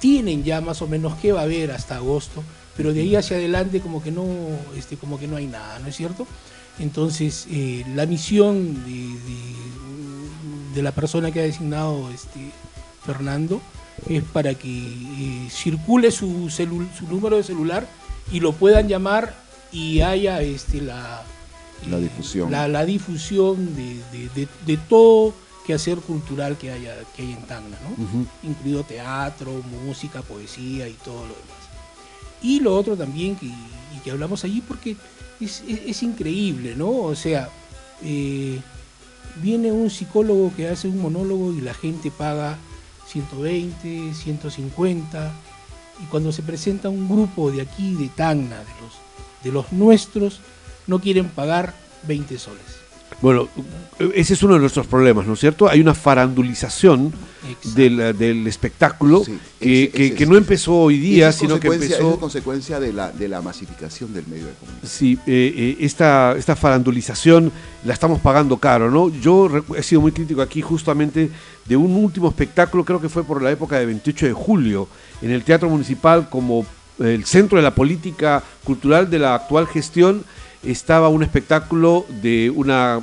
tienen 0.00 0.44
ya 0.44 0.60
más 0.60 0.82
o 0.82 0.86
menos 0.88 1.14
qué 1.20 1.32
va 1.32 1.40
a 1.40 1.44
haber 1.44 1.70
hasta 1.72 1.96
agosto, 1.96 2.42
pero 2.76 2.92
de 2.92 3.00
ahí 3.02 3.16
hacia 3.16 3.36
adelante 3.36 3.80
como 3.80 4.02
que 4.02 4.10
no, 4.10 4.24
este, 4.76 4.96
como 4.96 5.18
que 5.18 5.26
no 5.28 5.36
hay 5.36 5.46
nada, 5.46 5.78
¿no 5.80 5.88
es 5.88 5.96
cierto? 5.96 6.26
Entonces, 6.78 7.46
eh, 7.50 7.84
la 7.94 8.06
misión 8.06 8.84
de, 8.84 8.90
de- 8.92 10.74
de 10.74 10.82
la 10.82 10.92
persona 10.92 11.30
que 11.30 11.40
ha 11.40 11.42
designado 11.42 12.08
este, 12.10 12.50
Fernando 13.04 13.60
es 14.08 14.22
para 14.22 14.54
que 14.54 14.68
eh, 14.70 15.48
circule 15.50 16.10
su, 16.10 16.46
celu- 16.48 16.88
su 16.98 17.06
número 17.08 17.36
de 17.36 17.42
celular 17.42 17.86
y 18.32 18.40
lo 18.40 18.52
puedan 18.52 18.88
llamar 18.88 19.34
y 19.72 20.00
haya 20.02 20.40
este, 20.42 20.80
la, 20.80 21.22
La 21.88 21.98
difusión. 21.98 22.50
la, 22.50 22.68
la 22.68 22.84
difusión 22.84 23.74
de, 23.74 23.96
de- 24.12 24.28
de- 24.34 24.48
de 24.66 24.76
todo 24.76 25.34
quehacer 25.66 25.98
cultural 25.98 26.56
que 26.58 26.70
haya, 26.72 26.94
que 27.16 27.22
hay 27.22 27.32
en 27.32 27.42
Tacna, 27.42 27.78
¿no? 27.82 28.26
Incluido 28.48 28.82
teatro, 28.84 29.62
música, 29.84 30.20
poesía 30.22 30.88
y 30.88 30.92
todo 31.04 31.20
lo 31.22 31.28
demás. 31.34 31.62
Y 32.42 32.58
lo 32.60 32.74
otro 32.76 32.96
también 32.96 33.36
que, 33.36 33.46
y 33.46 33.98
que 34.02 34.10
hablamos 34.10 34.42
allí 34.44 34.60
porque 34.60 34.96
es, 35.40 35.62
es- 35.68 35.80
es 35.86 36.02
increíble, 36.02 36.74
¿no? 36.76 36.90
O 36.90 37.14
sea, 37.14 37.48
eh, 38.02 38.60
Viene 39.36 39.72
un 39.72 39.88
psicólogo 39.88 40.52
que 40.54 40.68
hace 40.68 40.88
un 40.88 41.00
monólogo 41.00 41.54
y 41.54 41.62
la 41.62 41.72
gente 41.72 42.10
paga 42.10 42.58
120, 43.08 44.12
150. 44.14 45.32
Y 46.02 46.06
cuando 46.06 46.32
se 46.32 46.42
presenta 46.42 46.88
un 46.90 47.08
grupo 47.08 47.50
de 47.50 47.62
aquí, 47.62 47.94
de 47.94 48.08
Tacna, 48.08 48.58
de 48.58 48.64
los, 48.82 48.92
de 49.44 49.52
los 49.52 49.72
nuestros, 49.72 50.40
no 50.86 50.98
quieren 51.00 51.28
pagar 51.28 51.74
20 52.06 52.38
soles. 52.38 52.62
Bueno, 53.20 53.48
ese 54.14 54.34
es 54.34 54.42
uno 54.42 54.54
de 54.54 54.60
nuestros 54.60 54.86
problemas, 54.88 55.26
¿no 55.26 55.34
es 55.34 55.40
cierto? 55.40 55.68
Hay 55.68 55.80
una 55.80 55.94
farandulización 55.94 57.12
del, 57.76 58.16
del 58.18 58.46
espectáculo 58.48 59.22
Sí, 59.24 59.38
que, 59.60 59.82
ese- 59.84 59.92
que- 59.92 60.06
ese 60.06 60.14
que 60.16 60.22
es- 60.24 60.28
no 60.28 60.36
empezó 60.36 60.74
hoy 60.74 60.98
día, 60.98 61.30
sino 61.30 61.60
que 61.60 61.68
consecuencia- 61.68 61.96
empezó... 61.98 62.14
Es 62.14 62.18
consecuencia 62.18 62.80
de 62.80 62.92
la, 62.92 63.12
de 63.12 63.28
la 63.28 63.40
masificación 63.40 64.12
del 64.12 64.26
medio 64.26 64.46
de 64.46 64.52
comunicación. 64.54 64.90
Sí, 64.90 65.18
eh, 65.26 65.54
eh, 65.56 65.76
esta, 65.80 66.34
esta 66.36 66.56
farandulización 66.56 67.52
la 67.84 67.92
estamos 67.92 68.20
pagando 68.20 68.56
caro, 68.56 68.90
¿no? 68.90 69.08
Yo 69.08 69.48
he 69.76 69.82
sido 69.84 70.00
muy 70.00 70.10
crítico 70.12 70.42
aquí 70.42 70.60
justamente 70.62 71.30
de 71.66 71.76
un 71.76 71.92
último 71.94 72.28
espectáculo, 72.28 72.84
creo 72.84 73.00
que 73.00 73.08
fue 73.08 73.22
por 73.22 73.40
la 73.40 73.52
época 73.52 73.78
de 73.78 73.86
28 73.86 74.26
de 74.26 74.32
julio, 74.32 74.88
en 75.20 75.30
el 75.30 75.44
Teatro 75.44 75.68
Municipal 75.68 76.28
como 76.28 76.66
el 76.98 77.24
centro 77.24 77.56
de 77.56 77.62
la 77.62 77.74
política 77.74 78.42
cultural 78.64 79.10
de 79.10 79.18
la 79.18 79.34
actual 79.34 79.66
gestión, 79.66 80.24
estaba 80.62 81.08
un 81.08 81.22
espectáculo 81.22 82.06
de 82.22 82.50
una, 82.50 83.00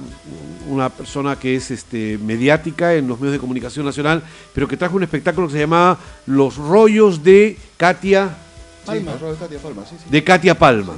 una 0.70 0.90
persona 0.90 1.38
que 1.38 1.56
es 1.56 1.72
este, 1.72 2.18
mediática 2.18 2.94
en 2.94 3.08
los 3.08 3.20
medios 3.20 3.34
de 3.34 3.40
comunicación 3.40 3.86
nacional, 3.86 4.24
pero 4.54 4.68
que 4.68 4.78
trajo 4.78 4.96
un 4.96 5.04
espectáculo 5.04 5.48
que 5.48 5.54
se 5.54 5.60
llamaba 5.60 6.00
Los 6.26 6.56
rollos 6.56 7.24
de 7.24 7.58
Katia 7.78 8.38
Palma. 8.86 9.12
Sí, 9.14 9.38
Katia 9.40 9.60
Palma, 9.60 9.84
sí, 9.90 9.96
sí. 9.98 10.10
de 10.10 10.24
Katia 10.24 10.58
Palma. 10.58 10.94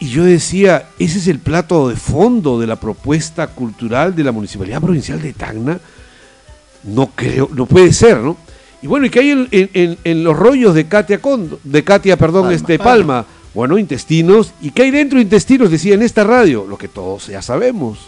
Y 0.00 0.08
yo 0.08 0.24
decía, 0.24 0.88
ese 0.98 1.18
es 1.18 1.28
el 1.28 1.38
plato 1.38 1.88
de 1.88 1.96
fondo 1.96 2.58
de 2.58 2.66
la 2.66 2.76
propuesta 2.76 3.46
cultural 3.46 4.14
de 4.14 4.24
la 4.24 4.32
Municipalidad 4.32 4.80
Provincial 4.80 5.22
de 5.22 5.32
Tacna. 5.32 5.78
No 6.82 7.12
creo, 7.14 7.48
no 7.54 7.64
puede 7.64 7.92
ser, 7.92 8.18
¿no? 8.18 8.36
Y 8.84 8.86
bueno, 8.86 9.06
¿y 9.06 9.10
qué 9.10 9.20
hay 9.20 9.30
en, 9.30 9.48
en- 9.50 9.70
en- 9.72 9.98
en 10.04 10.24
los 10.24 10.36
rollos 10.36 10.74
de 10.74 10.86
Katia 10.86 11.18
Condo, 11.18 11.58
de 11.64 11.82
Katia, 11.82 12.18
perdón, 12.18 12.42
Palma. 12.42 12.54
este 12.54 12.78
Palma? 12.78 13.24
Bueno, 13.54 13.78
intestinos. 13.78 14.52
¿Y 14.60 14.72
qué 14.72 14.82
hay 14.82 14.90
dentro 14.90 15.16
de 15.16 15.22
intestinos? 15.22 15.70
Decía 15.70 15.94
en 15.94 16.02
esta 16.02 16.22
radio, 16.22 16.66
lo 16.68 16.76
que 16.76 16.88
todos 16.88 17.28
ya 17.28 17.40
sabemos. 17.40 17.98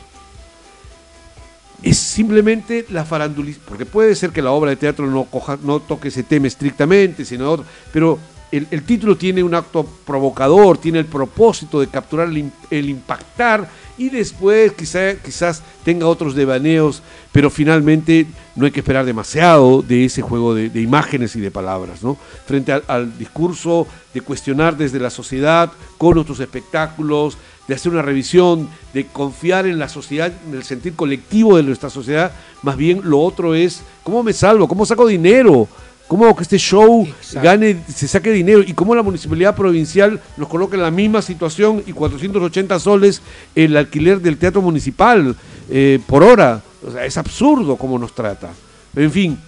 Es 1.83 1.97
simplemente 1.97 2.85
la 2.91 3.07
farandulización, 3.07 3.65
porque 3.67 3.87
puede 3.87 4.15
ser 4.15 4.33
que 4.33 4.43
la 4.43 4.51
obra 4.51 4.69
de 4.69 4.77
teatro 4.77 5.07
no, 5.07 5.25
coja, 5.25 5.59
no 5.63 5.81
toque 5.81 6.09
ese 6.09 6.23
tema 6.23 6.47
estrictamente, 6.47 7.25
sino 7.25 7.51
otro, 7.51 7.65
pero 7.91 8.19
el, 8.53 8.67
el 8.71 8.83
título 8.83 9.17
tiene 9.17 9.43
un 9.43 9.55
acto 9.55 9.87
provocador, 10.05 10.77
tiene 10.77 10.99
el 10.99 11.07
propósito 11.07 11.81
de 11.81 11.87
capturar 11.89 12.29
el 12.71 12.91
impactar 12.91 13.67
y 13.97 14.11
después 14.11 14.73
quizá, 14.73 15.15
quizás 15.17 15.63
tenga 15.87 16.07
otros 16.07 16.35
devaneos, 16.35 17.03
pero 17.33 17.49
finalmente 17.49 18.27
no 18.57 18.67
hay 18.67 18.73
que 18.73 18.81
esperar 18.81 19.05
demasiado 19.05 19.83
de 19.83 20.07
ese 20.07 20.23
juego 20.23 20.55
de, 20.55 20.71
de 20.71 20.81
imágenes 20.81 21.37
y 21.37 21.41
de 21.41 21.51
palabras, 21.51 22.03
¿no? 22.03 22.17
Frente 22.47 22.73
al, 22.73 22.83
al 22.89 23.19
discurso 23.19 23.87
de 24.13 24.21
cuestionar 24.23 24.77
desde 24.77 24.99
la 24.99 25.11
sociedad 25.11 25.71
con 25.99 26.15
nuestros 26.15 26.41
espectáculos, 26.41 27.39
de 27.69 27.75
hacer 27.75 27.93
una 27.93 28.03
revisión, 28.03 28.69
de 28.95 29.07
confiar 29.07 29.67
en 29.67 29.79
la 29.79 29.89
sociedad, 29.89 30.33
en 30.49 30.55
el 30.55 30.65
sentir 30.65 30.95
colectivo 30.95 31.57
de 31.57 31.63
nuestra 31.63 31.91
sociedad, 31.91 32.33
más 32.63 32.77
bien 32.77 33.01
lo 33.05 33.21
otro 33.21 33.55
es, 33.55 33.83
¿cómo 34.03 34.23
me 34.23 34.33
salvo? 34.33 34.69
¿Cómo 34.69 34.87
saco 34.87 35.07
dinero? 35.07 35.69
¿Cómo 36.07 36.25
hago 36.25 36.37
que 36.37 36.45
este 36.45 36.59
show 36.59 37.05
Exacto. 37.05 37.41
gane, 37.43 37.83
se 37.93 38.07
saque 38.07 38.31
dinero? 38.31 38.61
¿Y 38.65 38.75
cómo 38.75 38.95
la 38.95 39.03
municipalidad 39.03 39.57
provincial 39.57 40.21
nos 40.37 40.49
coloca 40.49 40.77
en 40.77 40.83
la 40.83 40.93
misma 40.93 41.21
situación 41.21 41.83
y 41.85 41.93
480 41.93 42.79
soles 42.79 43.23
el 43.57 43.77
alquiler 43.77 44.21
del 44.21 44.37
teatro 44.37 44.63
municipal 44.63 45.35
eh, 45.69 45.99
por 46.07 46.23
hora? 46.23 46.63
O 46.85 46.91
sea, 46.91 47.05
es 47.05 47.17
absurdo 47.17 47.77
cómo 47.77 47.99
nos 47.99 48.15
trata. 48.15 48.51
En 48.95 49.11
fin, 49.13 49.39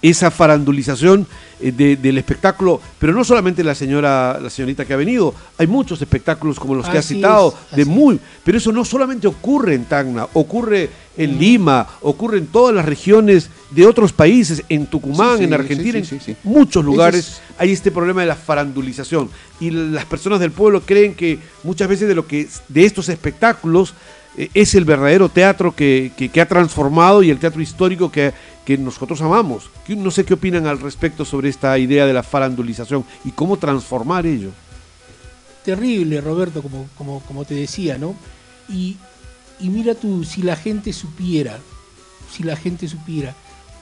esa 0.00 0.30
farandulización 0.32 1.26
eh, 1.60 1.70
de- 1.70 1.96
del 1.96 2.18
espectáculo, 2.18 2.80
pero 2.98 3.12
no 3.12 3.22
solamente 3.22 3.62
la 3.62 3.74
señora, 3.76 4.40
la 4.42 4.50
señorita 4.50 4.84
que 4.84 4.92
ha 4.94 4.96
venido, 4.96 5.32
hay 5.58 5.68
muchos 5.68 6.02
espectáculos 6.02 6.58
como 6.58 6.74
los 6.74 6.88
que 6.88 6.98
ha 6.98 7.02
citado, 7.02 7.54
es, 7.70 7.76
de 7.76 7.84
muy, 7.84 8.18
pero 8.42 8.58
eso 8.58 8.72
no 8.72 8.84
solamente 8.84 9.28
ocurre 9.28 9.74
en 9.74 9.84
Tacna, 9.84 10.26
ocurre 10.32 10.90
en 11.16 11.38
Lima, 11.38 11.86
ocurre 12.00 12.38
en 12.38 12.48
todas 12.48 12.74
las 12.74 12.84
regiones 12.84 13.48
de 13.70 13.86
otros 13.86 14.12
países, 14.12 14.64
en 14.68 14.86
Tucumán, 14.86 15.34
Sí, 15.34 15.38
sí, 15.38 15.44
en 15.44 15.54
Argentina, 15.54 16.04
sí, 16.04 16.18
en 16.32 16.36
muchos 16.42 16.84
lugares 16.84 17.20
es- 17.28 17.40
hay 17.58 17.70
este 17.70 17.92
problema 17.92 18.22
de 18.22 18.26
la 18.26 18.34
farandulización. 18.34 19.30
Y 19.60 19.70
las 19.70 20.04
personas 20.06 20.40
del 20.40 20.50
pueblo 20.50 20.80
creen 20.80 21.14
que 21.14 21.38
muchas 21.62 21.86
veces 21.86 22.08
de 22.08 22.16
lo 22.16 22.26
que 22.26 22.48
de 22.68 22.84
estos 22.84 23.08
espectáculos 23.08 23.94
es 24.36 24.74
el 24.74 24.84
verdadero 24.84 25.28
teatro 25.28 25.74
que, 25.74 26.12
que- 26.16 26.40
ha 26.40 26.48
transformado 26.48 27.22
y 27.22 27.30
el 27.30 27.38
teatro 27.38 27.60
histórico 27.60 28.10
que, 28.10 28.32
que 28.64 28.78
nosotros 28.78 29.20
amamos. 29.20 29.70
No 29.88 30.10
sé 30.10 30.24
qué 30.24 30.34
opinan 30.34 30.66
al 30.66 30.80
respecto 30.80 31.24
sobre 31.24 31.48
esta 31.50 31.78
idea 31.78 32.06
de 32.06 32.12
la 32.12 32.22
farandulización 32.22 33.04
y 33.24 33.32
cómo 33.32 33.56
transformar 33.58 34.26
ello. 34.26 34.50
terrible, 35.64 36.20
Roberto, 36.20 36.62
como, 36.62 36.88
como, 36.98 37.20
como 37.20 37.44
te 37.44 37.54
decía, 37.54 37.98
¿no? 37.98 38.14
Y, 38.68 38.96
y 39.60 39.68
mira 39.68 39.94
tú, 39.94 40.24
si 40.24 40.42
la 40.42 40.56
gente 40.56 40.92
supiera, 40.92 41.58
si 42.30 42.42
la 42.42 42.56
gente 42.56 42.88
supiera 42.88 43.34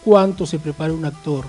cuánto 0.04 0.46
se 0.46 0.58
prepara 0.58 0.92
un 0.92 1.04
actor, 1.04 1.44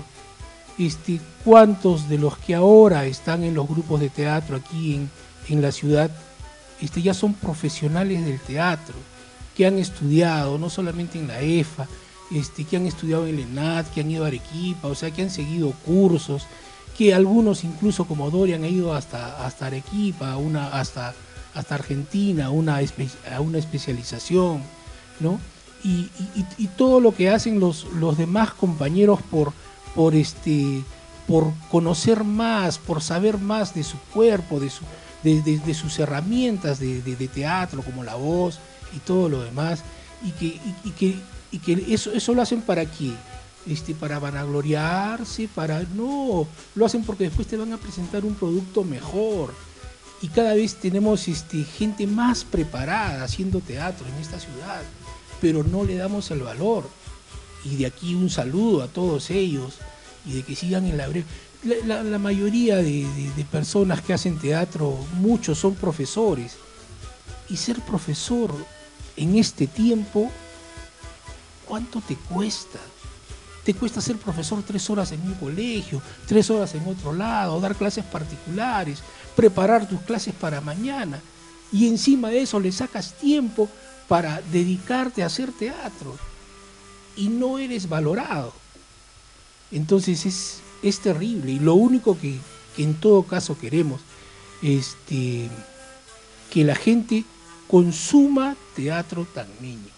este, 0.78 1.20
cuántos 1.44 2.08
de 2.08 2.18
los 2.18 2.38
que 2.38 2.54
ahora 2.54 3.04
están 3.06 3.44
en 3.44 3.54
los 3.54 3.68
grupos 3.68 4.00
de 4.00 4.08
teatro 4.08 4.56
aquí 4.56 4.94
en, 4.94 5.10
en 5.48 5.60
la 5.60 5.72
ciudad, 5.72 6.10
este, 6.82 7.00
ya 7.02 7.14
son 7.14 7.32
profesionales 7.34 8.24
del 8.24 8.38
teatro, 8.40 8.94
que 9.56 9.66
han 9.66 9.78
estudiado, 9.78 10.58
no 10.58 10.68
solamente 10.68 11.18
en 11.18 11.28
la 11.28 11.40
EFA, 11.40 11.86
este, 12.30 12.64
que 12.64 12.76
han 12.76 12.86
estudiado 12.86 13.26
en 13.26 13.34
el 13.36 13.40
ENAD, 13.42 13.86
que 13.86 14.00
han 14.00 14.10
ido 14.10 14.24
a 14.24 14.28
Arequipa, 14.28 14.88
o 14.88 14.94
sea, 14.94 15.10
que 15.10 15.22
han 15.22 15.30
seguido 15.30 15.72
cursos, 15.84 16.46
que 16.96 17.14
algunos 17.14 17.64
incluso 17.64 18.04
como 18.06 18.30
Dorian 18.30 18.64
han 18.64 18.70
ido 18.70 18.94
hasta, 18.94 19.44
hasta 19.46 19.66
Arequipa, 19.66 20.36
una, 20.36 20.68
hasta, 20.68 21.14
hasta 21.54 21.74
Argentina, 21.74 22.50
una 22.50 22.80
espe- 22.82 23.08
a 23.34 23.40
una 23.40 23.58
especialización, 23.58 24.62
¿no? 25.20 25.38
Y- 25.84 26.08
y 26.58 26.66
todo 26.68 27.00
lo 27.00 27.14
que 27.14 27.28
hacen 27.28 27.58
los, 27.60 27.84
los 27.94 28.16
demás 28.16 28.52
compañeros 28.52 29.20
por, 29.30 29.52
por, 29.94 30.14
este, 30.14 30.82
por 31.26 31.52
conocer 31.70 32.24
más, 32.24 32.78
por 32.78 33.02
saber 33.02 33.38
más 33.38 33.74
de 33.74 33.82
su 33.84 33.98
cuerpo, 34.14 34.60
de, 34.60 34.70
su, 34.70 34.84
de, 35.22 35.74
sus 35.74 35.98
herramientas 35.98 36.78
de, 36.78 37.30
teatro, 37.32 37.82
como 37.82 38.04
la 38.04 38.14
voz 38.14 38.58
y 38.94 38.98
todo 38.98 39.28
lo 39.28 39.42
demás, 39.42 39.82
y 40.24 40.30
que, 40.32 40.60
y 40.84 40.90
que, 40.90 41.16
y 41.50 41.58
que 41.58 41.94
eso, 41.94 42.12
eso 42.12 42.34
lo 42.34 42.42
hacen 42.42 42.62
para 42.62 42.84
qué? 42.86 43.12
Este, 43.66 43.94
para 43.94 44.18
vanagloriarse, 44.18 45.48
para... 45.54 45.82
No, 45.94 46.46
lo 46.74 46.86
hacen 46.86 47.04
porque 47.04 47.24
después 47.24 47.46
te 47.46 47.56
van 47.56 47.72
a 47.72 47.78
presentar 47.78 48.24
un 48.24 48.34
producto 48.34 48.82
mejor. 48.82 49.54
Y 50.20 50.28
cada 50.28 50.54
vez 50.54 50.76
tenemos 50.76 51.26
este, 51.28 51.64
gente 51.64 52.06
más 52.06 52.44
preparada 52.44 53.24
haciendo 53.24 53.60
teatro 53.60 54.06
en 54.06 54.14
esta 54.20 54.38
ciudad, 54.38 54.82
pero 55.40 55.64
no 55.64 55.84
le 55.84 55.96
damos 55.96 56.30
el 56.30 56.40
valor. 56.40 56.88
Y 57.64 57.76
de 57.76 57.86
aquí 57.86 58.14
un 58.14 58.30
saludo 58.30 58.82
a 58.82 58.88
todos 58.88 59.30
ellos 59.30 59.78
y 60.24 60.32
de 60.32 60.42
que 60.42 60.56
sigan 60.56 60.86
en 60.86 60.96
la 60.96 61.08
breve. 61.08 61.26
La, 61.64 62.18
mayoría 62.18 62.76
de- 62.76 63.06
de 63.36 63.44
personas 63.44 64.00
que 64.02 64.12
hacen 64.12 64.38
teatro, 64.38 64.98
muchos 65.14 65.58
son 65.58 65.74
profesores. 65.74 66.56
Y 67.48 67.56
ser 67.56 67.80
profesor 67.80 68.52
en 69.16 69.36
este 69.36 69.66
tiempo, 69.66 70.30
¿cuánto 71.66 72.00
te 72.00 72.16
cuesta? 72.16 72.78
Te 73.64 73.74
cuesta 73.74 74.00
ser 74.00 74.16
profesor 74.16 74.62
tres 74.66 74.90
horas 74.90 75.12
en 75.12 75.20
un 75.22 75.34
colegio, 75.34 76.02
tres 76.26 76.50
horas 76.50 76.74
en 76.74 76.84
otro 76.88 77.12
lado, 77.12 77.60
dar 77.60 77.76
clases 77.76 78.04
particulares, 78.04 78.98
preparar 79.36 79.88
tus 79.88 80.00
clases 80.00 80.34
para 80.34 80.60
mañana. 80.60 81.20
Y 81.70 81.86
encima 81.86 82.28
de 82.30 82.42
eso 82.42 82.58
le 82.58 82.72
sacas 82.72 83.14
tiempo 83.14 83.68
para 84.08 84.42
dedicarte 84.50 85.22
a 85.22 85.26
hacer 85.26 85.52
teatro. 85.52 86.16
Y 87.16 87.28
no 87.28 87.58
eres 87.58 87.88
valorado. 87.88 88.52
Entonces 89.70 90.26
es, 90.26 90.56
es 90.82 91.00
terrible. 91.00 91.52
Y 91.52 91.58
lo 91.58 91.74
único 91.74 92.18
que, 92.18 92.38
en 92.78 92.94
todo 92.94 93.22
caso 93.22 93.58
queremos, 93.58 94.00
este, 94.62 95.48
que 96.50 96.64
la 96.64 96.74
gente 96.74 97.24
consuma 97.68 98.56
teatro 98.76 99.26
tagneño. 99.32 99.92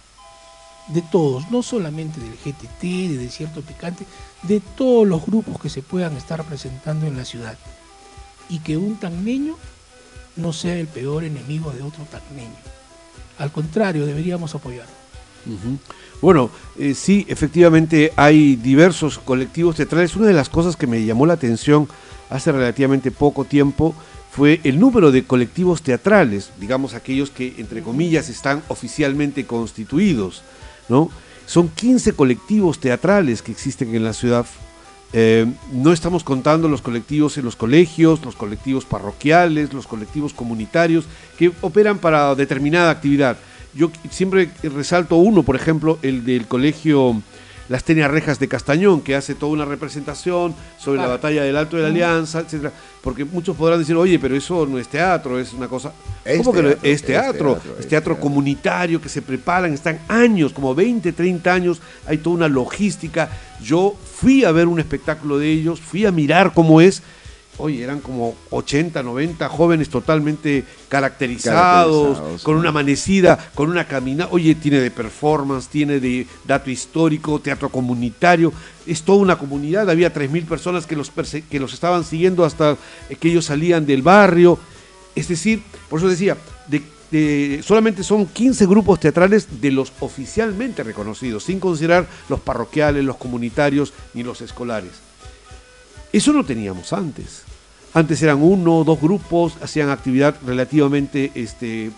De 0.89 1.01
todos, 1.01 1.51
no 1.51 1.63
solamente 1.63 2.21
del 2.21 2.37
GTT, 2.45 2.83
de 2.83 3.17
Desierto 3.17 3.63
Picante, 3.63 4.07
de 4.43 4.61
todos 4.61 5.09
los 5.09 5.25
grupos 5.25 5.59
que 5.59 5.71
se 5.71 5.81
puedan 5.81 6.15
estar 6.17 6.45
presentando 6.45 7.07
en 7.07 7.17
la 7.17 7.25
ciudad. 7.25 7.57
Y 8.51 8.59
que 8.59 8.77
un 8.77 8.97
tagneño 8.97 9.57
no 10.37 10.53
sea 10.53 10.75
el 10.77 10.87
peor 10.87 11.25
enemigo 11.25 11.71
de 11.73 11.83
otro 11.83 12.05
tagneño. 12.05 12.51
Al 13.39 13.51
contrario, 13.51 14.05
deberíamos 14.05 14.55
apoyarlo. 14.55 15.04
Bueno, 16.21 16.51
eh, 16.79 16.95
sí, 16.95 17.27
efectivamente 17.29 18.13
hay 18.17 18.57
diversos 18.57 19.19
colectivos 19.19 19.77
teatrales. 19.77 20.17
Una 20.17 20.27
de 20.27 20.33
las 20.33 20.49
cosas 20.49 20.77
que 20.77 20.87
me 20.87 21.05
llamó 21.05 21.27
la 21.27 21.35
atención 21.35 21.89
hace 22.31 22.51
relativamente 22.51 23.11
poco 23.11 23.45
tiempo 23.45 23.95
fue 24.31 24.61
el 24.65 24.81
número 24.81 25.13
de 25.13 25.25
colectivos 25.25 25.83
teatrales, 25.83 26.51
digamos 26.59 26.95
aquellos 26.95 27.31
que, 27.31 27.55
entre 27.59 27.83
comillas, 27.83 28.29
están 28.29 28.63
oficialmente 28.69 29.47
constituidos, 29.47 30.43
¿no? 30.89 31.09
Son 31.47 31.69
15 31.69 32.15
colectivos 32.15 32.81
teatrales 32.81 33.43
que 33.43 33.53
existen 33.53 33.95
en 33.95 34.03
la 34.03 34.13
ciudad. 34.13 34.47
Eh, 35.13 35.47
no 35.73 35.93
estamos 35.93 36.25
contando 36.25 36.69
los 36.69 36.83
colectivos 36.83 37.39
en 37.39 37.45
los 37.45 37.55
colegios, 37.55 38.25
los 38.25 38.35
colectivos 38.35 38.85
parroquiales, 38.85 39.73
los 39.73 39.87
colectivos 39.87 40.33
comunitarios 40.33 41.05
que 41.39 41.53
operan 41.61 41.99
para 41.99 42.35
determinada 42.35 42.91
actividad. 42.91 43.37
Yo 43.75 43.91
siempre 44.11 44.51
resalto 44.63 45.17
uno, 45.17 45.43
por 45.43 45.57
ejemplo, 45.57 45.99
el 46.03 46.25
del 46.25 46.47
colegio 46.47 47.21
Las 47.69 47.83
Tenias 47.83 48.11
Rejas 48.11 48.39
de 48.39 48.47
Castañón, 48.47 49.01
que 49.01 49.17
hace 49.17 49.35
toda 49.35 49.53
una 49.53 49.65
representación 49.65 50.55
sobre 50.79 51.01
la 51.01 51.09
batalla 51.09 51.43
del 51.43 51.57
Alto 51.57 51.77
de 51.77 51.83
la 51.83 51.89
Alianza, 51.89 52.41
etcétera. 52.41 52.73
Porque 53.03 53.25
muchos 53.25 53.57
podrán 53.57 53.79
decir, 53.81 53.97
oye, 53.97 54.19
pero 54.19 54.37
eso 54.37 54.67
no 54.67 54.79
es 54.79 54.89
teatro, 54.89 55.39
es 55.41 55.53
una 55.53 55.67
cosa. 55.69 55.93
Es 56.25 56.39
¿Cómo 56.39 56.53
que 56.53 56.63
no? 56.63 56.69
teatro, 56.69 56.89
es 56.89 56.95
es 57.01 57.03
teatro? 57.07 57.53
teatro, 57.55 57.71
Es 57.81 57.89
teatro 57.89 58.15
teatro. 58.15 58.21
comunitario 58.21 59.01
que 59.01 59.09
se 59.09 59.23
preparan, 59.23 59.73
están 59.75 59.99
años, 60.09 60.53
como 60.53 60.75
20, 60.75 61.13
30 61.13 61.53
años, 61.53 61.81
hay 62.07 62.19
toda 62.19 62.37
una 62.37 62.49
logística. 62.49 63.29
Yo 63.63 63.95
fui 64.17 64.45
a 64.45 64.53
ver 64.53 64.67
un 64.69 64.79
espectáculo 64.79 65.39
de 65.39 65.51
ellos, 65.51 65.81
fui 65.81 66.07
a 66.07 66.13
mirar 66.13 66.53
cómo 66.55 66.81
es. 66.81 67.03
Oye, 67.59 67.85
eran 67.85 68.01
como 68.01 68.35
80, 68.51 69.01
90 69.05 69.49
jóvenes 69.49 69.89
totalmente 69.89 70.65
caracterizados, 70.89 72.03
Caracterizados, 72.19 72.43
con 72.43 72.57
una 72.57 72.71
amanecida, 72.71 73.51
con 73.55 73.71
una 73.71 73.87
caminata. 73.87 74.33
Oye, 74.33 74.57
tiene 74.57 74.81
de 74.81 74.91
performance, 74.91 75.69
tiene 75.69 76.01
de 76.01 76.27
dato 76.45 76.69
histórico, 76.71 77.39
teatro 77.39 77.69
comunitario. 77.69 78.53
Es 78.87 79.03
toda 79.03 79.19
una 79.19 79.39
comunidad. 79.39 79.89
Había 79.89 80.13
3.000 80.13 80.47
personas 80.47 80.85
que 80.87 80.97
los, 80.97 81.13
que 81.49 81.61
los 81.61 81.73
estaban 81.73 82.03
siguiendo 82.03 82.45
hasta 82.45 82.77
que 83.21 83.29
ellos 83.31 83.45
salían 83.45 83.87
del 83.87 84.03
barrio. 84.03 84.59
Es 85.15 85.29
decir, 85.29 85.63
por 85.89 86.01
eso 86.01 86.09
decía, 86.09 86.37
de, 86.67 86.83
de- 87.13 87.63
solamente 87.65 88.03
son 88.03 88.27
15 88.27 88.67
grupos 88.67 88.99
teatrales 88.99 89.61
de 89.61 89.71
los 89.71 89.93
oficialmente 90.01 90.83
reconocidos, 90.83 91.45
sin 91.45 91.61
considerar 91.61 92.09
los 92.29 92.41
parroquiales, 92.41 93.05
los 93.05 93.17
comunitarios 93.17 93.93
ni 94.13 94.25
los 94.25 94.41
escolares. 94.41 94.91
Eso 96.13 96.33
no 96.33 96.45
teníamos 96.45 96.93
antes. 96.93 97.44
Antes 97.95 98.21
eran 98.23 98.43
uno 98.43 98.79
o 98.79 98.85
dos 98.85 99.01
grupos, 99.01 99.57
hacían 99.63 99.89
actividad 99.89 100.35
relativamente 100.45 101.31
este, 101.37 101.93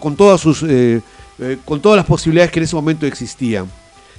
con, 0.00 0.14
todas 0.14 0.40
sus, 0.40 0.62
eh, 0.62 1.02
eh, 1.40 1.58
con 1.64 1.80
todas 1.80 1.96
las 1.96 2.06
posibilidades 2.06 2.52
que 2.52 2.60
en 2.60 2.64
ese 2.64 2.76
momento 2.76 3.04
existían. 3.04 3.68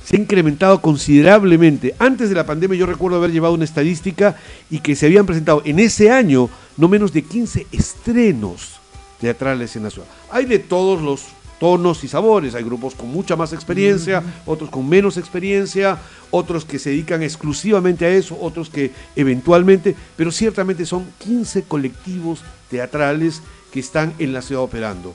Se 0.03 0.17
ha 0.17 0.19
incrementado 0.19 0.81
considerablemente. 0.81 1.95
Antes 1.99 2.27
de 2.29 2.35
la 2.35 2.45
pandemia 2.45 2.77
yo 2.77 2.85
recuerdo 2.85 3.17
haber 3.17 3.31
llevado 3.31 3.53
una 3.53 3.63
estadística 3.63 4.35
y 4.69 4.79
que 4.79 4.95
se 4.95 5.05
habían 5.05 5.25
presentado 5.25 5.61
en 5.63 5.79
ese 5.79 6.11
año 6.11 6.49
no 6.75 6.89
menos 6.89 7.13
de 7.13 7.21
15 7.21 7.67
estrenos 7.71 8.79
teatrales 9.21 9.75
en 9.77 9.83
la 9.83 9.89
ciudad. 9.89 10.07
Hay 10.31 10.45
de 10.45 10.59
todos 10.59 11.01
los 11.01 11.27
tonos 11.59 12.03
y 12.03 12.07
sabores. 12.07 12.55
Hay 12.55 12.63
grupos 12.63 12.95
con 12.95 13.09
mucha 13.09 13.35
más 13.35 13.53
experiencia, 13.53 14.23
otros 14.45 14.69
con 14.69 14.87
menos 14.87 15.17
experiencia, 15.17 15.97
otros 16.31 16.65
que 16.65 16.79
se 16.79 16.91
dedican 16.91 17.21
exclusivamente 17.21 18.05
a 18.05 18.09
eso, 18.09 18.37
otros 18.39 18.69
que 18.69 18.91
eventualmente, 19.15 19.95
pero 20.15 20.31
ciertamente 20.31 20.85
son 20.85 21.05
15 21.19 21.63
colectivos 21.63 22.41
teatrales 22.69 23.41
que 23.71 23.79
están 23.79 24.13
en 24.19 24.33
la 24.33 24.41
ciudad 24.41 24.63
operando. 24.63 25.13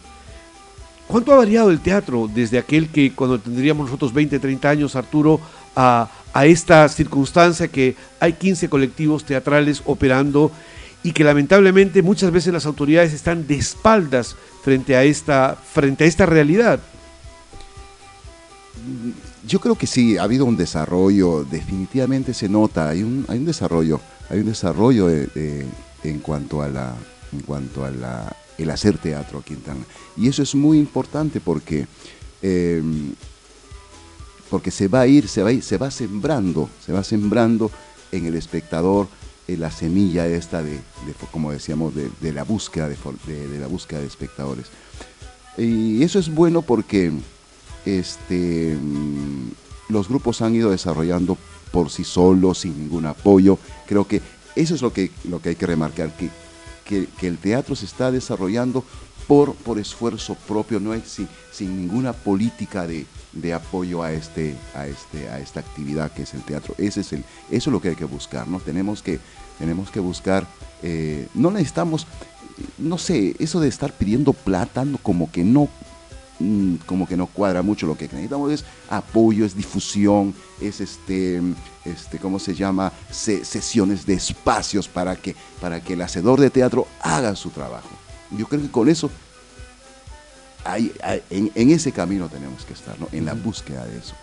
¿Cuánto 1.06 1.32
ha 1.32 1.36
variado 1.36 1.70
el 1.70 1.80
teatro 1.80 2.30
desde 2.32 2.58
aquel 2.58 2.88
que 2.88 3.12
cuando 3.12 3.38
tendríamos 3.38 3.86
nosotros 3.86 4.12
20, 4.12 4.38
30 4.38 4.68
años, 4.70 4.96
Arturo, 4.96 5.40
a, 5.76 6.08
a 6.32 6.46
esta 6.46 6.88
circunstancia 6.88 7.68
que 7.68 7.94
hay 8.20 8.32
15 8.34 8.68
colectivos 8.68 9.24
teatrales 9.24 9.82
operando 9.84 10.50
y 11.04 11.12
que 11.12 11.22
lamentablemente 11.22 12.02
muchas 12.02 12.32
veces 12.32 12.52
las 12.52 12.66
autoridades 12.66 13.12
están 13.12 13.46
de 13.46 13.54
espaldas 13.56 14.34
frente 14.64 14.96
a 14.96 15.04
esta, 15.04 15.54
frente 15.54 16.02
a 16.02 16.06
esta 16.08 16.26
realidad? 16.26 16.80
Yo 19.46 19.60
creo 19.60 19.76
que 19.76 19.86
sí, 19.86 20.16
ha 20.16 20.22
habido 20.24 20.44
un 20.46 20.56
desarrollo, 20.56 21.44
definitivamente 21.44 22.34
se 22.34 22.48
nota, 22.48 22.88
hay 22.88 23.02
un, 23.02 23.24
hay 23.28 23.38
un 23.38 23.44
desarrollo, 23.44 24.00
hay 24.30 24.40
un 24.40 24.46
desarrollo 24.46 25.06
de- 25.06 25.26
de- 25.28 25.66
en 26.04 26.18
cuanto 26.20 26.62
a 26.62 26.68
la, 26.68 26.94
en 27.32 27.40
cuanto 27.40 27.84
a 27.84 27.90
la, 27.90 28.34
el 28.58 28.70
hacer 28.70 28.98
teatro 28.98 29.38
aquí 29.40 29.54
en 29.54 29.60
Tacna. 29.60 29.84
Y 30.16 30.28
eso 30.28 30.42
es 30.42 30.54
muy 30.54 30.78
importante 30.78 31.40
porque, 31.40 31.86
eh, 32.42 32.82
porque 34.50 34.70
se 34.70 34.88
va 34.88 35.00
a 35.02 35.06
ir, 35.06 35.28
se 35.28 35.42
va 35.42 35.50
a 35.50 35.52
ir, 35.52 35.62
se 35.62 35.76
va 35.78 35.90
sembrando, 35.90 36.68
se 36.84 36.92
va 36.92 37.04
sembrando 37.04 37.70
en 38.12 38.26
el 38.26 38.34
espectador 38.34 39.08
eh, 39.46 39.56
la 39.56 39.70
semilla 39.70 40.26
esta 40.26 40.62
de, 40.62 40.80
como 41.30 41.52
decíamos, 41.52 41.92
de, 41.94 42.32
la 42.32 42.44
búsqueda 42.44 42.88
de, 42.88 42.96
la 43.58 43.66
búsqueda 43.66 44.00
de 44.00 44.06
espectadores. 44.06 44.66
Y 45.58 46.02
eso 46.02 46.18
es 46.18 46.34
bueno 46.34 46.62
porque 46.62 47.12
este, 47.84 48.76
mm, 48.80 49.50
los 49.88 50.08
grupos 50.08 50.42
han 50.42 50.54
ido 50.54 50.70
desarrollando 50.70 51.36
por 51.70 51.90
sí 51.90 52.04
solos, 52.04 52.58
sin 52.58 52.78
ningún 52.78 53.06
apoyo. 53.06 53.58
Creo 53.86 54.06
que 54.06 54.22
eso 54.56 54.74
es 54.74 54.82
lo 54.82 54.92
que, 54.92 55.10
lo 55.28 55.40
que 55.40 55.50
hay 55.50 55.56
que 55.56 55.66
remarcar, 55.66 56.16
que, 56.16 56.30
que, 56.84 57.26
el 57.26 57.38
teatro 57.38 57.74
se 57.74 57.86
está 57.86 58.10
desarrollando 58.10 58.84
por, 59.26 59.54
por 59.54 59.78
esfuerzo 59.78 60.36
propio, 60.46 60.80
no 60.80 60.94
sin, 61.04 61.28
sin 61.50 61.76
ninguna 61.76 62.12
política 62.12 62.86
de, 62.86 63.06
de 63.34 63.52
apoyo 63.54 64.02
a, 64.02 64.12
este, 64.12 64.54
a, 64.74 64.86
este, 64.86 65.28
a 65.28 65.38
esta 65.40 65.60
actividad 65.60 66.12
que 66.12 66.22
es 66.22 66.34
el 66.34 66.42
teatro. 66.42 66.74
Ese 66.78 67.00
es 67.00 67.12
el, 67.12 67.20
eso 67.50 67.70
es 67.70 67.72
lo 67.72 67.80
que 67.80 67.88
hay 67.90 67.96
que 67.96 68.04
buscar, 68.04 68.46
¿no? 68.48 68.60
Tenemos 68.60 69.02
que, 69.02 69.18
tenemos 69.58 69.90
que 69.90 70.00
buscar, 70.00 70.46
eh, 70.82 71.28
no 71.34 71.50
necesitamos, 71.50 72.06
no 72.78 72.98
sé, 72.98 73.34
eso 73.38 73.60
de 73.60 73.68
estar 73.68 73.92
pidiendo 73.92 74.32
plata, 74.32 74.84
como 75.02 75.30
que 75.32 75.42
no, 75.44 75.68
mm, 76.38 76.76
como 76.86 77.06
que 77.08 77.16
no 77.16 77.26
cuadra 77.26 77.62
mucho 77.62 77.86
lo 77.86 77.96
que 77.96 78.04
necesitamos 78.04 78.52
es 78.52 78.64
apoyo, 78.88 79.44
es 79.44 79.56
difusión, 79.56 80.34
es 80.60 80.80
este, 80.80 81.40
este 81.84 82.18
¿cómo 82.18 82.38
se 82.38 82.54
llama? 82.54 82.92
Se- 83.10 83.44
sesiones 83.44 84.06
de 84.06 84.14
espacios 84.14 84.86
para 84.88 85.16
que, 85.16 85.34
para 85.60 85.80
que 85.82 85.94
el 85.94 86.02
hacedor 86.02 86.40
de 86.40 86.50
teatro 86.50 86.86
haga 87.02 87.34
su 87.34 87.50
trabajo. 87.50 87.88
Yo 88.30 88.46
creo 88.46 88.62
que 88.62 88.70
con 88.70 88.88
eso, 88.88 89.10
hay- 90.64 90.92
hay- 91.02 91.22
en, 91.30 91.50
en 91.54 91.70
ese 91.70 91.92
camino 91.92 92.28
tenemos 92.28 92.64
que 92.64 92.72
estar, 92.72 92.98
¿no? 93.00 93.08
en 93.12 93.24
la 93.24 93.34
búsqueda 93.34 93.84
de 93.86 93.98
eso. 93.98 94.14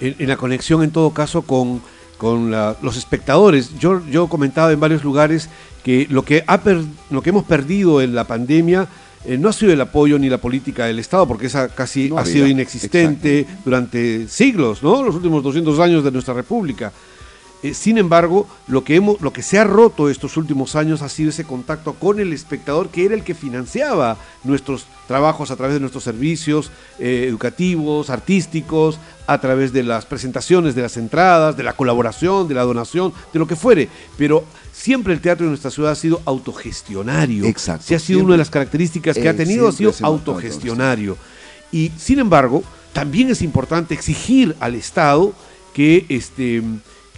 en, 0.00 0.14
en 0.18 0.28
la 0.28 0.36
conexión 0.36 0.82
en 0.82 0.90
todo 0.90 1.10
caso 1.10 1.42
con, 1.42 1.82
con 2.18 2.50
la- 2.50 2.76
los 2.82 2.96
espectadores. 2.96 3.78
Yo, 3.78 4.02
yo 4.08 4.28
comentaba 4.28 4.72
en 4.72 4.80
varios 4.80 5.04
lugares 5.04 5.48
que 5.84 6.06
lo 6.10 6.24
que, 6.24 6.44
ha 6.46 6.60
per- 6.62 6.84
lo 7.10 7.22
que 7.22 7.30
hemos 7.30 7.44
perdido 7.44 8.00
en 8.02 8.14
la 8.14 8.24
pandemia 8.24 8.86
eh, 9.26 9.36
no 9.36 9.50
ha 9.50 9.52
sido 9.52 9.72
el 9.72 9.80
apoyo 9.82 10.18
ni 10.18 10.30
la 10.30 10.38
política 10.38 10.86
del 10.86 10.98
Estado, 10.98 11.26
porque 11.28 11.46
esa 11.48 11.68
casi 11.68 12.08
No 12.08 12.16
ha 12.16 12.20
había, 12.20 12.32
sido 12.32 12.46
inexistente 12.46 13.46
durante 13.64 14.26
siglos, 14.28 14.82
¿no? 14.82 15.02
Los 15.02 15.14
últimos 15.14 15.42
200 15.42 15.78
años 15.80 16.02
de 16.04 16.10
nuestra 16.10 16.32
República. 16.32 16.90
Eh, 17.62 17.74
sin 17.74 17.98
embargo, 17.98 18.46
lo 18.68 18.84
que, 18.84 18.96
hemos, 18.96 19.20
lo 19.20 19.32
que 19.34 19.42
se 19.42 19.58
ha 19.58 19.64
roto 19.64 20.08
estos 20.08 20.38
últimos 20.38 20.76
años 20.76 21.02
ha 21.02 21.10
sido 21.10 21.28
ese 21.28 21.44
contacto 21.44 21.92
con 21.92 22.18
el 22.18 22.32
espectador, 22.32 22.88
que 22.88 23.04
era 23.04 23.14
el 23.14 23.22
que 23.22 23.34
financiaba 23.34 24.16
nuestros 24.44 24.86
trabajos 25.06 25.50
a 25.50 25.56
través 25.56 25.74
de 25.74 25.80
nuestros 25.80 26.02
servicios 26.04 26.70
eh, 26.98 27.26
educativos, 27.28 28.08
artísticos, 28.08 28.98
a 29.26 29.40
través 29.40 29.72
de 29.74 29.82
las 29.82 30.06
presentaciones, 30.06 30.74
de 30.74 30.82
las 30.82 30.96
entradas, 30.96 31.54
de 31.56 31.62
la 31.62 31.74
colaboración, 31.74 32.48
de 32.48 32.54
la 32.54 32.62
donación, 32.62 33.12
de 33.32 33.38
lo 33.38 33.46
que 33.46 33.56
fuere. 33.56 33.88
Pero 34.16 34.44
siempre 34.72 35.12
el 35.12 35.20
teatro 35.20 35.44
en 35.44 35.50
nuestra 35.50 35.70
ciudad 35.70 35.92
ha 35.92 35.96
sido 35.96 36.22
autogestionario. 36.24 37.44
Exacto, 37.44 37.84
Sí 37.86 37.94
ha 37.94 37.98
sido 37.98 38.06
siempre. 38.18 38.24
una 38.24 38.34
de 38.34 38.38
las 38.38 38.50
características 38.50 39.16
que 39.16 39.28
ha 39.28 39.32
Eh, 39.32 39.34
tenido, 39.34 39.68
ha 39.68 39.72
sido 39.72 39.92
autogestionario. 40.02 41.16
Y 41.72 41.92
sin 41.98 42.18
embargo, 42.18 42.62
también 42.92 43.28
es 43.30 43.42
importante 43.42 43.94
exigir 43.94 44.56
al 44.60 44.74
Estado 44.74 45.32
que 45.74 46.06
este 46.08 46.62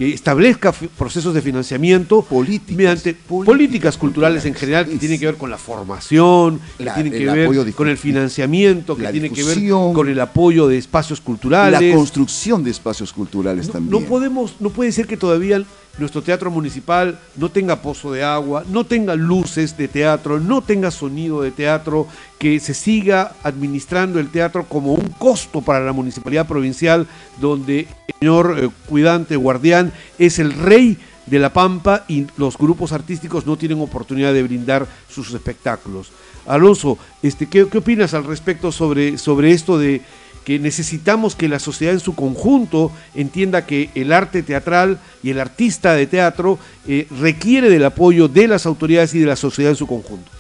que 0.03 0.15
establezca 0.15 0.73
procesos 0.73 1.33
de 1.33 1.41
financiamiento 1.41 2.23
Políticas, 2.23 2.77
mediante 2.77 3.15
políticas 3.15 3.47
políticas, 3.47 3.97
culturales 3.97 4.45
en 4.47 4.55
general 4.55 4.87
que 4.87 4.97
tienen 4.97 5.21
que 5.21 5.27
ver 5.27 5.37
con 5.37 5.49
la 5.51 5.59
formación, 5.59 6.61
que 6.77 6.85
tienen 6.91 7.13
que 7.13 7.27
ver 7.27 7.73
con 7.75 7.89
el 7.89 7.97
financiamiento, 7.97 8.97
que 8.97 9.07
tienen 9.09 9.33
que 9.33 9.45
ver 9.45 9.59
con 9.71 10.09
el 10.09 10.19
apoyo 10.19 10.67
de 10.67 10.79
espacios 10.79 11.21
culturales. 11.21 11.81
La 11.81 11.95
construcción 11.95 12.65
de 12.65 12.71
espacios 12.71 13.13
culturales 13.13 13.69
No, 13.69 13.73
también. 13.75 14.03
no 14.03 14.09
podemos, 14.09 14.57
no 14.59 14.71
puede 14.71 14.91
ser 14.91 15.07
que 15.07 15.17
todavía 15.17 15.63
nuestro 15.99 16.23
teatro 16.23 16.51
municipal 16.51 17.19
no 17.37 17.51
tenga 17.51 17.83
pozo 17.83 18.13
de 18.13 18.25
agua, 18.25 18.65
no 18.69 18.85
tenga 18.85 19.15
luces 19.15 19.77
de 19.77 19.89
teatro, 19.89 20.41
no 20.41 20.63
tenga 20.63 20.91
sonido 20.91 21.43
de 21.43 21.51
teatro, 21.51 22.07
que 22.39 22.61
se 22.61 22.75
siga 22.75 23.35
administrando 23.43 24.19
el 24.19 24.31
teatro 24.31 24.65
como 24.65 24.95
un 24.95 25.09
costo 25.11 25.61
para 25.61 25.85
la 25.85 25.93
municipalidad 25.93 26.47
provincial, 26.47 27.07
donde 27.41 27.81
el 28.09 28.15
señor 28.19 28.57
eh, 28.59 28.69
cuidante, 28.87 29.37
guardián, 29.37 29.93
es 30.19 30.39
el 30.39 30.53
rey 30.53 30.99
de 31.27 31.39
la 31.39 31.53
Pampa 31.53 32.05
y 32.09 32.27
los 32.37 32.59
grupos 32.59 32.93
artísticos 32.93 33.47
no 33.47 33.57
tienen 33.57 33.81
oportunidad 33.81 34.33
de 34.33 34.43
brindar 34.43 34.87
sus 35.09 35.33
espectáculos. 35.33 36.11
Alonso, 36.47 36.99
este, 37.23 37.47
¿qué, 37.47 37.69
qué 37.69 37.79
opinas 37.79 38.15
al 38.15 38.25
respecto 38.25 38.73
sobre, 38.73 39.19
sobre 39.19 39.53
esto 39.53 39.79
de 39.79 40.03
que 40.45 40.59
necesitamos 40.59 41.37
que 41.37 41.49
la 41.49 41.59
sociedad 41.59 41.95
en 41.95 42.01
su 42.01 42.15
conjunto 42.15 42.91
entienda 43.15 43.67
que 43.67 43.91
el 43.95 44.13
arte 44.13 44.43
teatral 44.43 44.99
y 45.23 45.31
el 45.31 45.41
artista 45.41 45.95
de 45.95 46.07
teatro 46.07 46.59
eh, 46.87 47.07
requiere 47.11 47.69
del 47.69 47.85
apoyo 47.85 48.29
de 48.29 48.49
las 48.49 48.67
autoridades 48.67 49.15
y 49.15 49.21
de 49.21 49.27
la 49.27 49.37
sociedad 49.37 49.71
en 49.73 49.77
su 49.77 49.87
conjunto. 49.87 50.31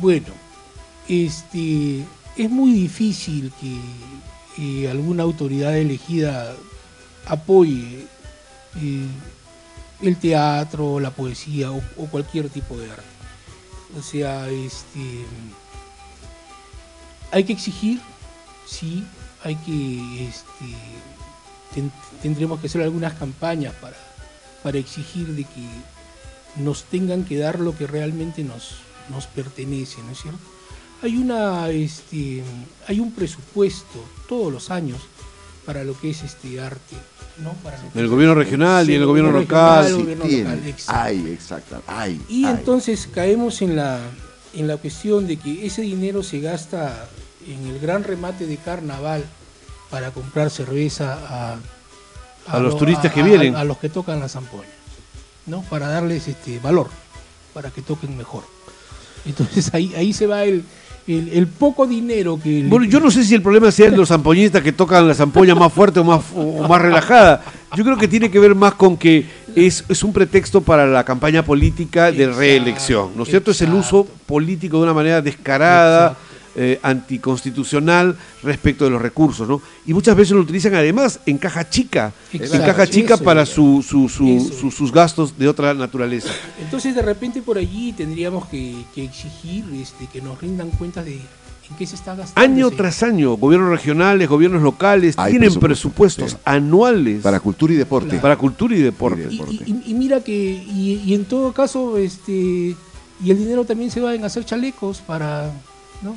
Bueno, 0.00 0.28
este, 1.08 2.04
es 2.36 2.50
muy 2.50 2.72
difícil 2.72 3.52
que 3.60 4.82
eh, 4.84 4.90
alguna 4.90 5.22
autoridad 5.22 5.76
elegida 5.76 6.54
apoye 7.26 8.06
eh, 8.80 9.06
el 10.02 10.16
teatro, 10.18 11.00
la 11.00 11.10
poesía 11.10 11.72
o, 11.72 11.82
o 11.96 12.06
cualquier 12.06 12.48
tipo 12.48 12.76
de 12.78 12.90
arte. 12.90 13.04
O 13.98 14.02
sea, 14.02 14.48
este, 14.50 15.24
hay 17.32 17.44
que 17.44 17.52
exigir, 17.52 18.00
sí, 18.66 19.04
hay 19.44 19.56
que, 19.56 20.28
este, 20.28 20.74
ten- 21.74 21.92
tendremos 22.22 22.60
que 22.60 22.66
hacer 22.68 22.82
algunas 22.82 23.14
campañas 23.14 23.74
para, 23.80 23.96
para 24.62 24.78
exigir 24.78 25.28
de 25.28 25.44
que 25.44 25.66
nos 26.62 26.84
tengan 26.84 27.24
que 27.24 27.36
dar 27.38 27.60
lo 27.60 27.76
que 27.76 27.86
realmente 27.86 28.42
nos, 28.42 28.76
nos 29.10 29.26
pertenece, 29.26 30.02
¿no 30.02 30.12
es 30.12 30.18
cierto? 30.22 30.40
Hay 31.02 31.16
una 31.18 31.68
este 31.68 32.42
hay 32.88 33.00
un 33.00 33.12
presupuesto 33.12 34.02
todos 34.28 34.50
los 34.50 34.70
años 34.70 34.98
para 35.66 35.84
lo 35.84 35.98
que 36.00 36.08
es 36.10 36.22
este 36.22 36.58
arte, 36.58 36.96
¿no? 37.42 37.52
Para 37.62 37.80
lo 37.82 37.92
que 37.92 37.98
el 38.00 38.08
gobierno 38.08 38.34
regional 38.34 38.88
y 38.88 38.94
en 38.94 39.00
el 39.02 39.06
gobierno 39.06 39.32
regional, 39.32 39.84
local. 39.84 39.86
el 39.86 39.92
Sí, 39.94 40.00
gobierno 40.02 40.24
tiene. 40.24 40.50
local, 40.56 41.28
exacto. 41.28 41.82
Y 42.30 42.46
entonces 42.46 43.08
caemos 43.12 43.60
en 43.60 43.76
la, 43.76 44.00
en 44.56 44.66
la 44.68 44.76
cuestión 44.76 45.26
de 45.26 45.36
que 45.36 45.66
ese 45.66 45.82
dinero 45.82 46.22
se 46.22 46.40
gasta 46.40 47.08
en 47.46 47.66
el 47.68 47.78
gran 47.78 48.02
remate 48.04 48.46
de 48.46 48.56
carnaval 48.56 49.24
para 49.90 50.10
comprar 50.10 50.50
cerveza 50.50 51.18
a, 51.28 51.58
A 52.48 52.58
los 52.58 52.76
turistas 52.76 53.12
que 53.12 53.22
vienen. 53.22 53.54
A, 53.54 53.64
los 53.64 53.78
que 53.78 53.88
tocan 53.88 54.18
la 54.20 54.28
zampoña, 54.28 54.68
¿no? 55.46 55.62
Para 55.62 55.88
darles 55.88 56.26
este 56.28 56.58
valor, 56.58 56.88
para 57.54 57.70
que 57.70 57.82
toquen 57.82 58.16
mejor. 58.16 58.44
Entonces 59.24 59.72
ahí, 59.74 59.92
ahí 59.96 60.12
se 60.12 60.26
va 60.26 60.44
el, 60.44 60.64
el, 61.06 61.28
el 61.32 61.46
poco 61.48 61.86
dinero 61.86 62.38
que... 62.42 62.60
el- 62.60 62.68
Bueno, 62.68 62.86
yo 62.86 62.98
no 63.00 63.10
sé 63.10 63.24
si 63.24 63.34
el 63.34 63.42
problema 63.42 63.70
sea 63.70 63.90
los 63.90 64.08
zampoñistas 64.08 64.62
que 64.62 64.72
tocan 64.72 65.06
la 65.08 65.14
zampoña 65.14 65.54
más 65.54 65.72
fuerte 65.72 66.00
o 66.00 66.04
más, 66.04 66.22
o 66.34 66.66
más 66.68 66.80
relajada. 66.80 67.44
Yo 67.76 67.84
creo 67.84 67.96
que 67.96 68.08
tiene 68.08 68.30
que 68.30 68.38
ver 68.38 68.54
más 68.54 68.74
con 68.74 68.96
que 68.96 69.26
es, 69.56 69.82
es 69.88 70.04
un 70.04 70.12
pretexto 70.12 70.60
para 70.60 70.86
la 70.86 71.02
campaña 71.04 71.42
política 71.44 72.12
de 72.12 72.22
Exacto, 72.24 72.38
reelección, 72.38 73.10
¿no 73.16 73.22
es 73.24 73.30
cierto? 73.30 73.50
Es 73.50 73.60
el 73.62 73.72
uso 73.74 74.06
político 74.26 74.76
de 74.76 74.82
una 74.84 74.94
manera 74.94 75.20
descarada, 75.22 76.16
eh, 76.58 76.78
anticonstitucional 76.82 78.16
respecto 78.42 78.84
de 78.84 78.90
los 78.90 79.02
recursos, 79.02 79.46
¿no? 79.46 79.60
Y 79.86 79.92
muchas 79.92 80.16
veces 80.16 80.32
lo 80.32 80.40
utilizan 80.40 80.74
además 80.74 81.20
en 81.26 81.36
caja 81.38 81.68
chica, 81.68 82.12
en 82.32 82.48
caja 82.62 82.86
chica 82.86 83.14
eso 83.14 83.24
para 83.24 83.44
su, 83.44 83.84
su- 83.86 84.08
su- 84.08 84.70
sus 84.70 84.92
gastos 84.92 85.36
de 85.38 85.48
otra 85.48 85.74
naturaleza. 85.74 86.30
Entonces 86.62 86.94
de 86.94 87.02
repente 87.02 87.42
por 87.42 87.58
allí 87.58 87.92
tendríamos 87.92 88.46
que, 88.46 88.74
que 88.94 89.04
exigir 89.04 89.64
este, 89.74 90.06
que 90.06 90.22
nos 90.22 90.40
rindan 90.40 90.70
cuentas 90.70 91.04
de 91.04 91.20
en 91.70 91.76
qué 91.76 91.86
se 91.86 91.94
está 91.96 92.14
gastando. 92.14 92.40
Año 92.52 92.68
ese- 92.68 92.76
tras 92.76 93.02
año, 93.02 93.34
gobiernos 93.36 93.70
regionales, 93.70 94.28
gobiernos 94.28 94.62
locales 94.62 95.14
Hay 95.18 95.32
tienen 95.32 95.48
presupuesto, 95.58 95.66
presupuestos 96.22 96.30
sí. 96.32 96.36
anuales 96.44 97.22
Para 97.22 97.40
cultura 97.40 97.72
y 97.72 97.76
deporte. 97.76 98.18
para 98.18 98.36
cultura 98.36 98.74
y 98.76 98.80
deporte. 98.82 99.22
Y 99.22 99.24
Y, 99.34 99.38
deporte. 99.38 99.64
y- 99.66 99.82
y 99.90 99.94
mira 99.94 100.20
que, 100.22 100.32
y, 100.34 101.02
y 101.04 101.14
en 101.14 101.24
todo 101.24 101.52
caso, 101.52 101.96
este, 101.98 102.32
y 102.32 103.30
el 103.30 103.38
dinero 103.38 103.64
también 103.64 103.90
se 103.90 104.00
va 104.00 104.14
en 104.14 104.24
hacer 104.24 104.44
chalecos 104.44 104.98
para, 105.00 105.50
¿no? 106.02 106.16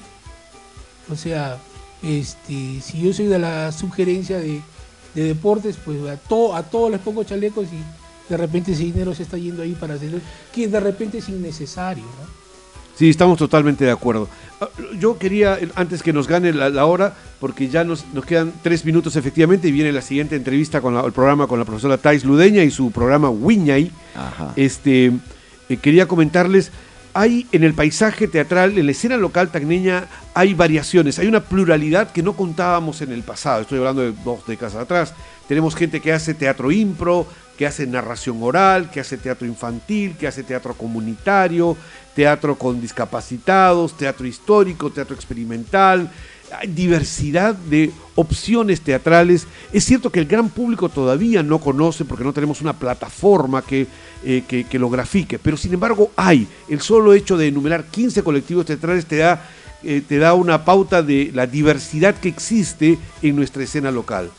O 1.12 1.16
sea, 1.16 1.58
este, 2.04 2.80
si 2.82 3.02
yo 3.02 3.12
soy 3.14 3.26
de 3.26 3.39
la 3.39 3.72
sugerencia 3.72 4.38
de, 4.38 4.62
de 5.16 5.24
deportes, 5.24 5.78
pues 5.84 5.97
a, 6.10 6.18
to- 6.18 6.56
a 6.56 6.64
todos 6.64 6.91
les 6.91 7.00
pongo 7.00 7.24
chalecos 7.24 7.66
y 7.74 8.30
de 8.32 8.38
repente 8.38 8.74
ese 8.74 8.84
dinero 8.84 9.16
se 9.16 9.24
está 9.24 9.38
yendo 9.38 9.64
ahí 9.64 9.74
para 9.74 9.95
hacer, 9.95 10.22
que 10.54 10.68
de 10.68 10.80
repente 10.80 11.18
es 11.18 11.30
innecesario, 11.30 12.04
¿no? 12.04 12.39
Sí, 13.00 13.10
estamos 13.10 13.38
totalmente 13.38 13.86
de 13.86 13.91
acuerdo. 13.91 14.28
Ah, 14.60 14.68
Yo 15.00 15.18
quería, 15.18 15.58
antes 15.76 16.04
que 16.04 16.12
nos 16.12 16.28
gane 16.28 16.52
la, 16.52 16.70
la 16.70 16.86
hora, 16.86 17.14
porque 17.39 17.70
ya 17.70 17.86
nos, 17.86 18.04
nos 18.14 18.26
quedan 18.26 18.52
tres 18.62 18.84
minutos 18.84 19.16
efectivamente 19.16 19.70
y 19.70 19.72
viene 19.72 19.93
la 19.93 20.02
siguiente 20.02 20.36
entrevista 20.36 20.82
con 20.82 20.93
la- 20.93 21.06
el 21.06 21.14
programa 21.14 21.47
con 21.47 21.60
la 21.60 21.64
profesora 21.64 21.97
Thais 21.97 22.26
Ludeña 22.26 22.62
y 22.64 22.72
su 22.72 22.91
programa 22.91 23.30
Wiñay. 23.30 23.89
Este, 24.58 25.14
eh, 25.70 25.78
quería 25.78 26.10
comentarles, 26.10 26.74
hay 27.14 27.47
en 27.54 27.64
el 27.64 27.74
paisaje 27.74 28.28
teatral, 28.28 28.78
en 28.78 28.86
la 28.86 28.91
escena 28.91 29.16
local 29.16 29.47
tacneña, 29.47 30.08
hay 30.34 30.54
variaciones, 30.54 31.20
hay 31.20 31.28
una 31.28 31.39
pluralidad 31.39 32.12
que 32.12 32.22
no 32.22 32.34
contábamos 32.34 33.02
en 33.02 33.14
el 33.14 33.24
pasado. 33.24 33.62
Estoy 33.62 33.78
hablando 33.78 34.02
de 34.02 34.14
dos 34.26 34.45
décadas 34.45 34.76
atrás. 34.76 35.14
Tenemos 35.50 35.76
gente 35.76 36.00
que 36.00 36.14
hace 36.14 36.36
teatro 36.36 36.72
impro, 36.72 37.26
que 37.58 37.66
hace 37.66 37.88
narración 37.88 38.38
oral, 38.43 38.91
que 38.91 39.00
hace 39.00 39.18
teatro 39.18 39.47
infantil, 39.47 40.16
que 40.16 40.28
hace 40.28 40.43
teatro 40.43 40.76
comunitario, 40.76 41.76
teatro 42.14 42.56
con 42.56 42.80
discapacitados, 42.80 43.97
teatro 43.97 44.28
histórico, 44.28 44.91
teatro 44.91 45.16
experimental. 45.16 46.12
Hay 46.56 46.68
diversidad 46.68 47.56
de 47.56 47.91
opciones 48.14 48.82
teatrales. 48.82 49.47
Es 49.74 49.86
cierto 49.86 50.12
que 50.12 50.20
el 50.20 50.28
gran 50.28 50.50
público 50.50 50.88
todavía 50.88 51.41
no 51.41 51.58
conoce 51.58 52.06
porque 52.06 52.24
no 52.24 52.32
tenemos 52.32 52.62
una 52.62 52.74
plataforma 52.74 53.64
que, 53.64 53.88
eh, 54.24 54.43
que, 54.47 54.78
lo 54.78 54.91
grafique, 54.91 55.39
pero 55.39 55.58
sin 55.58 55.74
embargo 55.74 56.12
hay. 56.16 56.47
El 56.68 56.80
solo 56.80 57.16
hecho 57.16 57.38
de 57.38 57.47
enumerar 57.47 57.86
15 57.86 58.22
colectivos 58.22 58.68
teatrales 58.68 59.08
te 59.08 59.18
da, 59.18 59.50
eh, 59.82 60.04
te 60.08 60.20
da 60.20 60.36
una 60.36 60.64
pauta 60.64 61.02
de 61.02 61.32
la 61.34 61.47
diversidad 61.47 62.14
que 62.14 62.30
existe 62.30 63.00
en 63.24 63.36
nuestra 63.36 63.64
escena 63.64 63.89
local. 63.89 64.30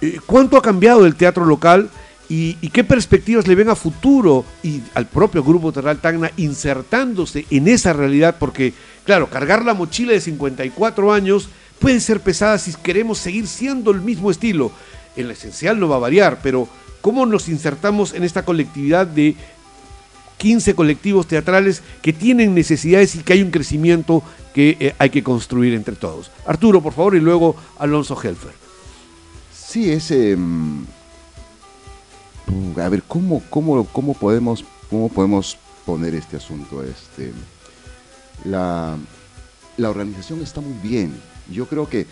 Eh, 0.00 0.18
¿Cuánto 0.24 0.56
ha 0.56 0.62
cambiado 0.62 1.04
el 1.04 1.14
teatro 1.14 1.44
local 1.44 1.90
y, 2.28 2.54
qué 2.68 2.84
perspectivas 2.84 3.48
le 3.48 3.56
ven 3.56 3.68
a 3.68 3.74
futuro 3.74 4.44
y 4.62 4.80
al 4.94 5.06
propio 5.06 5.42
Grupo 5.42 5.72
Teatral 5.72 5.98
Tacna 5.98 6.30
insertándose 6.36 7.44
en 7.50 7.68
esa 7.68 7.92
realidad? 7.92 8.36
Porque, 8.38 8.72
claro, 9.04 9.28
cargar 9.28 9.64
la 9.64 9.74
mochila 9.74 10.12
de 10.12 10.20
54 10.20 11.12
años 11.12 11.48
puede 11.78 12.00
ser 12.00 12.20
pesada 12.20 12.56
si 12.58 12.72
queremos 12.74 13.18
seguir 13.18 13.46
siendo 13.46 13.90
el 13.90 14.00
mismo 14.00 14.30
estilo. 14.30 14.70
En 15.16 15.26
lo 15.26 15.32
esencial 15.32 15.78
no 15.78 15.88
va 15.88 15.96
a 15.96 16.00
variar, 16.00 16.38
pero 16.42 16.68
¿cómo 17.00 17.26
nos 17.26 17.48
insertamos 17.48 18.14
en 18.14 18.22
esta 18.22 18.44
colectividad 18.44 19.06
de 19.06 19.34
15 20.38 20.74
colectivos 20.74 21.26
teatrales 21.26 21.82
que 22.00 22.12
tienen 22.12 22.54
necesidades 22.54 23.16
y 23.16 23.18
que 23.18 23.34
hay 23.34 23.42
un 23.42 23.50
crecimiento 23.50 24.22
que 24.54 24.76
eh, 24.80 24.94
hay 24.98 25.10
que 25.10 25.24
construir 25.24 25.74
entre 25.74 25.96
todos? 25.96 26.30
Arturo, 26.46 26.80
por 26.80 26.94
favor, 26.94 27.16
y 27.16 27.20
luego 27.20 27.56
Alonso 27.78 28.18
Helfer. 28.22 28.69
Sí, 29.70 29.88
ese. 29.92 30.34
mm, 30.36 30.84
a 32.76 32.88
ver, 32.88 33.04
¿cómo, 33.04 33.40
cómo, 33.50 33.84
cómo, 33.84 34.14
podemos, 34.14 34.64
¿cómo 34.90 35.08
podemos 35.08 35.56
poner 35.86 36.16
este 36.16 36.38
asunto? 36.38 36.82
Este, 36.82 37.32
la, 38.44 38.96
la 39.76 39.90
organización 39.90 40.42
está 40.42 40.60
muy 40.60 40.72
bien. 40.82 41.14
Yo 41.48 41.68
creo 41.68 41.88
que 41.88 42.08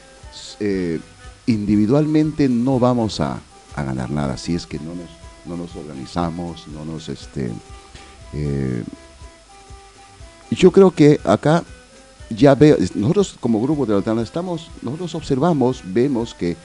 eh, 0.61 1.01
individualmente 1.47 2.49
no 2.49 2.79
vamos 2.79 3.19
a, 3.19 3.41
a 3.75 3.83
ganar 3.83 4.13
nada 4.13 4.37
si 4.37 4.55
es 4.55 4.65
que 4.65 4.79
no 4.79 4.95
nos, 4.95 5.11
no 5.45 5.57
nos 5.57 5.75
organizamos, 5.75 6.69
no 6.69 6.85
nos. 6.85 7.09
Este, 7.09 7.51
eh, 8.35 8.85
yo 10.53 10.71
creo 10.71 10.93
que 10.93 11.19
acá 11.25 11.65
ya 12.31 12.55
veo, 12.55 12.77
nosotros 12.95 13.37
como 13.41 13.61
grupo 13.61 13.85
de 13.85 13.95
Altana 13.95 14.23
estamos, 14.23 14.71
nosotros 14.81 15.15
observamos, 15.17 15.83
vemos 15.85 16.35
que, 16.35 16.57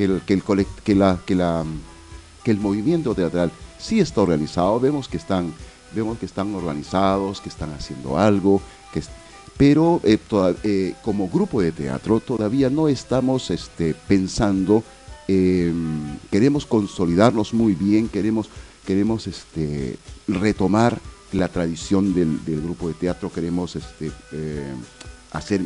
que, 0.00 0.32
el, 0.34 0.42
que, 0.84 0.94
la, 0.94 1.18
que, 1.26 1.34
la, 1.34 1.64
que 2.42 2.50
el 2.50 2.58
movimiento 2.58 3.14
teatral 3.14 3.50
sí 3.78 4.00
está 4.00 4.22
organizado, 4.22 4.80
vemos 4.80 5.08
que 5.08 5.18
están, 5.18 5.52
vemos 5.94 6.18
que 6.18 6.26
están 6.26 6.54
organizados, 6.54 7.40
que 7.40 7.50
están 7.50 7.72
haciendo 7.74 8.16
algo, 8.16 8.62
que, 8.94 9.02
pero 9.58 10.00
eh, 10.04 10.18
eh, 10.62 10.94
como 11.02 11.28
grupo 11.28 11.60
de 11.60 11.72
teatro 11.72 12.20
todavía 12.20 12.70
no 12.70 12.88
estamos 12.88 13.50
este, 13.50 13.94
pensando, 14.08 14.82
eh, 15.28 15.72
queremos 16.30 16.64
consolidarnos 16.64 17.52
muy 17.52 17.74
bien, 17.74 18.08
queremos, 18.08 18.48
queremos 18.86 19.26
este, 19.26 19.98
retomar 20.26 20.98
la 21.32 21.48
tradición 21.48 22.14
del, 22.14 22.42
del 22.44 22.62
grupo 22.62 22.88
de 22.88 22.94
teatro, 22.94 23.30
queremos 23.30 23.76
este, 23.76 24.10
eh, 24.32 24.72
hacer 25.32 25.60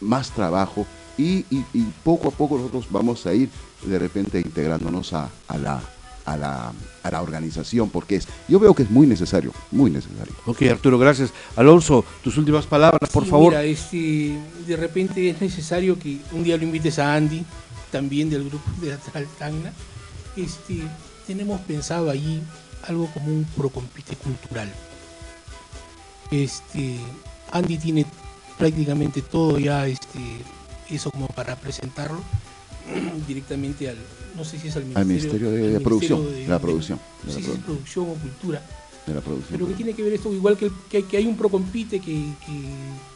más 0.00 0.30
trabajo 0.30 0.86
y, 1.18 1.44
y- 1.50 1.64
y 1.72 1.82
poco 2.02 2.28
a 2.28 2.30
poco 2.30 2.56
nosotros 2.58 2.86
vamos 2.90 3.24
a 3.26 3.34
ir 3.34 3.48
de 3.84 3.98
repente 3.98 4.40
integrándonos 4.40 5.12
a, 5.12 5.30
a 5.48 5.58
la, 5.58 5.82
a, 6.26 6.36
la, 6.36 6.72
a 7.02 7.10
la 7.10 7.22
organización, 7.22 7.90
porque 7.90 8.16
es, 8.16 8.26
yo 8.48 8.58
veo 8.58 8.74
que 8.74 8.82
es 8.84 8.90
muy 8.90 9.06
necesario, 9.06 9.52
muy 9.70 9.90
necesario. 9.90 10.32
Ok, 10.46 10.62
Arturo, 10.62 10.98
gracias. 10.98 11.30
Alonso, 11.56 12.04
tus 12.22 12.36
últimas 12.38 12.66
palabras, 12.66 13.10
por 13.10 13.24
Sí, 13.24 13.30
favor. 13.30 13.50
Mira, 13.52 13.62
este, 13.64 14.38
de 14.66 14.76
repente 14.76 15.28
es 15.30 15.40
necesario 15.40 15.98
que 15.98 16.18
un 16.32 16.42
día 16.44 16.56
lo 16.56 16.64
invites 16.64 16.98
a 16.98 17.14
Andy, 17.14 17.44
también 17.92 18.30
del 18.30 18.48
grupo 18.48 18.64
teatral 18.80 19.26
Tacna. 19.38 19.72
Este, 20.36 20.78
tenemos 21.26 21.60
pensado 21.60 22.10
allí 22.10 22.42
algo 22.88 23.06
como 23.14 23.26
un 23.28 23.44
procompite 23.56 24.16
cultural. 24.16 24.72
Este, 26.30 26.96
Andy 27.52 27.78
tiene 27.78 28.06
prácticamente 28.58 29.22
todo 29.22 29.58
ya 29.58 29.86
este, 29.86 30.18
eso 30.90 31.10
como 31.10 31.26
para 31.28 31.56
presentarlo 31.56 32.20
directamente 33.26 33.88
al, 33.88 33.96
no 34.36 34.44
sé 34.44 34.58
si 34.58 34.68
es 34.68 34.76
al 34.76 34.82
Ministerio, 34.84 35.00
Al 35.00 35.06
Ministerio 35.06 35.50
de- 35.50 35.66
al 35.66 35.72
de 35.74 35.80
Producción, 35.80 36.24
de- 36.32 36.46
la 36.48 36.58
producción, 36.58 37.00
no 37.24 37.32
sé 37.32 37.40
la 37.40 37.46
si 37.46 37.52
es 37.52 37.58
produ- 37.58 37.62
producción 37.64 38.10
o 38.10 38.14
cultura, 38.14 38.62
de 39.06 39.14
la 39.14 39.20
producción. 39.20 39.58
pero 39.58 39.68
que 39.68 39.74
tiene 39.74 39.92
que 39.94 40.02
ver 40.02 40.12
esto, 40.14 40.32
igual 40.32 40.56
que, 40.56 40.70
que, 40.90 41.04
que 41.04 41.16
hay 41.16 41.26
un 41.26 41.36
Procompite 41.36 42.00
que, 42.00 42.12
que, 42.46 42.62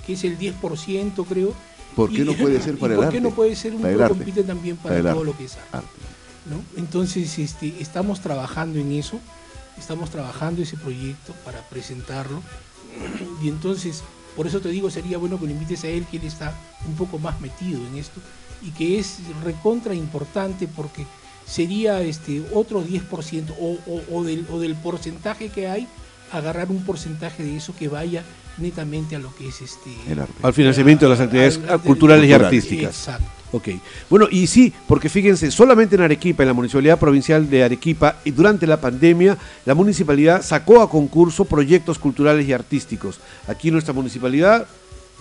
que 0.07 0.13
es 0.15 0.25
el 0.25 0.39
10% 0.39 1.25
creo. 1.27 1.55
¿Por 1.97 2.11
qué 2.11 2.23
y- 2.23 2.25
no 2.25 2.35
puede 2.35 2.61
ser 2.61 2.77
para 2.79 2.93
el 2.95 2.97
¿Por 2.99 3.07
arte? 3.07 3.17
qué 3.17 3.21
no 3.23 3.31
puede 3.31 3.57
ser 3.57 3.75
un. 3.75 3.83
Procompite 3.83 4.43
también 4.45 4.77
para, 4.77 4.99
todo 5.01 5.09
arte. 5.11 5.25
lo 5.25 5.37
que 5.37 5.45
es 5.45 5.57
arte? 5.57 5.77
Arte. 5.79 5.89
¿no? 6.49 6.63
Entonces, 6.81 7.39
este, 7.39 7.75
estamos 7.81 8.21
trabajando 8.21 8.79
en 8.79 8.93
eso, 8.93 9.19
estamos 9.79 10.09
trabajando 10.11 10.63
ese 10.63 10.77
proyecto 10.77 11.35
para 11.45 11.61
presentarlo. 11.69 12.43
Y 13.43 13.49
entonces, 13.49 14.03
por 14.39 14.47
eso 14.47 14.61
te 14.61 14.69
digo, 14.69 14.89
sería 14.89 15.19
bueno 15.19 15.37
que 15.39 15.47
lo 15.47 15.51
invites 15.51 15.83
a 15.83 15.89
él, 15.89 16.07
que 16.09 16.17
él 16.19 16.25
está 16.25 16.55
un 16.87 16.95
poco 16.95 17.19
más 17.19 17.41
metido 17.41 17.81
en 17.89 17.97
esto 17.99 18.21
y 18.63 18.71
que 18.71 18.99
es 19.01 19.19
recontra 19.45 19.95
importante 19.95 20.69
porque 20.69 21.05
sería 21.45 22.01
este 22.03 22.43
otro 22.55 22.83
10% 22.87 23.55
o, 23.59 23.79
o, 23.87 24.03
o 24.17 24.23
del, 24.23 24.47
o 24.53 24.61
del 24.61 24.77
porcentaje 24.77 25.49
que 25.49 25.67
hay, 25.67 25.89
agarrar 26.31 26.71
un 26.71 26.85
porcentaje 26.85 27.43
de 27.43 27.57
eso 27.57 27.75
que 27.77 27.89
vaya 27.89 28.23
netamente 28.59 29.17
a 29.17 29.19
lo 29.19 29.35
que 29.35 29.49
es 29.49 29.61
este 29.61 29.91
El 30.09 30.21
arte. 30.21 30.35
Al 30.43 30.53
financiamiento 30.55 31.07
de 31.07 31.11
las 31.11 31.21
actividades 31.21 31.57
al- 31.59 31.71
al- 31.71 31.81
culturales 31.81 32.25
y 32.25 32.29
culturales. 32.33 32.45
artísticas. 32.47 32.97
Exacto. 32.97 33.27
Ok. 33.53 33.69
Bueno, 34.11 34.27
y 34.31 34.47
sí, 34.47 34.73
porque 34.87 35.09
fíjense, 35.09 35.51
solamente 35.51 35.97
en 35.97 36.03
Arequipa, 36.03 36.43
en 36.43 36.49
la 36.49 36.53
Municipalidad 36.55 36.99
Provincial 36.99 37.49
de 37.49 37.65
Arequipa, 37.65 38.17
y 38.25 38.31
durante 38.31 38.67
la 38.67 38.81
pandemia, 38.81 39.39
la 39.65 39.75
municipalidad 39.75 40.43
sacó 40.43 40.83
a 40.83 40.91
concurso 40.91 41.47
proyectos 41.47 41.99
culturales 41.99 42.47
y 42.47 42.53
artísticos. 42.53 43.21
Aquí 43.47 43.69
en 43.69 43.75
nuestra 43.75 43.95
municipalidad, 43.95 44.67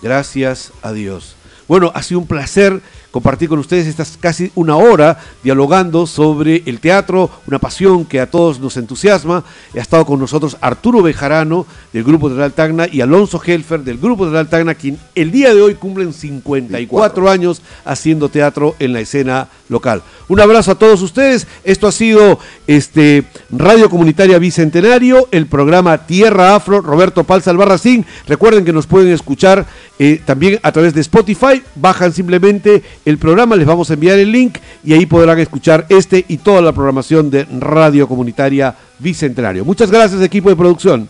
gracias 0.02 0.72
a 0.82 0.92
Dios. 0.92 1.36
Bueno, 1.68 1.90
ha 1.94 2.02
sido 2.02 2.20
un 2.20 2.26
placer 2.26 2.80
compartir 3.18 3.48
con 3.48 3.58
ustedes 3.58 3.88
estas 3.88 4.16
casi 4.16 4.52
una 4.54 4.76
hora 4.76 5.18
dialogando 5.42 6.06
sobre 6.06 6.62
el 6.66 6.78
teatro, 6.78 7.28
una 7.48 7.58
pasión 7.58 8.04
que 8.04 8.20
a 8.20 8.30
todos 8.30 8.60
nos 8.60 8.76
entusiasma. 8.76 9.42
Ha 9.74 9.80
estado 9.80 10.06
con 10.06 10.20
nosotros 10.20 10.56
Arturo 10.60 11.02
Bejarano 11.02 11.66
del 11.92 12.04
Grupo 12.04 12.28
Teatral 12.28 12.52
Tacna 12.52 12.86
y 12.86 13.00
Alonso 13.00 13.42
Helfer 13.44 13.80
del 13.80 13.98
Grupo 13.98 14.22
Teatral 14.22 14.48
Tacna, 14.48 14.76
quien 14.76 15.00
el 15.16 15.32
día 15.32 15.52
de 15.52 15.60
hoy 15.60 15.74
cumplen 15.74 16.12
54 16.12 17.28
años 17.28 17.60
haciendo 17.84 18.28
teatro 18.28 18.76
en 18.78 18.92
la 18.92 19.00
escena 19.00 19.48
local. 19.68 20.02
Un 20.28 20.40
abrazo 20.40 20.72
a 20.72 20.74
todos 20.76 21.02
ustedes. 21.02 21.48
Esto 21.64 21.88
ha 21.88 21.92
sido 21.92 22.38
este 22.68 23.24
Radio 23.50 23.90
Comunitaria 23.90 24.38
Bicentenario, 24.38 25.26
el 25.32 25.46
programa 25.46 26.06
Tierra 26.06 26.54
Afro, 26.54 26.82
Roberto 26.82 27.24
Palza 27.24 27.50
Albarracín. 27.50 28.06
Recuerden 28.28 28.64
que 28.64 28.72
nos 28.72 28.86
pueden 28.86 29.12
escuchar 29.12 29.66
eh, 29.98 30.20
también 30.24 30.60
a 30.62 30.70
través 30.70 30.94
de 30.94 31.00
Spotify. 31.00 31.62
Bajan 31.74 32.12
simplemente 32.12 32.82
el 33.08 33.16
programa, 33.16 33.56
les 33.56 33.66
vamos 33.66 33.90
a 33.90 33.94
enviar 33.94 34.18
el 34.18 34.30
link 34.30 34.58
y 34.84 34.92
ahí 34.92 35.06
podrán 35.06 35.38
escuchar 35.38 35.86
este 35.88 36.26
y 36.28 36.36
toda 36.36 36.60
la 36.60 36.72
programación 36.72 37.30
de 37.30 37.44
Radio 37.44 38.06
Comunitaria 38.06 38.74
Bicentenario. 38.98 39.64
Muchas 39.64 39.90
gracias, 39.90 40.20
equipo 40.20 40.50
de 40.50 40.56
producción. 40.56 41.08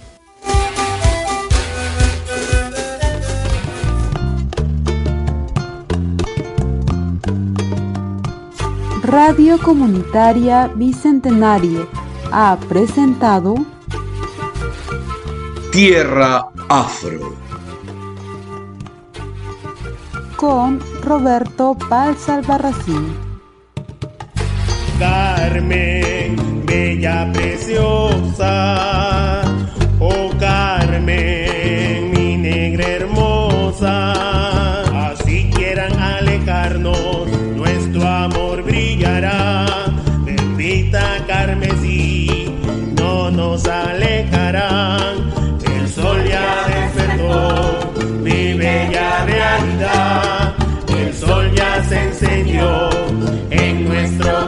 Radio 9.03 9.59
Comunitaria 9.59 10.71
Bicentenario 10.73 11.89
ha 12.31 12.59
presentado 12.69 13.57
Tierra 15.73 16.45
Afro. 16.69 17.38
Con 20.39 20.79
Roberto 21.03 21.77
Palza 21.89 22.35
Albarracín. 22.35 23.13
Carmen, 25.01 26.65
bella 26.65 27.29
preciosa, 27.33 28.55
oh 29.99 30.31
Carmen, 30.39 32.11
mi 32.13 32.37
negra 32.37 32.87
hermosa, 32.87 34.38
nuestro 54.17 54.48